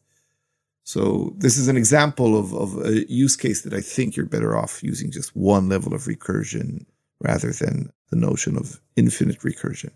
So 0.88 1.33
this 1.35 1.57
is 1.57 1.67
an 1.67 1.75
example 1.75 2.39
of, 2.39 2.53
of 2.53 2.85
a 2.85 3.11
use 3.11 3.35
case 3.35 3.63
that 3.63 3.73
I 3.73 3.81
think 3.81 4.15
you're 4.15 4.25
better 4.25 4.57
off 4.57 4.81
using 4.81 5.11
just 5.11 5.35
one 5.35 5.67
level 5.67 5.93
of 5.93 6.03
recursion 6.03 6.85
rather 7.19 7.51
than 7.51 7.91
the 8.09 8.15
notion 8.15 8.55
of 8.55 8.79
infinite 8.95 9.41
recursion. 9.41 9.89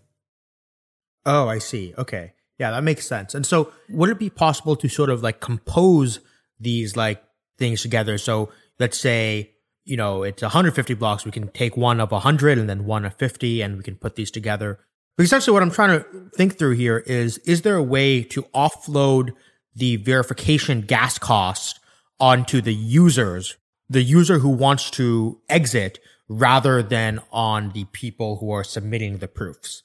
Oh, 1.24 1.48
I 1.48 1.60
see. 1.60 1.94
Okay. 1.96 2.34
Yeah, 2.58 2.72
that 2.72 2.84
makes 2.84 3.06
sense. 3.06 3.34
And 3.34 3.46
so 3.46 3.72
would 3.88 4.10
it 4.10 4.18
be 4.18 4.28
possible 4.28 4.76
to 4.76 4.86
sort 4.86 5.08
of 5.08 5.22
like 5.22 5.40
compose 5.40 6.20
these 6.60 6.94
like 6.94 7.24
things 7.56 7.80
together? 7.80 8.18
So 8.18 8.50
let's 8.78 9.00
say, 9.00 9.52
you 9.86 9.96
know, 9.96 10.24
it's 10.24 10.42
150 10.42 10.92
blocks. 10.92 11.24
We 11.24 11.30
can 11.30 11.48
take 11.48 11.74
one 11.74 12.00
of 12.00 12.12
100 12.12 12.58
and 12.58 12.68
then 12.68 12.84
one 12.84 13.06
of 13.06 13.14
50 13.14 13.62
and 13.62 13.78
we 13.78 13.82
can 13.82 13.96
put 13.96 14.16
these 14.16 14.30
together. 14.30 14.78
But 15.16 15.24
essentially 15.24 15.54
what 15.54 15.62
I'm 15.62 15.70
trying 15.70 16.00
to 16.00 16.30
think 16.36 16.58
through 16.58 16.74
here 16.74 16.98
is, 16.98 17.38
is 17.38 17.62
there 17.62 17.76
a 17.76 17.82
way 17.82 18.22
to 18.24 18.42
offload 18.54 19.32
the 19.74 19.96
verification 19.96 20.82
gas 20.82 21.18
cost 21.18 21.80
onto 22.20 22.60
the 22.60 22.74
users, 22.74 23.56
the 23.88 24.02
user 24.02 24.38
who 24.38 24.48
wants 24.48 24.90
to 24.90 25.40
exit 25.48 25.98
rather 26.28 26.82
than 26.82 27.20
on 27.30 27.70
the 27.70 27.84
people 27.86 28.36
who 28.36 28.50
are 28.50 28.64
submitting 28.64 29.18
the 29.18 29.28
proofs? 29.28 29.82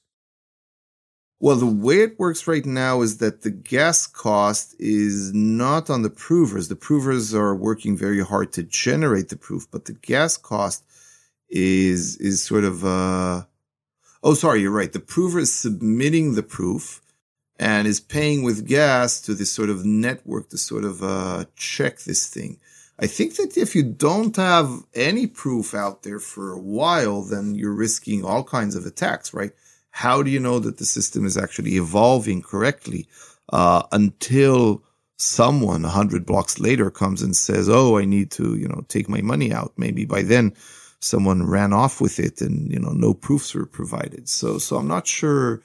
Well, 1.39 1.55
the 1.55 1.67
way 1.67 2.01
it 2.01 2.17
works 2.17 2.47
right 2.47 2.65
now 2.65 3.01
is 3.01 3.17
that 3.17 3.43
the 3.43 3.51
gas 3.51 4.07
cost 4.07 4.75
is 4.79 5.33
not 5.33 5.89
on 5.89 6.01
the 6.01 6.09
provers. 6.09 6.67
The 6.67 6.75
provers 6.75 7.35
are 7.35 7.55
working 7.55 7.95
very 7.95 8.23
hard 8.23 8.51
to 8.53 8.63
generate 8.63 9.29
the 9.29 9.37
proof, 9.37 9.67
but 9.69 9.85
the 9.85 9.93
gas 9.93 10.35
cost 10.35 10.83
is 11.49 12.17
is 12.17 12.41
sort 12.41 12.63
of 12.63 12.83
uh 12.83 13.43
oh 14.23 14.33
sorry, 14.33 14.61
you're 14.61 14.71
right. 14.71 14.91
The 14.91 14.99
prover 14.99 15.39
is 15.39 15.53
submitting 15.53 16.33
the 16.33 16.43
proof 16.43 17.01
and 17.59 17.87
is 17.87 17.99
paying 17.99 18.43
with 18.43 18.67
gas 18.67 19.19
to 19.21 19.33
this 19.33 19.51
sort 19.51 19.69
of 19.69 19.85
network 19.85 20.49
to 20.49 20.57
sort 20.57 20.83
of 20.83 21.03
uh 21.03 21.45
check 21.55 21.99
this 21.99 22.27
thing. 22.27 22.59
I 22.99 23.07
think 23.07 23.35
that 23.35 23.57
if 23.57 23.75
you 23.75 23.83
don't 23.83 24.35
have 24.37 24.83
any 24.95 25.27
proof 25.27 25.75
out 25.75 26.01
there 26.01 26.19
for 26.19 26.51
a 26.51 26.59
while, 26.59 27.21
then 27.21 27.53
you're 27.53 27.73
risking 27.73 28.25
all 28.25 28.43
kinds 28.43 28.75
of 28.75 28.87
attacks, 28.87 29.33
right? 29.33 29.51
How 29.91 30.23
do 30.23 30.31
you 30.31 30.39
know 30.39 30.59
that 30.59 30.77
the 30.77 30.85
system 30.85 31.25
is 31.25 31.37
actually 31.37 31.75
evolving 31.75 32.41
correctly 32.41 33.07
uh, 33.53 33.83
until 33.91 34.83
someone 35.17 35.83
a 35.85 35.89
hundred 35.89 36.25
blocks 36.25 36.59
later 36.59 36.89
comes 36.89 37.21
and 37.21 37.35
says, 37.35 37.69
"Oh, 37.69 37.97
I 37.97 38.05
need 38.05 38.31
to, 38.31 38.55
you 38.55 38.67
know, 38.67 38.83
take 38.87 39.09
my 39.09 39.21
money 39.21 39.51
out." 39.51 39.73
Maybe 39.77 40.05
by 40.05 40.23
then 40.23 40.53
someone 40.99 41.47
ran 41.47 41.73
off 41.73 42.01
with 42.01 42.19
it, 42.19 42.41
and 42.41 42.71
you 42.71 42.79
know, 42.79 42.91
no 42.91 43.13
proofs 43.13 43.53
were 43.53 43.65
provided. 43.65 44.29
So, 44.29 44.57
so 44.57 44.77
I'm 44.77 44.87
not 44.87 45.07
sure. 45.07 45.63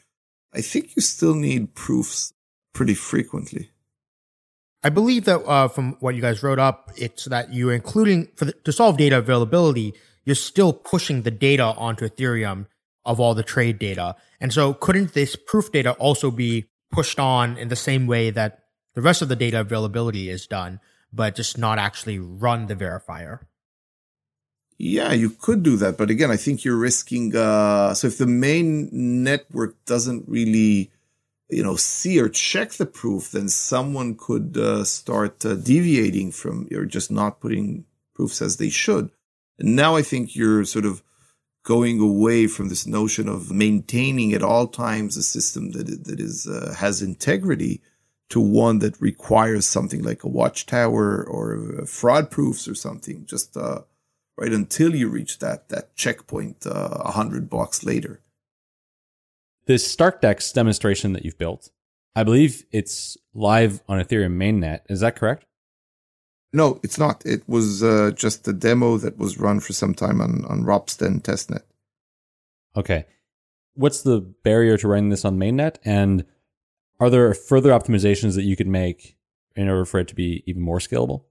I 0.54 0.60
think 0.60 0.96
you 0.96 1.02
still 1.02 1.34
need 1.34 1.74
proofs 1.74 2.32
pretty 2.72 2.94
frequently. 2.94 3.70
I 4.84 4.88
believe 4.88 5.24
that 5.26 5.44
uh, 5.46 5.68
from 5.68 5.96
what 6.00 6.14
you 6.14 6.20
guys 6.20 6.42
wrote 6.42 6.58
up, 6.58 6.90
it's 6.96 7.26
that 7.26 7.54
you're 7.54 7.72
including 7.72 8.28
for 8.34 8.46
the, 8.46 8.52
to 8.52 8.72
solve 8.72 8.96
data 8.96 9.18
availability, 9.18 9.94
you're 10.24 10.34
still 10.34 10.72
pushing 10.72 11.22
the 11.22 11.30
data 11.30 11.64
onto 11.64 12.08
Ethereum 12.08 12.66
of 13.04 13.20
all 13.20 13.34
the 13.34 13.42
trade 13.42 13.78
data. 13.78 14.16
And 14.40 14.52
so 14.52 14.74
couldn't 14.74 15.14
this 15.14 15.36
proof 15.36 15.70
data 15.72 15.92
also 15.92 16.30
be 16.30 16.66
pushed 16.90 17.18
on 17.18 17.56
in 17.56 17.68
the 17.68 17.76
same 17.76 18.06
way 18.06 18.30
that 18.30 18.64
the 18.94 19.02
rest 19.02 19.22
of 19.22 19.28
the 19.28 19.36
data 19.36 19.60
availability 19.60 20.28
is 20.28 20.46
done, 20.46 20.80
but 21.12 21.34
just 21.34 21.58
not 21.58 21.78
actually 21.78 22.18
run 22.18 22.66
the 22.66 22.76
verifier? 22.76 23.40
Yeah, 24.78 25.12
you 25.12 25.30
could 25.30 25.62
do 25.62 25.76
that. 25.76 25.96
But 25.96 26.10
again, 26.10 26.30
I 26.30 26.36
think 26.36 26.64
you're 26.64 26.76
risking, 26.76 27.36
uh, 27.36 27.94
so 27.94 28.08
if 28.08 28.18
the 28.18 28.26
main 28.26 28.88
network 29.22 29.76
doesn't 29.84 30.28
really, 30.28 30.90
you 31.48 31.62
know, 31.62 31.76
see 31.76 32.18
or 32.20 32.28
check 32.28 32.72
the 32.72 32.86
proof, 32.86 33.30
then 33.30 33.48
someone 33.48 34.16
could 34.16 34.56
uh, 34.56 34.84
start 34.84 35.44
uh, 35.44 35.54
deviating 35.54 36.32
from 36.32 36.68
or 36.72 36.84
just 36.84 37.10
not 37.10 37.40
putting 37.40 37.84
proofs 38.14 38.42
as 38.42 38.56
they 38.56 38.70
should. 38.70 39.10
And 39.58 39.76
now 39.76 39.94
I 39.94 40.02
think 40.02 40.34
you're 40.34 40.64
sort 40.64 40.86
of 40.86 41.02
going 41.62 42.00
away 42.00 42.46
from 42.48 42.68
this 42.68 42.86
notion 42.86 43.28
of 43.28 43.52
maintaining 43.52 44.32
at 44.32 44.42
all 44.42 44.66
times 44.66 45.16
a 45.16 45.22
system 45.22 45.70
that 45.72 46.04
that 46.04 46.18
is 46.18 46.46
uh, 46.46 46.74
has 46.76 47.02
integrity 47.02 47.80
to 48.30 48.40
one 48.40 48.80
that 48.80 49.00
requires 49.00 49.66
something 49.66 50.02
like 50.02 50.24
a 50.24 50.28
watchtower 50.28 51.22
or 51.22 51.84
fraud 51.86 52.30
proofs 52.30 52.66
or 52.66 52.74
something 52.74 53.24
just 53.26 53.56
uh, 53.56 53.82
right 54.36 54.52
until 54.52 54.94
you 54.94 55.08
reach 55.08 55.38
that 55.38 55.68
that 55.68 55.94
checkpoint 55.94 56.66
uh, 56.66 56.70
a 56.70 57.08
uh, 57.08 57.10
hundred 57.12 57.48
blocks 57.50 57.84
later. 57.84 58.20
This 59.66 59.94
StarkDEX 59.94 60.52
demonstration 60.52 61.12
that 61.12 61.24
you've 61.24 61.38
built, 61.38 61.70
I 62.16 62.24
believe 62.24 62.64
it's 62.72 63.16
live 63.32 63.82
on 63.88 64.00
Ethereum 64.00 64.36
mainnet. 64.36 64.80
Is 64.88 65.00
that 65.00 65.16
correct? 65.16 65.46
No, 66.52 66.80
it's 66.82 66.98
not. 66.98 67.24
It 67.24 67.48
was 67.48 67.82
uh, 67.82 68.10
just 68.14 68.46
a 68.46 68.52
demo 68.52 68.98
that 68.98 69.16
was 69.16 69.38
run 69.38 69.60
for 69.60 69.72
some 69.72 69.94
time 69.94 70.20
on, 70.20 70.44
on 70.44 70.64
Ropsten 70.64 71.22
testnet. 71.22 71.62
Okay. 72.76 73.06
What's 73.74 74.02
the 74.02 74.20
barrier 74.20 74.76
to 74.76 74.88
running 74.88 75.08
this 75.08 75.24
on 75.24 75.38
mainnet? 75.38 75.76
And 75.84 76.26
are 77.00 77.08
there 77.08 77.32
further 77.32 77.70
optimizations 77.70 78.34
that 78.34 78.42
you 78.42 78.56
could 78.56 78.66
make 78.66 79.16
in 79.56 79.68
order 79.68 79.86
for 79.86 80.00
it 80.00 80.08
to 80.08 80.14
be 80.14 80.42
even 80.46 80.62
more 80.62 80.78
scalable? 80.78 81.24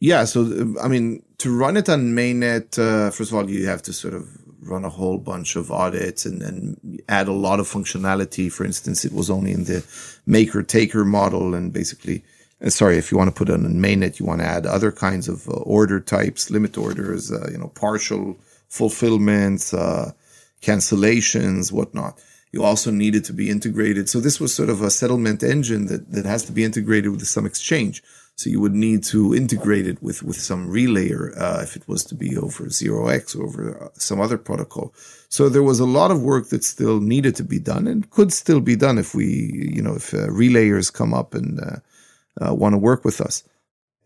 Yeah. 0.00 0.24
So, 0.24 0.74
I 0.82 0.88
mean, 0.88 1.22
to 1.38 1.56
run 1.56 1.76
it 1.76 1.88
on 1.88 2.12
mainnet, 2.14 2.78
uh, 2.78 3.10
first 3.10 3.30
of 3.30 3.36
all, 3.36 3.48
you 3.48 3.66
have 3.66 3.82
to 3.82 3.92
sort 3.92 4.14
of 4.14 4.28
run 4.62 4.84
a 4.84 4.90
whole 4.90 5.18
bunch 5.18 5.56
of 5.56 5.70
audits 5.70 6.26
and, 6.26 6.42
and 6.42 7.00
add 7.08 7.28
a 7.28 7.32
lot 7.32 7.60
of 7.60 7.68
functionality. 7.68 8.50
For 8.50 8.64
instance, 8.64 9.04
it 9.04 9.12
was 9.12 9.30
only 9.30 9.52
in 9.52 9.64
the 9.64 9.86
maker 10.26 10.62
taker 10.62 11.04
model 11.04 11.54
and 11.54 11.72
basically 11.72 12.24
uh, 12.64 12.70
sorry, 12.70 12.98
if 12.98 13.10
you 13.10 13.18
want 13.18 13.28
to 13.28 13.34
put 13.34 13.48
it 13.48 13.54
on 13.54 13.62
mainnet, 13.74 14.18
you 14.18 14.26
want 14.26 14.40
to 14.40 14.46
add 14.46 14.66
other 14.66 14.92
kinds 14.92 15.28
of 15.28 15.48
uh, 15.48 15.52
order 15.52 16.00
types, 16.00 16.50
limit 16.50 16.76
orders, 16.76 17.32
uh, 17.32 17.48
you 17.50 17.58
know, 17.58 17.68
partial 17.68 18.38
fulfillments, 18.68 19.72
uh, 19.72 20.12
cancellations, 20.60 21.72
whatnot. 21.72 22.20
You 22.52 22.64
also 22.64 22.90
need 22.90 23.14
it 23.14 23.24
to 23.24 23.32
be 23.32 23.48
integrated. 23.48 24.08
So 24.08 24.20
this 24.20 24.40
was 24.40 24.54
sort 24.54 24.68
of 24.68 24.82
a 24.82 24.90
settlement 24.90 25.42
engine 25.42 25.86
that, 25.86 26.10
that 26.12 26.26
has 26.26 26.44
to 26.44 26.52
be 26.52 26.64
integrated 26.64 27.10
with 27.10 27.26
some 27.26 27.46
exchange. 27.46 28.02
So 28.40 28.48
you 28.48 28.58
would 28.60 28.74
need 28.74 29.04
to 29.04 29.34
integrate 29.34 29.86
it 29.86 30.02
with, 30.02 30.22
with 30.22 30.36
some 30.36 30.70
relayer, 30.70 31.38
uh, 31.38 31.60
if 31.62 31.76
it 31.76 31.86
was 31.86 32.04
to 32.04 32.14
be 32.14 32.38
over 32.38 32.64
0x 32.64 33.36
or 33.36 33.44
over 33.44 33.84
uh, 33.84 33.88
some 33.98 34.18
other 34.18 34.38
protocol. 34.38 34.94
So 35.28 35.50
there 35.50 35.62
was 35.62 35.78
a 35.78 35.84
lot 35.84 36.10
of 36.10 36.22
work 36.22 36.48
that 36.48 36.64
still 36.64 37.00
needed 37.00 37.36
to 37.36 37.44
be 37.44 37.58
done 37.58 37.86
and 37.86 38.08
could 38.08 38.32
still 38.32 38.60
be 38.60 38.76
done 38.76 38.96
if 38.96 39.14
we, 39.14 39.26
you 39.74 39.82
know, 39.82 39.94
if 39.94 40.12
relayers 40.12 40.90
come 40.90 41.12
up 41.12 41.34
and, 41.34 41.60
uh, 41.60 42.54
want 42.54 42.72
to 42.72 42.78
work 42.78 43.04
with 43.04 43.20
us. 43.20 43.44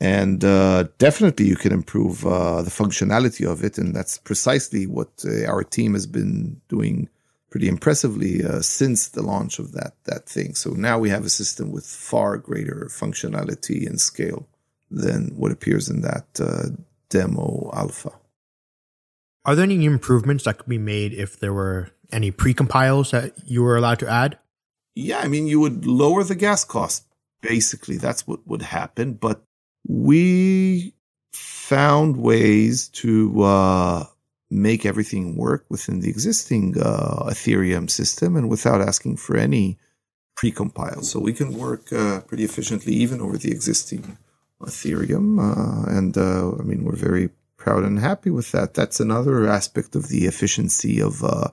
And 0.01 0.45
uh, 0.45 0.89
definitely, 0.99 1.47
you 1.47 1.55
can 1.55 1.73
improve 1.73 2.27
uh, 2.27 2.63
the 2.63 2.71
functionality 2.71 3.47
of 3.47 3.63
it, 3.63 3.79
and 3.79 3.95
that's 3.95 4.19
precisely 4.19 4.89
what 4.89 5.25
uh, 5.25 5.47
our 5.47 5.63
team 5.63 5.95
has 5.95 6.07
been 6.09 6.61
doing 6.69 7.09
pretty 7.55 7.69
impressively 7.69 8.45
uh, 8.45 8.61
since 8.61 9.07
the 9.07 9.23
launch 9.23 9.61
of 9.61 9.71
that 9.71 9.93
that 10.07 10.29
thing. 10.29 10.57
So 10.57 10.71
now 10.71 10.99
we 10.99 11.09
have 11.11 11.25
a 11.25 11.31
system 11.31 11.71
with 11.71 11.87
far 11.87 12.37
greater 12.37 12.89
functionality 12.91 13.87
and 13.87 14.01
scale 14.01 14.49
than 14.91 15.29
what 15.37 15.53
appears 15.53 15.89
in 15.89 16.01
that 16.01 16.27
uh, 16.41 16.71
demo 17.11 17.71
alpha. 17.73 18.11
Are 19.45 19.55
there 19.55 19.63
any 19.63 19.85
improvements 19.85 20.43
that 20.45 20.59
could 20.59 20.69
be 20.69 20.79
made 20.79 21.13
if 21.13 21.39
there 21.39 21.53
were 21.53 21.93
any 22.11 22.33
precompiles 22.33 23.13
that 23.13 23.35
you 23.47 23.63
were 23.63 23.77
allowed 23.77 24.01
to 24.01 24.09
add? 24.09 24.37
Yeah, 24.97 25.21
I 25.21 25.29
mean, 25.29 25.47
you 25.47 25.61
would 25.61 25.87
lower 25.87 26.25
the 26.25 26.35
gas 26.35 26.65
cost 26.65 27.05
basically 27.41 27.99
that's 27.99 28.27
what 28.27 28.45
would 28.49 28.63
happen. 28.63 29.15
But 29.15 29.45
we 29.87 30.93
found 31.33 32.17
ways 32.17 32.89
to 32.89 33.43
uh, 33.45 34.07
make 34.55 34.87
everything 34.87 35.35
work 35.35 35.65
within 35.69 36.01
the 36.01 36.09
existing 36.09 36.77
uh, 36.81 37.25
Ethereum 37.29 37.91
system 37.91 38.37
and 38.37 38.49
without 38.49 38.81
asking 38.81 39.17
for 39.17 39.37
any 39.37 39.79
precompile. 40.39 41.05
So 41.05 41.19
we 41.19 41.33
can 41.33 41.59
work 41.59 41.93
uh, 41.93 42.21
pretty 42.21 42.45
efficiently 42.45 42.93
even 42.95 43.21
over 43.21 43.37
the 43.37 43.51
existing 43.51 44.17
Ethereum. 44.63 45.27
Uh, 45.41 45.91
and 45.91 46.17
uh, 46.17 46.53
I 46.61 46.63
mean, 46.63 46.85
we're 46.85 46.97
very 46.97 47.31
proud 47.57 47.83
and 47.83 47.99
happy 47.99 48.31
with 48.31 48.53
that. 48.53 48.75
That's 48.75 49.01
another 49.01 49.49
aspect 49.49 49.97
of 49.97 50.09
the 50.09 50.27
efficiency 50.27 51.01
of 51.01 51.25
uh, 51.25 51.49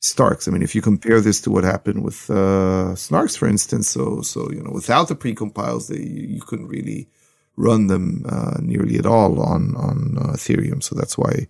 Starks. 0.00 0.48
I 0.48 0.50
mean, 0.50 0.62
if 0.62 0.74
you 0.74 0.80
compare 0.80 1.20
this 1.20 1.42
to 1.42 1.50
what 1.50 1.64
happened 1.64 2.02
with 2.02 2.30
uh, 2.30 2.94
Snarks, 2.94 3.36
for 3.36 3.48
instance, 3.48 3.90
so 3.90 4.22
so 4.22 4.50
you 4.50 4.62
know, 4.62 4.70
without 4.70 5.08
the 5.08 5.16
precompiles, 5.16 5.88
they 5.88 6.02
you 6.02 6.40
couldn't 6.40 6.68
really 6.68 7.08
run 7.56 7.88
them 7.88 8.24
nearly 8.60 8.96
at 8.96 9.06
all 9.06 9.42
on 9.42 9.74
on 9.76 9.98
Ethereum. 10.36 10.82
So 10.82 10.94
that's 10.94 11.18
why 11.18 11.48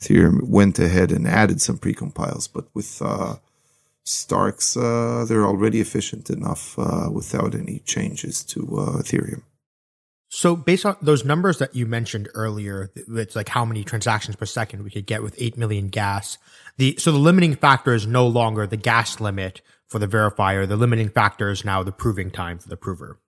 Ethereum 0.00 0.42
went 0.48 0.78
ahead 0.78 1.12
and 1.12 1.26
added 1.26 1.60
some 1.60 1.78
precompiles. 1.78 2.48
But 2.52 2.66
with 2.74 3.00
uh, 3.02 3.36
Starks, 4.04 4.76
uh, 4.76 5.24
they're 5.28 5.46
already 5.46 5.80
efficient 5.80 6.30
enough 6.30 6.78
uh, 6.78 7.08
without 7.12 7.54
any 7.54 7.80
changes 7.80 8.42
to 8.44 8.60
uh, 8.62 9.02
Ethereum. 9.02 9.42
So 10.32 10.54
based 10.54 10.86
on 10.86 10.96
those 11.02 11.24
numbers 11.24 11.58
that 11.58 11.74
you 11.74 11.86
mentioned 11.86 12.28
earlier, 12.34 12.92
it's 12.94 13.34
like 13.34 13.48
how 13.48 13.64
many 13.64 13.82
transactions 13.82 14.36
per 14.36 14.46
second 14.46 14.84
we 14.84 14.90
could 14.90 15.06
get 15.06 15.24
with 15.24 15.34
8 15.36 15.58
million 15.58 15.88
gas. 15.88 16.38
The, 16.78 16.96
so 16.98 17.10
the 17.10 17.18
limiting 17.18 17.56
factor 17.56 17.94
is 17.94 18.06
no 18.06 18.28
longer 18.28 18.64
the 18.66 18.76
gas 18.76 19.20
limit 19.20 19.60
for 19.88 19.98
the 19.98 20.06
verifier. 20.06 20.68
The 20.68 20.76
limiting 20.76 21.08
factor 21.08 21.50
is 21.50 21.64
now 21.64 21.82
the 21.82 21.90
proving 21.90 22.30
time 22.30 22.58
for 22.58 22.68
the 22.68 22.76
prover. 22.76 23.18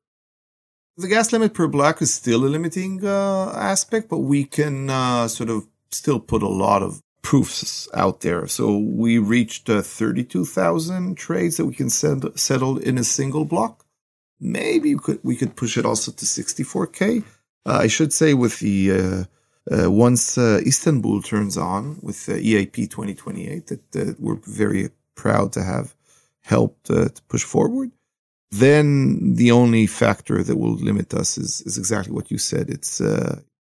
The 0.97 1.09
gas 1.09 1.33
limit 1.33 1.55
per 1.55 1.67
block 1.67 2.01
is 2.03 2.15
still 2.15 2.45
a 2.45 2.47
limiting 2.47 3.05
uh, 3.05 3.51
aspect, 3.57 4.09
but 4.09 4.19
we 4.19 4.45
can 4.45 4.89
uh, 4.89 5.27
sort 5.27 5.51
of 5.51 5.67
still 5.95 6.21
put 6.21 6.43
a 6.43 6.49
lot 6.49 6.83
of 6.83 7.03
proofs 7.23 7.89
out 7.95 8.21
there. 8.21 8.47
So 8.49 8.77
we 8.77 9.19
reached 9.19 9.71
uh, 9.71 9.81
32,000 9.83 11.17
trades 11.17 11.57
that 11.57 11.67
we 11.67 11.75
can 11.75 11.89
send, 11.89 12.29
settle 12.39 12.79
in 12.79 12.99
a 12.99 13.05
single 13.05 13.45
block. 13.45 13.85
Maybe 14.41 14.95
we 14.95 15.01
could, 15.01 15.21
we 15.23 15.37
could 15.37 15.57
push 15.57 15.79
it 15.79 15.87
also 15.87 16.11
to 16.11 16.25
64K. 16.25 17.25
Uh, 17.65 17.79
I 17.81 17.87
should 17.87 18.13
say 18.13 18.35
with 18.35 18.59
the, 18.59 18.91
uh, 18.91 19.25
uh, 19.73 19.91
once 19.91 20.37
uh, 20.37 20.61
Istanbul 20.67 21.23
turns 21.23 21.57
on 21.57 21.99
with 22.03 22.17
EIP 22.27 22.91
2028 22.91 23.71
that 23.93 24.17
we're 24.19 24.41
very 24.45 24.91
proud 25.15 25.53
to 25.53 25.63
have 25.63 25.95
helped 26.41 26.87
to 26.87 27.13
push 27.29 27.45
forward. 27.45 27.93
Then 28.51 29.37
the 29.37 29.53
only 29.53 29.87
factor 29.87 30.43
that 30.43 30.57
will 30.57 30.75
limit 30.75 31.15
us 31.15 31.39
is, 31.39 31.63
is 31.63 31.79
exactly 31.79 32.13
what 32.13 32.31
you 32.33 32.39
said. 32.39 32.69
It's 32.69 33.01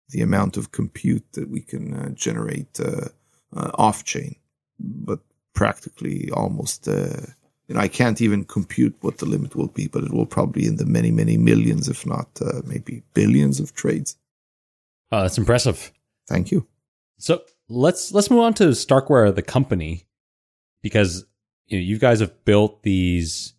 the 0.10 0.22
amount 0.22 0.58
of 0.58 0.72
compute 0.72 1.26
that 1.34 1.50
we 1.50 1.62
can 1.62 2.16
generate 2.16 2.80
uh, 2.80 3.10
off 3.54 4.04
chain, 4.04 4.36
but 4.80 5.20
practically 5.54 6.30
almost. 6.32 6.88
Uh, 6.88 7.22
you 7.68 7.76
know, 7.76 7.82
I 7.82 7.88
can't 7.88 8.20
even 8.20 8.46
compute 8.46 8.96
what 9.02 9.20
the 9.20 9.28
limit 9.28 9.56
will 9.56 9.68
be, 9.68 9.88
but 9.88 10.04
it 10.04 10.12
will 10.12 10.26
probably 10.26 10.66
in 10.66 10.78
the 10.78 10.86
many, 10.86 11.12
many 11.12 11.38
millions, 11.38 11.88
if 11.88 12.04
not 12.04 12.28
uh, 12.42 12.62
maybe 12.66 13.04
billions 13.14 13.60
of 13.60 13.76
trades. 13.76 14.18
Oh, 15.12 15.22
that's 15.22 15.38
impressive. 15.38 15.92
Thank 16.28 16.52
you. 16.52 16.66
So 17.20 17.44
let's 17.68 18.12
let's 18.12 18.32
move 18.32 18.40
on 18.40 18.54
to 18.56 18.70
Starkware, 18.70 19.34
the 19.34 19.44
company, 19.44 20.08
because 20.82 21.26
you, 21.68 21.78
know, 21.78 21.84
you 21.84 22.00
guys 22.00 22.20
have 22.22 22.44
built 22.46 22.82
these 22.84 23.54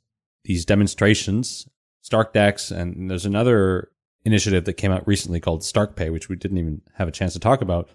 these 0.44 0.64
demonstrations, 0.64 1.68
Stark 2.02 2.34
StarkDEX, 2.34 2.76
and 2.76 3.10
there's 3.10 3.26
another 3.26 3.89
initiative 4.24 4.64
that 4.64 4.74
came 4.74 4.92
out 4.92 5.06
recently 5.06 5.40
called 5.40 5.62
StarkPay, 5.62 6.12
which 6.12 6.28
we 6.28 6.36
didn't 6.36 6.58
even 6.58 6.82
have 6.94 7.08
a 7.08 7.12
chance 7.12 7.32
to 7.32 7.38
talk 7.38 7.60
about. 7.62 7.88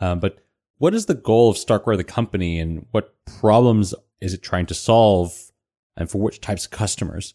Um, 0.00 0.20
but 0.20 0.38
what 0.78 0.94
is 0.94 1.06
the 1.06 1.14
goal 1.14 1.50
of 1.50 1.56
Starkware, 1.56 1.96
the 1.96 2.04
company, 2.04 2.58
and 2.58 2.86
what 2.92 3.14
problems 3.40 3.94
is 4.20 4.32
it 4.32 4.42
trying 4.42 4.66
to 4.66 4.74
solve, 4.74 5.52
and 5.96 6.10
for 6.10 6.20
which 6.20 6.40
types 6.40 6.64
of 6.64 6.70
customers? 6.70 7.34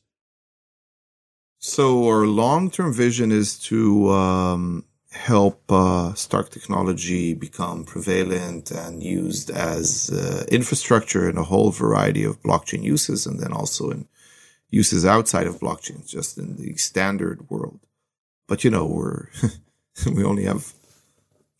So 1.60 2.08
our 2.08 2.26
long-term 2.26 2.94
vision 2.94 3.32
is 3.32 3.58
to 3.60 4.10
um, 4.10 4.86
help 5.12 5.72
uh, 5.72 6.14
Stark 6.14 6.50
technology 6.50 7.34
become 7.34 7.86
prevalent 7.86 8.72
and 8.72 9.02
used 9.02 9.50
as 9.50 10.10
uh, 10.10 10.46
infrastructure 10.52 11.30
in 11.30 11.38
a 11.38 11.44
whole 11.44 11.72
variety 11.72 12.24
of 12.24 12.42
blockchain 12.42 12.84
uses, 12.84 13.26
and 13.26 13.40
then 13.40 13.54
also 13.54 13.92
in 13.92 14.08
uses 14.70 15.06
outside 15.06 15.48
of 15.48 15.60
blockchains, 15.60 16.08
just 16.08 16.38
in 16.38 16.56
the 16.56 16.76
standard 16.76 17.50
world. 17.50 17.80
But 18.48 18.64
you 18.64 18.70
know, 18.70 18.86
we're 18.86 19.28
we 20.14 20.24
only 20.24 20.44
have 20.44 20.74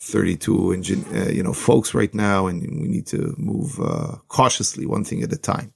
32 0.04 0.74
engine, 0.74 1.06
uh, 1.16 1.30
you 1.30 1.42
know, 1.42 1.54
folks 1.54 1.94
right 1.94 2.14
now, 2.14 2.48
and 2.48 2.62
we 2.62 2.88
need 2.88 3.08
to 3.08 3.34
move 3.38 3.80
uh, 3.80 4.18
cautiously, 4.28 4.86
one 4.86 5.04
thing 5.04 5.24
at 5.24 5.32
a 5.32 5.38
time. 5.38 5.74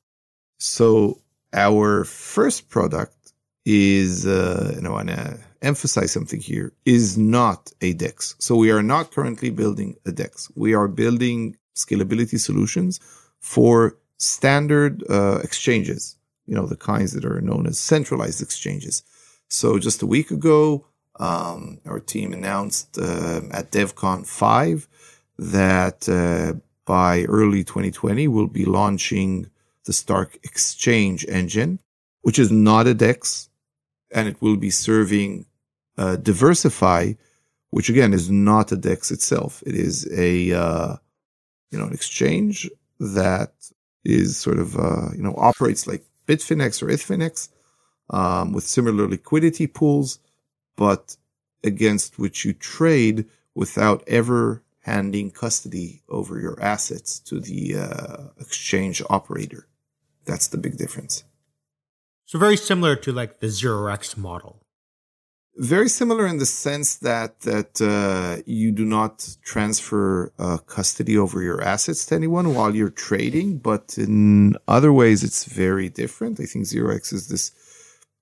So 0.60 1.22
our 1.54 2.04
first 2.04 2.70
product 2.70 3.34
is, 3.66 4.26
uh, 4.26 4.76
know, 4.82 4.92
I 4.92 4.94
want 4.94 5.10
to 5.10 5.40
emphasize 5.62 6.12
something 6.12 6.40
here, 6.40 6.74
is 6.86 7.18
not 7.18 7.72
a 7.82 7.94
DEX. 7.94 8.36
So 8.40 8.56
we 8.56 8.72
are 8.72 8.84
not 8.84 9.12
currently 9.12 9.50
building 9.50 9.96
a 10.06 10.12
DEX. 10.12 10.52
We 10.56 10.74
are 10.74 10.88
building 10.88 11.58
scalability 11.76 12.40
solutions 12.40 13.00
for 13.40 13.98
standard 14.18 15.04
uh, 15.10 15.40
exchanges, 15.44 16.18
you 16.46 16.56
know, 16.56 16.66
the 16.66 16.76
kinds 16.76 17.14
that 17.14 17.26
are 17.26 17.42
known 17.42 17.68
as 17.68 17.80
centralized 17.80 18.42
exchanges. 18.42 19.04
So 19.50 19.80
just 19.80 20.02
a 20.02 20.08
week 20.08 20.32
ago, 20.32 20.86
um, 21.20 21.80
our 21.86 22.00
team 22.00 22.34
announced 22.34 22.98
uh, 22.98 23.42
at 23.52 23.72
DevCon 23.72 24.26
5 24.26 24.88
that 25.40 26.08
uh, 26.10 26.60
by 26.86 27.24
early 27.24 27.64
2020 27.64 28.28
we'll 28.28 28.48
be 28.48 28.66
launching 28.66 29.50
the 29.86 29.94
Stark 29.94 30.38
Exchange 30.44 31.26
engine, 31.28 31.80
which 32.22 32.38
is 32.38 32.52
not 32.52 32.88
a 32.88 32.94
DEX, 32.94 33.50
and 34.12 34.28
it 34.28 34.42
will 34.42 34.58
be 34.58 34.70
serving 34.70 35.46
uh, 35.98 36.18
DeversiFi, 36.20 37.18
which 37.72 37.90
again 37.90 38.14
is 38.14 38.30
not 38.30 38.72
a 38.72 38.78
DEX 38.78 39.12
itself. 39.12 39.64
It 39.66 39.76
is 39.76 40.08
a 40.12 40.52
uh, 40.54 40.96
you 41.72 41.80
know 41.80 41.86
an 41.86 41.94
exchange 41.94 42.70
that 43.00 43.54
is 44.04 44.38
sort 44.38 44.60
of 44.60 44.78
uh, 44.78 45.10
you 45.16 45.24
know 45.24 45.36
operates 45.38 45.88
like 45.88 46.04
Bitfinex 46.28 46.84
or 46.84 46.88
Ethfinex 46.88 47.50
um, 48.10 48.54
with 48.54 48.64
similar 48.64 49.08
liquidity 49.08 49.68
pools 49.68 50.20
but 50.78 51.18
against 51.64 52.18
which 52.18 52.46
you 52.46 52.54
trade 52.54 53.26
without 53.54 54.02
ever 54.08 54.64
handing 54.84 55.30
custody 55.30 56.02
over 56.08 56.40
your 56.40 56.58
assets 56.62 57.20
to 57.20 57.42
the 57.42 57.76
uh, 57.76 58.24
exchange 58.40 59.02
operator. 59.10 59.68
That's 60.26 60.48
the 60.48 60.58
big 60.58 60.78
difference. 60.78 61.26
So 62.26 62.40
very 62.40 62.58
similar 62.58 62.96
to 62.98 63.12
like 63.12 63.40
the 63.40 63.50
zero 63.50 63.88
X 63.88 64.16
model. 64.16 64.64
Very 65.56 65.90
similar 65.90 66.28
in 66.28 66.38
the 66.38 66.46
sense 66.46 66.96
that 66.98 67.42
that 67.42 67.82
uh, 67.82 68.44
you 68.46 68.72
do 68.72 68.86
not 68.86 69.36
transfer 69.44 70.32
uh, 70.38 70.58
custody 70.58 71.18
over 71.18 71.42
your 71.42 71.62
assets 71.64 72.06
to 72.06 72.16
anyone 72.16 72.54
while 72.54 72.76
you're 72.76 72.98
trading, 73.10 73.58
but 73.58 73.98
in 73.98 74.56
other 74.68 74.94
ways 74.94 75.24
it's 75.24 75.46
very 75.46 75.90
different. 75.90 76.40
I 76.40 76.46
think 76.46 76.66
zero 76.66 76.96
X 76.96 77.12
is 77.12 77.28
this 77.28 77.52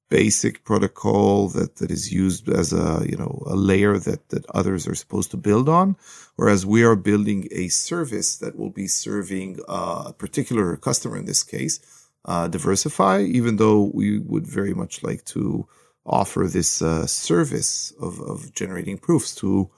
basic 0.09 0.63
protocol 0.63 1.49
that, 1.49 1.77
that 1.77 1.89
is 1.89 2.13
used 2.13 2.49
as 2.49 2.73
a, 2.73 3.05
you 3.07 3.17
know, 3.17 3.43
a 3.47 3.55
layer 3.55 3.97
that, 3.97 4.29
that 4.29 4.45
others 4.53 4.87
are 4.87 4.95
supposed 4.95 5.31
to 5.31 5.37
build 5.37 5.67
on. 5.67 5.95
Whereas 6.35 6.65
we 6.65 6.83
are 6.83 6.95
building 6.95 7.47
a 7.51 7.69
service 7.69 8.37
that 8.37 8.57
will 8.57 8.69
be 8.69 8.87
serving 8.87 9.59
a 9.67 10.13
particular 10.13 10.77
customer 10.77 11.17
in 11.17 11.25
this 11.25 11.43
case, 11.43 11.79
uh, 12.25 12.47
DeversiFi, 12.47 13.27
even 13.27 13.57
though 13.57 13.91
we 13.93 14.19
would 14.19 14.45
very 14.45 14.73
much 14.73 15.03
like 15.03 15.23
to 15.25 15.67
offer 16.05 16.47
this 16.47 16.81
uh, 16.81 17.07
service 17.07 17.91
of, 17.99 18.19
of 18.21 18.53
generating 18.53 18.97
proofs 18.97 19.33
to 19.35 19.69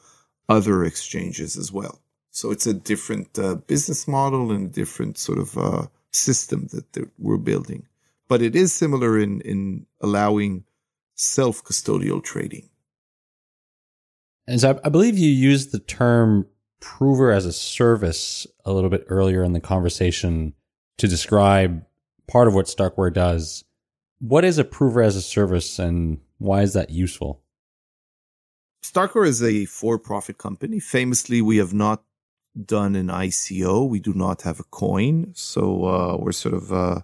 other 0.49 0.84
exchanges 0.84 1.58
as 1.58 1.72
well. 1.72 2.02
So 2.32 2.52
it's 2.52 2.68
a 2.68 2.74
different 2.74 3.40
uh, 3.40 3.56
business 3.56 4.08
model 4.08 4.52
and 4.52 4.68
a 4.68 4.72
different 4.72 5.18
sort 5.18 5.40
of 5.40 5.58
uh, 5.58 5.88
system 6.12 6.68
that, 6.72 6.94
that 6.94 7.10
we're 7.18 7.38
building 7.38 7.88
but 8.28 8.41
it 8.41 8.56
is 8.56 8.74
similar 8.74 9.20
in, 9.20 9.41
in 9.41 9.86
allowing 10.02 10.66
self 11.16 11.64
custodial 11.64 12.24
trading. 12.24 12.70
And 14.48 14.62
so 14.62 14.72
I, 14.72 14.88
I 14.88 14.90
believe 14.90 15.18
you 15.18 15.30
used 15.30 15.72
the 15.72 15.80
term 15.80 16.48
prover 16.80 17.32
as 17.32 17.45
a 17.45 17.54
service 17.54 18.48
a 18.66 18.72
little 18.72 18.90
bit 18.90 19.06
earlier 19.08 19.44
in 19.44 19.54
the 19.54 19.60
conversation 19.60 20.54
to 20.98 21.08
describe 21.08 21.86
part 22.28 22.48
of 22.48 22.54
what 22.54 22.66
Starkware 22.66 23.14
does. 23.14 23.64
What 24.20 24.44
is 24.44 24.58
a 24.58 24.64
prover 24.64 25.02
as 25.02 25.16
a 25.16 25.22
service 25.22 25.80
and 25.80 26.20
why 26.38 26.62
is 26.62 26.74
that 26.74 26.90
useful? 26.90 27.41
Starkware 28.84 29.28
is 29.28 29.44
a 29.44 29.66
for 29.66 29.98
profit 29.98 30.38
company. 30.38 30.80
Famously, 30.80 31.41
we 31.41 31.58
have 31.58 31.74
not 31.74 32.04
done 32.66 32.95
an 32.95 33.08
ICO. 33.08 33.88
We 33.88 33.99
do 33.99 34.14
not 34.14 34.44
have 34.44 34.60
a 34.60 34.64
coin. 34.64 35.32
So 35.36 35.86
uh, 35.86 36.18
we're 36.18 36.32
sort 36.32 36.56
of 36.56 36.72
uh, 36.72 37.02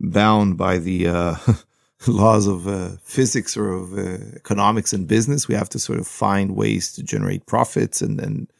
bound 0.00 0.56
by 0.56 0.78
the 0.78 1.06
uh, 1.06 1.34
laws 2.06 2.46
of 2.46 2.66
uh, 2.66 2.96
physics 3.02 3.56
or 3.56 3.72
of 3.72 3.96
uh, 3.96 4.18
economics 4.34 4.92
and 4.92 5.06
business. 5.06 5.46
We 5.46 5.54
have 5.54 5.68
to 5.70 5.78
sort 5.78 5.98
of 5.98 6.06
find 6.06 6.56
ways 6.56 6.92
to 6.94 7.02
generate 7.02 7.46
profits 7.46 8.00
and 8.00 8.50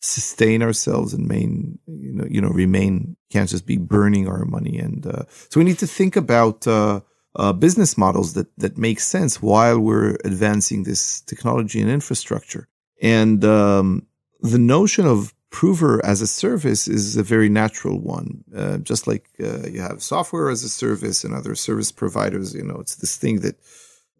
sustain 0.00 0.62
ourselves 0.62 1.12
and 1.12 1.26
main, 1.26 1.78
you 1.86 2.12
know, 2.12 2.26
you 2.28 2.40
know, 2.40 2.48
remain. 2.48 3.16
Can't 3.30 3.50
just 3.50 3.66
be 3.66 3.76
burning 3.76 4.28
our 4.28 4.44
money, 4.44 4.78
and 4.78 5.06
uh, 5.06 5.24
so 5.50 5.58
we 5.58 5.64
need 5.64 5.78
to 5.78 5.86
think 5.86 6.16
about 6.16 6.66
uh, 6.66 7.00
uh, 7.34 7.52
business 7.52 7.98
models 7.98 8.34
that 8.34 8.46
that 8.58 8.78
make 8.78 9.00
sense 9.00 9.42
while 9.42 9.78
we're 9.78 10.16
advancing 10.24 10.84
this 10.84 11.20
technology 11.22 11.80
and 11.80 11.90
infrastructure. 11.90 12.68
And 13.02 13.44
um, 13.44 14.06
the 14.40 14.58
notion 14.58 15.06
of 15.06 15.34
prover 15.56 16.04
as 16.04 16.20
a 16.20 16.26
service 16.26 16.86
is 16.86 17.16
a 17.16 17.22
very 17.22 17.48
natural 17.48 17.98
one. 17.98 18.44
Uh, 18.54 18.76
just 18.76 19.06
like 19.06 19.24
uh, 19.42 19.66
you 19.66 19.80
have 19.80 20.02
software 20.02 20.50
as 20.50 20.62
a 20.62 20.68
service 20.68 21.24
and 21.24 21.32
other 21.32 21.54
service 21.54 21.90
providers, 21.90 22.54
you 22.54 22.62
know, 22.62 22.76
it's 22.78 22.96
this 22.96 23.16
thing 23.16 23.40
that 23.40 23.56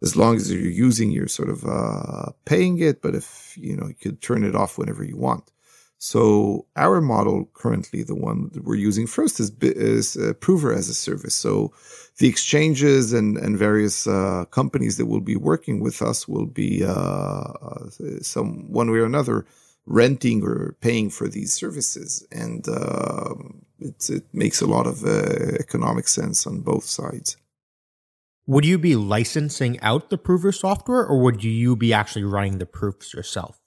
as 0.01 0.17
long 0.17 0.37
as 0.37 0.51
you're 0.51 0.81
using, 0.87 1.11
you're 1.11 1.29
sort 1.29 1.51
of 1.51 1.63
uh, 1.67 2.31
paying 2.47 2.79
it. 2.79 3.03
But 3.03 3.15
if, 3.15 3.55
you 3.61 3.77
know, 3.77 3.87
you 3.87 3.95
could 3.95 4.23
turn 4.23 4.45
it 4.45 4.57
off 4.57 4.79
whenever 4.79 5.05
you 5.05 5.19
want. 5.19 5.51
So 5.99 6.65
our 6.75 7.03
model 7.03 7.51
currently, 7.53 8.03
the 8.03 8.15
one 8.15 8.49
that 8.55 8.65
we're 8.65 8.87
using 8.91 9.07
first, 9.07 9.39
is 9.39 9.53
is 9.61 10.17
uh, 10.17 10.33
Prover 10.41 10.73
as 10.73 10.89
a 10.89 10.95
service. 10.95 11.35
So 11.35 11.71
the 12.17 12.29
exchanges 12.29 13.13
and 13.13 13.37
and 13.37 13.59
various 13.59 14.07
uh, 14.07 14.47
companies 14.51 14.97
that 14.97 15.07
will 15.07 15.27
be 15.33 15.37
working 15.37 15.81
with 15.81 16.01
us 16.01 16.27
will 16.27 16.47
be 16.47 16.83
uh, 16.83 17.49
uh 17.69 17.89
some 18.23 18.73
one 18.73 18.91
way 18.91 19.01
or 19.01 19.05
another 19.05 19.45
renting 19.87 20.43
or 20.43 20.77
paying 20.81 21.11
for 21.11 21.29
these 21.29 21.55
services, 21.55 22.27
and 22.31 22.69
uh, 22.69 23.35
it, 23.79 24.11
it 24.11 24.25
makes 24.33 24.61
a 24.61 24.67
lot 24.67 24.87
of 24.87 25.05
uh, 25.05 25.57
economic 25.61 26.09
sense 26.09 26.47
on 26.47 26.61
both 26.61 26.85
sides. 26.85 27.37
Would 28.47 28.65
you 28.65 28.79
be 28.79 28.95
licensing 28.95 29.81
out 29.81 30.11
the 30.11 30.19
prover 30.19 30.53
software, 30.53 31.05
or 31.05 31.21
would 31.21 31.43
you 31.43 31.75
be 31.77 31.93
actually 31.93 32.25
running 32.25 32.59
the 32.59 32.67
proofs 32.67 33.13
yourself? 33.15 33.61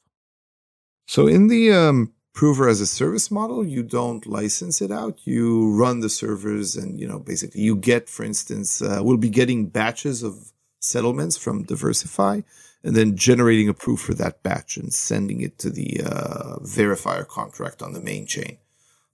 So 1.06 1.28
in 1.28 1.48
the 1.48 1.72
um, 1.72 2.14
prover 2.34 2.70
as 2.70 2.80
a 2.80 2.88
service 2.88 3.30
model, 3.30 3.66
you 3.66 3.84
don't 3.84 4.26
license 4.26 4.82
it 4.82 4.92
out. 4.92 5.20
You 5.26 5.76
run 5.76 6.00
the 6.00 6.10
servers 6.10 6.76
and, 6.76 7.00
you 7.00 7.08
know, 7.08 7.20
basically 7.20 7.62
you 7.62 7.76
get, 7.76 8.08
for 8.08 8.24
instance, 8.24 8.82
uh, 8.82 9.00
we'll 9.02 9.18
be 9.18 9.30
getting 9.30 9.68
batches 9.68 10.24
of 10.24 10.54
settlements 10.80 11.36
from 11.36 11.66
DeversiFi 11.66 12.44
and 12.84 12.96
then 12.96 13.16
generating 13.16 13.70
a 13.70 13.74
proof 13.74 14.00
for 14.00 14.14
that 14.14 14.42
batch 14.44 14.78
and 14.78 14.94
sending 14.94 15.42
it 15.42 15.58
to 15.60 15.70
the 15.70 16.02
uh, 16.06 16.58
verifier 16.60 17.28
contract 17.28 17.82
on 17.82 17.94
the 17.94 18.02
main 18.02 18.26
chain. 18.26 18.58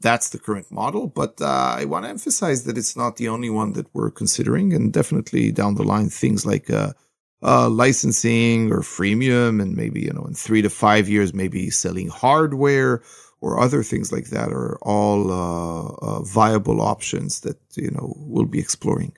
That's 0.01 0.29
the 0.29 0.39
current 0.39 0.71
model, 0.71 1.07
but 1.07 1.41
uh, 1.41 1.75
I 1.79 1.85
want 1.85 2.05
to 2.05 2.09
emphasize 2.09 2.65
that 2.65 2.77
it's 2.77 2.95
not 2.97 3.15
the 3.15 3.29
only 3.29 3.49
one 3.49 3.73
that 3.73 3.87
we're 3.93 4.11
considering, 4.11 4.73
and 4.73 4.91
definitely 4.91 5.51
down 5.51 5.75
the 5.75 5.83
line, 5.83 6.09
things 6.09 6.45
like 6.45 6.69
uh, 6.69 6.93
uh, 7.41 7.69
licensing 7.69 8.71
or 8.71 8.81
freemium, 8.81 9.61
and 9.61 9.75
maybe 9.75 10.01
you 10.01 10.11
know 10.11 10.25
in 10.25 10.33
three 10.33 10.61
to 10.61 10.69
five 10.69 11.07
years, 11.07 11.33
maybe 11.33 11.69
selling 11.69 12.09
hardware 12.09 13.01
or 13.41 13.59
other 13.59 13.83
things 13.83 14.11
like 14.11 14.25
that 14.25 14.51
are 14.51 14.77
all 14.81 15.31
uh, 15.31 15.87
uh, 16.01 16.21
viable 16.23 16.81
options 16.81 17.41
that 17.41 17.57
you 17.75 17.91
know 17.91 18.13
we'll 18.17 18.45
be 18.45 18.59
exploring. 18.59 19.15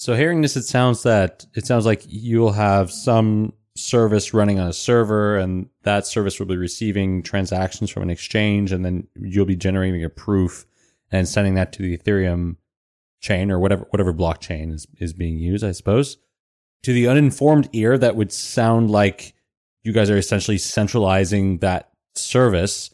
So 0.00 0.14
hearing 0.14 0.40
this, 0.40 0.56
it 0.56 0.62
sounds 0.62 1.02
that 1.02 1.44
it 1.54 1.66
sounds 1.66 1.84
like 1.84 2.02
you'll 2.08 2.52
have 2.52 2.90
some 2.90 3.52
service 3.76 4.32
running 4.32 4.58
on 4.58 4.68
a 4.68 4.72
server, 4.72 5.36
and 5.36 5.68
that 5.82 6.06
service 6.06 6.38
will 6.38 6.46
be 6.46 6.56
receiving 6.56 7.22
transactions 7.22 7.90
from 7.90 8.04
an 8.04 8.08
exchange, 8.08 8.72
and 8.72 8.82
then 8.82 9.06
you'll 9.14 9.44
be 9.44 9.56
generating 9.56 10.02
a 10.02 10.08
proof 10.08 10.64
and 11.12 11.28
sending 11.28 11.54
that 11.56 11.74
to 11.74 11.82
the 11.82 11.98
Ethereum 11.98 12.56
chain 13.20 13.50
or 13.50 13.58
whatever 13.58 13.86
whatever 13.90 14.14
blockchain 14.14 14.72
is 14.72 14.86
is 14.98 15.12
being 15.12 15.38
used, 15.38 15.62
I 15.62 15.72
suppose 15.72 16.16
to 16.82 16.94
the 16.94 17.06
uninformed 17.06 17.68
ear, 17.74 17.98
that 17.98 18.16
would 18.16 18.32
sound 18.32 18.90
like 18.90 19.34
you 19.82 19.92
guys 19.92 20.08
are 20.08 20.16
essentially 20.16 20.56
centralizing 20.56 21.58
that 21.58 21.90
service. 22.14 22.88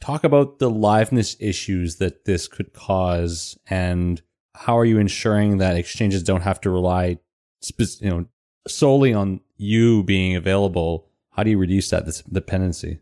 Talk 0.00 0.24
about 0.24 0.58
the 0.58 0.70
liveness 0.70 1.36
issues 1.38 1.98
that 1.98 2.24
this 2.24 2.48
could 2.48 2.72
cause, 2.72 3.56
and 3.68 4.20
how 4.58 4.76
are 4.76 4.84
you 4.84 4.98
ensuring 4.98 5.58
that 5.58 5.76
exchanges 5.76 6.22
don't 6.22 6.42
have 6.42 6.60
to 6.62 6.70
rely, 6.70 7.18
you 7.78 8.10
know, 8.10 8.26
solely 8.66 9.14
on 9.14 9.40
you 9.56 10.02
being 10.02 10.36
available? 10.36 11.06
How 11.30 11.44
do 11.44 11.50
you 11.50 11.58
reduce 11.58 11.90
that 11.90 12.22
dependency? 12.30 13.00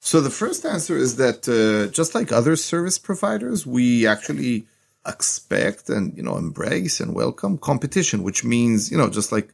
So 0.00 0.20
the 0.20 0.30
first 0.30 0.64
answer 0.64 0.96
is 0.96 1.16
that 1.16 1.48
uh, 1.48 1.92
just 1.92 2.14
like 2.14 2.32
other 2.32 2.56
service 2.56 2.98
providers, 2.98 3.66
we 3.66 4.06
actually 4.06 4.66
expect 5.06 5.90
and 5.90 6.16
you 6.16 6.22
know 6.22 6.36
embrace 6.36 7.00
and 7.00 7.12
welcome 7.12 7.58
competition 7.58 8.22
which 8.22 8.44
means 8.44 8.90
you 8.90 8.96
know 8.96 9.10
just 9.10 9.32
like 9.32 9.52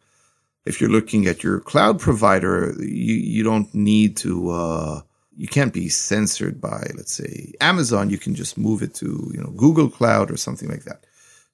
if 0.66 0.78
you're 0.78 0.90
looking 0.90 1.26
at 1.26 1.42
your 1.42 1.58
cloud 1.58 1.98
provider 1.98 2.74
you 2.78 3.14
you 3.14 3.42
don't 3.42 3.74
need 3.74 4.14
to 4.14 4.50
uh 4.50 5.00
you 5.38 5.46
can't 5.46 5.72
be 5.72 5.88
censored 5.88 6.60
by 6.60 6.90
let's 6.96 7.12
say 7.12 7.52
amazon. 7.60 8.10
You 8.10 8.18
can 8.18 8.34
just 8.34 8.58
move 8.58 8.82
it 8.82 8.92
to 8.96 9.30
you 9.32 9.40
know 9.40 9.50
google 9.50 9.88
cloud 9.88 10.30
or 10.30 10.36
something 10.36 10.68
like 10.68 10.84
that. 10.84 11.04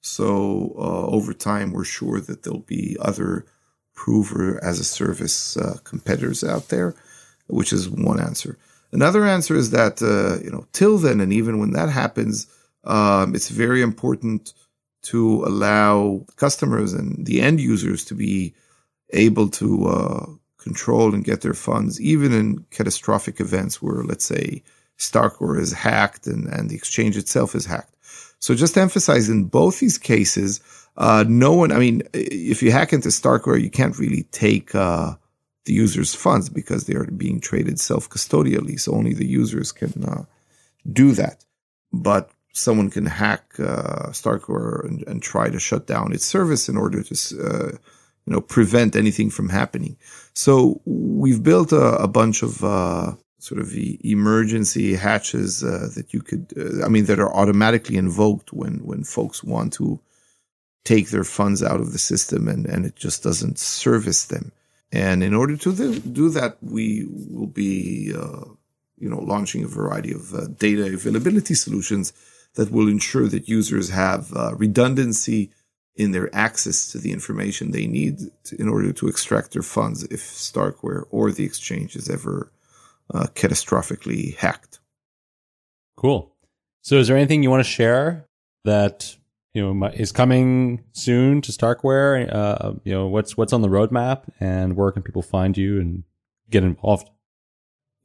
So 0.01 0.75
uh, 0.77 1.05
over 1.07 1.33
time 1.33 1.71
we're 1.71 1.85
sure 1.85 2.19
that 2.19 2.43
there'll 2.43 2.59
be 2.79 2.97
other 2.99 3.45
prover 3.93 4.61
as 4.63 4.79
a 4.79 4.83
service 4.83 5.55
uh, 5.55 5.77
competitors 5.83 6.43
out 6.43 6.69
there 6.69 6.95
which 7.47 7.71
is 7.71 7.87
one 7.89 8.19
answer. 8.19 8.57
Another 8.91 9.23
answer 9.25 9.55
is 9.55 9.69
that 9.69 10.01
uh, 10.01 10.43
you 10.43 10.51
know 10.51 10.65
till 10.73 10.97
then 10.97 11.21
and 11.21 11.31
even 11.31 11.59
when 11.59 11.71
that 11.71 11.89
happens 11.89 12.47
um, 12.85 13.35
it's 13.35 13.49
very 13.49 13.81
important 13.83 14.53
to 15.03 15.43
allow 15.45 16.25
customers 16.37 16.93
and 16.93 17.23
the 17.27 17.39
end 17.39 17.59
users 17.61 18.03
to 18.05 18.15
be 18.15 18.55
able 19.11 19.47
to 19.49 19.85
uh, 19.85 20.25
control 20.65 21.13
and 21.13 21.23
get 21.23 21.41
their 21.41 21.53
funds, 21.53 22.01
even 22.01 22.33
in 22.33 22.65
catastrophic 22.71 23.39
events 23.39 23.81
where, 23.81 24.03
let's 24.03 24.25
say, 24.25 24.63
Starkware 24.97 25.59
is 25.59 25.71
hacked 25.71 26.25
and, 26.25 26.47
and 26.47 26.69
the 26.69 26.75
exchange 26.75 27.15
itself 27.17 27.53
is 27.55 27.65
hacked. 27.65 27.95
So 28.39 28.55
just 28.55 28.77
emphasize, 28.77 29.29
in 29.29 29.45
both 29.45 29.79
these 29.79 29.99
cases, 29.99 30.59
uh, 30.97 31.23
no 31.27 31.53
one, 31.53 31.71
I 31.71 31.77
mean, 31.77 32.01
if 32.13 32.63
you 32.63 32.71
hack 32.71 32.93
into 32.93 33.09
Starkware, 33.09 33.61
you 33.61 33.69
can't 33.69 33.99
really 33.99 34.23
take 34.31 34.73
uh, 34.73 35.15
the 35.65 35.73
user's 35.73 36.15
funds 36.15 36.49
because 36.49 36.85
they 36.85 36.95
are 36.95 37.05
being 37.05 37.39
traded 37.39 37.79
self-custodially. 37.79 38.79
So 38.79 38.93
only 38.93 39.13
the 39.13 39.27
users 39.27 39.71
can 39.71 40.03
uh, 40.03 40.23
do 40.91 41.11
that. 41.13 41.45
But 41.93 42.31
someone 42.53 42.89
can 42.89 43.05
hack 43.05 43.43
uh, 43.59 44.09
Starkware 44.09 44.83
and, 44.85 45.03
and, 45.07 45.21
try 45.21 45.49
to 45.49 45.59
shut 45.59 45.85
down 45.87 46.13
its 46.13 46.25
service 46.25 46.69
in 46.69 46.77
order 46.77 47.03
to, 47.03 47.15
uh, 47.49 47.71
you 48.25 48.33
know, 48.33 48.41
prevent 48.41 48.95
anything 48.95 49.29
from 49.29 49.49
happening. 49.49 49.97
So 50.33 50.81
we've 50.85 51.43
built 51.43 51.71
a, 51.71 51.95
a 51.97 52.07
bunch 52.07 52.41
of 52.43 52.63
uh, 52.63 53.13
sort 53.37 53.61
of 53.61 53.71
emergency 53.73 54.95
hatches 54.95 55.63
uh, 55.63 55.89
that 55.95 56.13
you 56.13 56.21
could, 56.21 56.53
uh, 56.57 56.85
I 56.85 56.89
mean, 56.89 57.05
that 57.05 57.19
are 57.19 57.33
automatically 57.33 57.97
invoked 57.97 58.51
when 58.51 58.79
when 58.79 59.03
folks 59.03 59.43
want 59.43 59.73
to 59.73 59.99
take 60.83 61.09
their 61.09 61.23
funds 61.23 61.63
out 61.63 61.79
of 61.79 61.91
the 61.91 61.99
system 61.99 62.47
and 62.47 62.65
and 62.65 62.85
it 62.85 62.95
just 62.95 63.23
doesn't 63.23 63.59
service 63.59 64.25
them. 64.25 64.51
And 64.91 65.23
in 65.23 65.33
order 65.33 65.57
to 65.57 65.99
do 65.99 66.29
that, 66.29 66.57
we 66.61 67.05
will 67.09 67.47
be, 67.47 68.13
uh, 68.15 68.45
you 68.97 69.09
know, 69.09 69.19
launching 69.19 69.63
a 69.63 69.67
variety 69.67 70.13
of 70.13 70.57
data 70.57 70.85
availability 70.85 71.53
solutions 71.53 72.13
that 72.53 72.71
will 72.71 72.87
ensure 72.87 73.27
that 73.27 73.49
users 73.49 73.89
have 73.89 74.31
uh, 74.33 74.55
redundancy 74.55 75.51
in 75.95 76.11
their 76.11 76.33
access 76.35 76.91
to 76.91 76.97
the 76.97 77.11
information 77.11 77.71
they 77.71 77.87
need 77.87 78.19
to, 78.43 78.59
in 78.59 78.67
order 78.67 78.91
to 78.91 79.07
extract 79.07 79.51
their 79.51 79.61
funds 79.61 80.03
if 80.03 80.19
Starkware 80.19 81.05
or 81.09 81.31
the 81.31 81.45
exchange 81.45 81.95
is 81.95 82.09
ever 82.09 82.51
uh, 83.13 83.27
catastrophically 83.35 84.35
hacked. 84.35 84.79
Cool. 85.95 86.33
So, 86.81 86.97
is 86.97 87.07
there 87.07 87.17
anything 87.17 87.43
you 87.43 87.49
want 87.49 87.63
to 87.63 87.69
share 87.69 88.27
that 88.65 89.15
you 89.53 89.73
know 89.73 89.87
is 89.87 90.11
coming 90.11 90.83
soon 90.91 91.41
to 91.41 91.51
Starkware? 91.51 92.33
Uh, 92.33 92.73
you 92.83 92.93
know, 92.93 93.07
what's 93.07 93.37
what's 93.37 93.53
on 93.53 93.61
the 93.61 93.69
roadmap, 93.69 94.23
and 94.39 94.75
where 94.75 94.91
can 94.91 95.01
people 95.01 95.21
find 95.21 95.57
you 95.57 95.79
and 95.79 96.03
get 96.49 96.63
involved? 96.63 97.09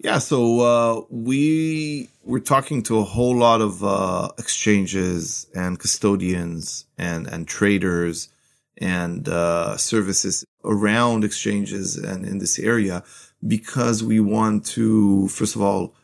Yeah, 0.02 0.16
so 0.18 0.60
uh, 0.60 1.02
we 1.10 2.08
were 2.24 2.40
talking 2.40 2.82
to 2.84 3.00
a 3.00 3.04
whole 3.04 3.36
lot 3.36 3.60
of 3.60 3.84
uh, 3.84 4.30
exchanges 4.38 5.46
and 5.54 5.78
custodians 5.78 6.86
and 6.96 7.26
and 7.26 7.46
traders 7.46 8.30
and 8.78 9.28
uh, 9.28 9.76
services 9.76 10.42
around 10.64 11.22
exchanges 11.22 11.98
and 11.98 12.24
in 12.24 12.38
this 12.38 12.58
area 12.58 13.04
because 13.46 14.02
we 14.02 14.20
want 14.20 14.64
to 14.76 15.28
first 15.28 15.54
of 15.54 15.60
all 15.60 15.94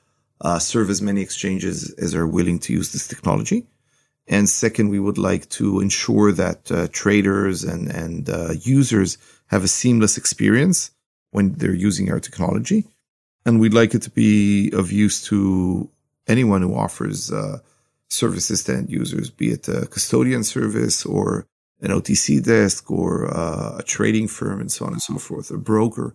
uh, 0.42 0.58
serve 0.58 0.90
as 0.90 1.00
many 1.00 1.22
exchanges 1.22 1.90
as 1.92 2.14
are 2.14 2.26
willing 2.26 2.58
to 2.58 2.74
use 2.74 2.92
this 2.92 3.08
technology, 3.08 3.66
and 4.28 4.46
second, 4.46 4.90
we 4.90 5.00
would 5.00 5.16
like 5.16 5.48
to 5.48 5.80
ensure 5.80 6.32
that 6.32 6.70
uh, 6.70 6.86
traders 6.92 7.64
and 7.64 7.88
and 7.90 8.28
uh, 8.28 8.52
users 8.60 9.16
have 9.46 9.64
a 9.64 9.68
seamless 9.68 10.18
experience 10.18 10.90
when 11.30 11.54
they're 11.54 11.82
using 11.88 12.10
our 12.10 12.20
technology 12.20 12.84
and 13.46 13.60
we'd 13.60 13.72
like 13.72 13.94
it 13.94 14.02
to 14.02 14.10
be 14.10 14.70
of 14.72 14.92
use 14.92 15.24
to 15.26 15.88
anyone 16.26 16.62
who 16.62 16.74
offers 16.74 17.32
uh, 17.32 17.58
services 18.08 18.64
to 18.64 18.74
end 18.74 18.90
users, 18.90 19.30
be 19.30 19.52
it 19.52 19.68
a 19.68 19.86
custodian 19.86 20.42
service 20.42 21.06
or 21.06 21.46
an 21.80 21.90
OTC 21.90 22.44
desk 22.44 22.90
or 22.90 23.32
uh, 23.32 23.76
a 23.78 23.82
trading 23.84 24.26
firm 24.26 24.60
and 24.60 24.72
so 24.72 24.84
on 24.84 24.92
and 24.92 25.02
so 25.02 25.16
forth, 25.16 25.50
a 25.50 25.56
broker. 25.56 26.14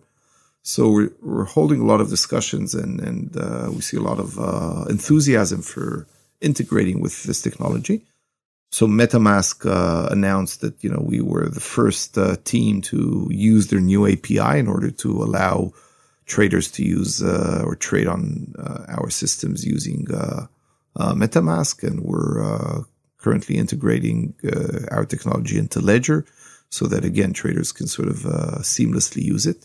So 0.62 0.90
we're, 0.90 1.12
we're 1.22 1.44
holding 1.44 1.80
a 1.80 1.86
lot 1.86 2.02
of 2.02 2.10
discussions 2.10 2.74
and, 2.74 3.00
and 3.00 3.36
uh, 3.36 3.70
we 3.72 3.80
see 3.80 3.96
a 3.96 4.02
lot 4.02 4.18
of 4.18 4.38
uh, 4.38 4.84
enthusiasm 4.90 5.62
for 5.62 6.06
integrating 6.42 7.00
with 7.00 7.22
this 7.22 7.40
technology. 7.40 8.02
So 8.70 8.86
MetaMask 8.86 9.66
uh, 9.66 10.08
announced 10.10 10.60
that 10.62 10.82
you 10.82 10.90
know 10.90 11.02
we 11.02 11.20
were 11.20 11.48
the 11.48 11.60
first 11.60 12.16
uh, 12.16 12.36
team 12.44 12.80
to 12.82 13.28
use 13.30 13.68
their 13.68 13.80
new 13.80 14.06
API 14.06 14.58
in 14.58 14.66
order 14.66 14.90
to 14.90 15.22
allow 15.22 15.72
traders 16.32 16.70
to 16.70 16.82
use 16.82 17.22
uh, 17.22 17.62
or 17.66 17.76
trade 17.76 18.08
on 18.08 18.54
uh, 18.58 18.84
our 18.96 19.10
systems 19.10 19.66
using 19.76 20.00
uh, 20.10 20.46
uh 20.96 21.14
MetaMask, 21.22 21.76
and 21.88 22.00
we're 22.00 22.34
uh, 22.50 22.78
currently 23.18 23.56
integrating 23.64 24.34
our 24.90 25.04
technology 25.04 25.56
into 25.58 25.78
Ledger, 25.80 26.24
so 26.76 26.86
that 26.86 27.04
again 27.04 27.32
traders 27.32 27.70
can 27.78 27.86
sort 27.86 28.08
of 28.08 28.18
seamlessly 28.76 29.22
use 29.34 29.46
it. 29.52 29.60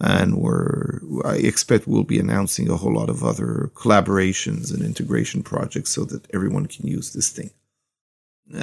And 0.00 0.30
we're, 0.42 1.00
I 1.24 1.36
expect 1.52 1.88
we'll 1.88 2.14
be 2.14 2.20
announcing 2.20 2.66
a 2.70 2.78
whole 2.80 2.94
lot 3.00 3.10
of 3.10 3.22
other 3.22 3.50
collaborations 3.82 4.72
and 4.72 4.82
integration 4.92 5.42
projects 5.42 5.90
so 5.90 6.02
that 6.10 6.22
everyone 6.36 6.66
can 6.74 6.86
use 6.86 7.08
this 7.12 7.30
thing. 7.36 7.50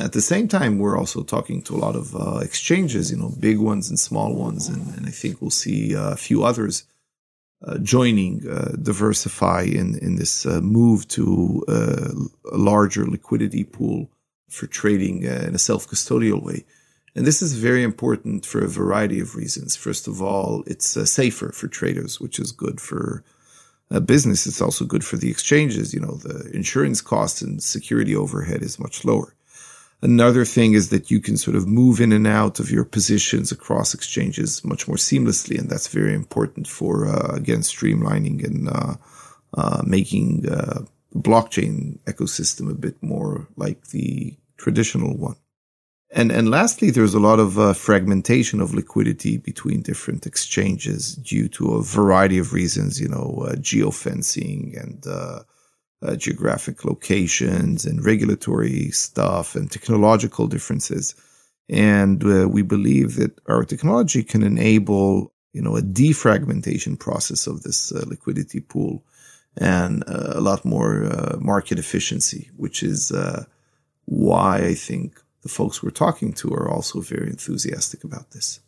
At 0.05 0.13
the 0.13 0.27
same 0.33 0.47
time, 0.47 0.79
we're 0.79 0.99
also 1.01 1.21
talking 1.23 1.61
to 1.63 1.75
a 1.75 1.83
lot 1.85 1.95
of 2.01 2.15
uh, 2.15 2.39
exchanges, 2.49 3.11
you 3.11 3.17
know, 3.17 3.31
big 3.49 3.59
ones 3.71 3.89
and 3.89 3.99
small 3.99 4.31
ones. 4.47 4.67
And, 4.71 4.83
and 4.95 5.05
I 5.11 5.13
think 5.21 5.33
we'll 5.35 5.61
see 5.65 5.93
a 5.93 6.15
few 6.27 6.39
others 6.51 6.75
uh, 7.63 7.77
joining 7.79 8.47
uh, 8.47 8.71
DeversiFi 8.75 9.73
in, 9.73 9.97
in 9.99 10.15
this 10.15 10.45
uh, 10.45 10.61
move 10.61 11.07
to 11.09 11.63
uh, 11.67 12.11
a 12.51 12.57
larger 12.57 13.05
liquidity 13.05 13.63
pool 13.63 14.09
for 14.49 14.67
trading 14.67 15.27
uh, 15.27 15.45
in 15.47 15.55
a 15.55 15.59
self 15.59 15.87
custodial 15.87 16.43
way. 16.43 16.65
And 17.15 17.25
this 17.25 17.41
is 17.41 17.53
very 17.53 17.83
important 17.83 18.45
for 18.45 18.63
a 18.63 18.67
variety 18.67 19.21
of 19.21 19.35
reasons. 19.35 19.75
First 19.75 20.07
of 20.07 20.21
all, 20.21 20.63
it's 20.67 20.87
safer 21.09 21.51
for 21.53 21.67
traders, 21.69 22.19
which 22.19 22.39
is 22.39 22.51
good 22.51 22.81
for 22.81 23.23
business. 24.03 24.45
It's 24.45 24.61
also 24.61 24.83
good 24.83 25.05
for 25.05 25.15
the 25.15 25.31
exchanges. 25.31 25.93
You 25.93 26.01
know, 26.01 26.15
the 26.15 26.51
insurance 26.53 26.99
costs 26.99 27.41
and 27.41 27.63
security 27.63 28.13
overhead 28.13 28.61
is 28.63 28.79
much 28.79 29.05
lower. 29.05 29.33
Another 30.01 30.45
thing 30.45 30.73
is 30.73 30.89
that 30.89 31.09
you 31.09 31.19
can 31.19 31.37
sort 31.37 31.55
of 31.55 31.67
move 31.67 31.99
in 31.99 32.11
and 32.11 32.27
out 32.27 32.59
of 32.59 32.69
your 32.69 32.83
positions 32.83 33.51
across 33.51 33.93
exchanges 33.93 34.63
much 34.63 34.87
more 34.87 34.97
seamlessly. 34.97 35.57
And 35.57 35.69
that's 35.69 35.87
very 35.87 36.13
important 36.13 36.67
for, 36.67 37.07
uh, 37.07 37.35
again, 37.35 37.61
streamlining 37.61 38.43
and 38.43 38.69
uh, 38.69 38.95
uh, 39.53 39.81
making 39.85 40.41
the 40.41 40.87
blockchain 41.15 41.97
ecosystem 42.03 42.69
a 42.69 42.75
bit 42.75 43.01
more 43.01 43.47
like 43.55 43.87
the 43.87 44.37
traditional 44.57 45.15
one. 45.17 45.37
And 46.11 46.31
and 46.31 46.49
lastly, 46.49 46.91
there's 46.91 47.13
a 47.13 47.19
lot 47.19 47.39
of 47.39 47.57
uh, 47.57 47.73
fragmentation 47.73 48.61
of 48.61 48.73
liquidity 48.73 49.37
between 49.37 49.81
different 49.81 50.25
exchanges 50.25 51.15
due 51.15 51.49
to 51.49 51.73
a 51.73 51.83
variety 51.83 52.37
of 52.37 52.53
reasons. 52.53 53.01
You 53.01 53.09
know, 53.09 53.45
uh, 53.47 53.55
geofencing 53.55 54.81
and 54.81 55.05
uh, 56.05 56.11
uh 56.11 56.15
geographic 56.15 56.85
locations 56.85 57.85
and 57.85 58.05
regulatory 58.05 58.91
stuff 58.91 59.55
and 59.55 59.71
technological 59.71 60.47
differences. 60.47 61.15
And 61.69 62.23
uh, 62.23 62.47
we 62.47 62.61
believe 62.61 63.15
that 63.15 63.39
our 63.47 63.63
technology 63.63 64.23
can 64.23 64.43
enable 64.43 65.33
you 65.53 65.61
know 65.61 65.77
a 65.77 65.81
defragmentation 65.81 66.99
process 66.99 67.47
of 67.47 67.63
this 67.63 67.91
uh, 67.91 68.03
liquidity 68.07 68.59
pool 68.59 69.03
and 69.57 70.03
a 70.07 70.41
lot 70.41 70.65
more 70.65 71.09
market 71.39 71.79
efficiency, 71.79 72.51
which 72.57 72.83
is 72.83 73.13
why 74.03 74.57
I 74.57 74.73
think 74.73 75.21
the 75.43 75.49
folks 75.49 75.81
we're 75.81 75.91
talking 75.91 76.33
to 76.33 76.53
are 76.53 76.69
also 76.69 77.01
very 77.01 77.29
enthusiastic 77.29 78.03
about 78.03 78.31
this. 78.31 78.59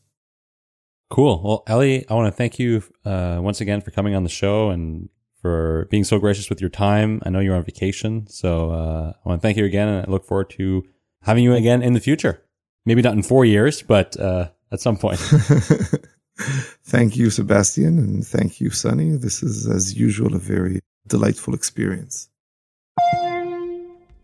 Cool. 1.10 1.42
Well, 1.44 1.64
Eli, 1.70 2.04
I 2.10 2.14
want 2.14 2.28
to 2.28 2.38
thank 2.38 2.60
you 2.60 2.84
uh, 3.06 3.40
once 3.42 3.62
again 3.62 3.82
for 3.82 3.92
coming 3.92 4.14
on 4.14 4.24
the 4.24 4.30
show 4.30 4.70
and 4.70 5.10
for 5.48 5.88
being 5.90 6.04
so 6.04 6.20
gracious 6.20 6.50
with 6.50 6.60
your 6.60 6.70
time. 6.70 7.22
I 7.26 7.30
know 7.30 7.40
you're 7.40 7.56
on 7.56 7.64
vacation, 7.64 8.28
so 8.28 8.70
uh, 8.72 9.14
I 9.14 9.30
want 9.30 9.40
to 9.40 9.42
thank 9.42 9.58
you 9.58 9.64
again, 9.64 9.88
and 9.88 10.06
I 10.06 10.12
look 10.12 10.26
forward 10.26 10.50
to 10.52 10.84
having 11.22 11.44
you 11.46 11.54
again 11.54 11.82
in 11.82 11.94
the 11.94 12.02
future. 12.02 12.44
Maybe 12.86 13.02
not 13.02 13.14
in 13.14 13.24
four 13.24 13.46
years, 13.46 13.82
but 13.82 14.20
uh, 14.20 14.50
at 14.74 14.82
some 14.82 14.98
point. 14.98 15.20
thank 16.86 17.16
you, 17.16 17.30
Sebastian, 17.30 17.98
and 17.98 18.28
thank 18.28 18.60
you, 18.60 18.70
Sunny. 18.72 19.12
This 19.16 19.42
is, 19.42 19.68
as 19.68 19.98
usual, 19.98 20.36
a 20.36 20.40
very 20.40 20.82
delightful 21.08 21.54
experience. 21.54 22.28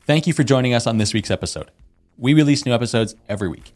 Thank 0.06 0.28
you 0.28 0.34
for 0.34 0.44
joining 0.44 0.74
us 0.74 0.86
on 0.86 0.98
this 0.98 1.14
week's 1.14 1.32
episode. 1.32 1.72
We 2.18 2.34
release 2.34 2.66
new 2.66 2.74
episodes 2.74 3.16
every 3.30 3.48
week. 3.48 3.72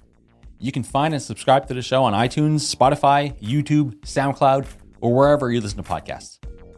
You 0.60 0.74
can 0.74 0.84
find 0.84 1.14
and 1.14 1.24
subscribe 1.24 1.68
to 1.70 1.74
the 1.74 1.82
show 1.82 2.04
on 2.04 2.12
iTunes, 2.12 2.76
Spotify, 2.76 3.40
YouTube, 3.40 4.00
SoundCloud, 4.02 4.68
or 5.00 5.14
wherever 5.14 5.50
you 5.50 5.62
listen 5.62 5.82
to 5.82 5.90
podcasts. 5.90 6.40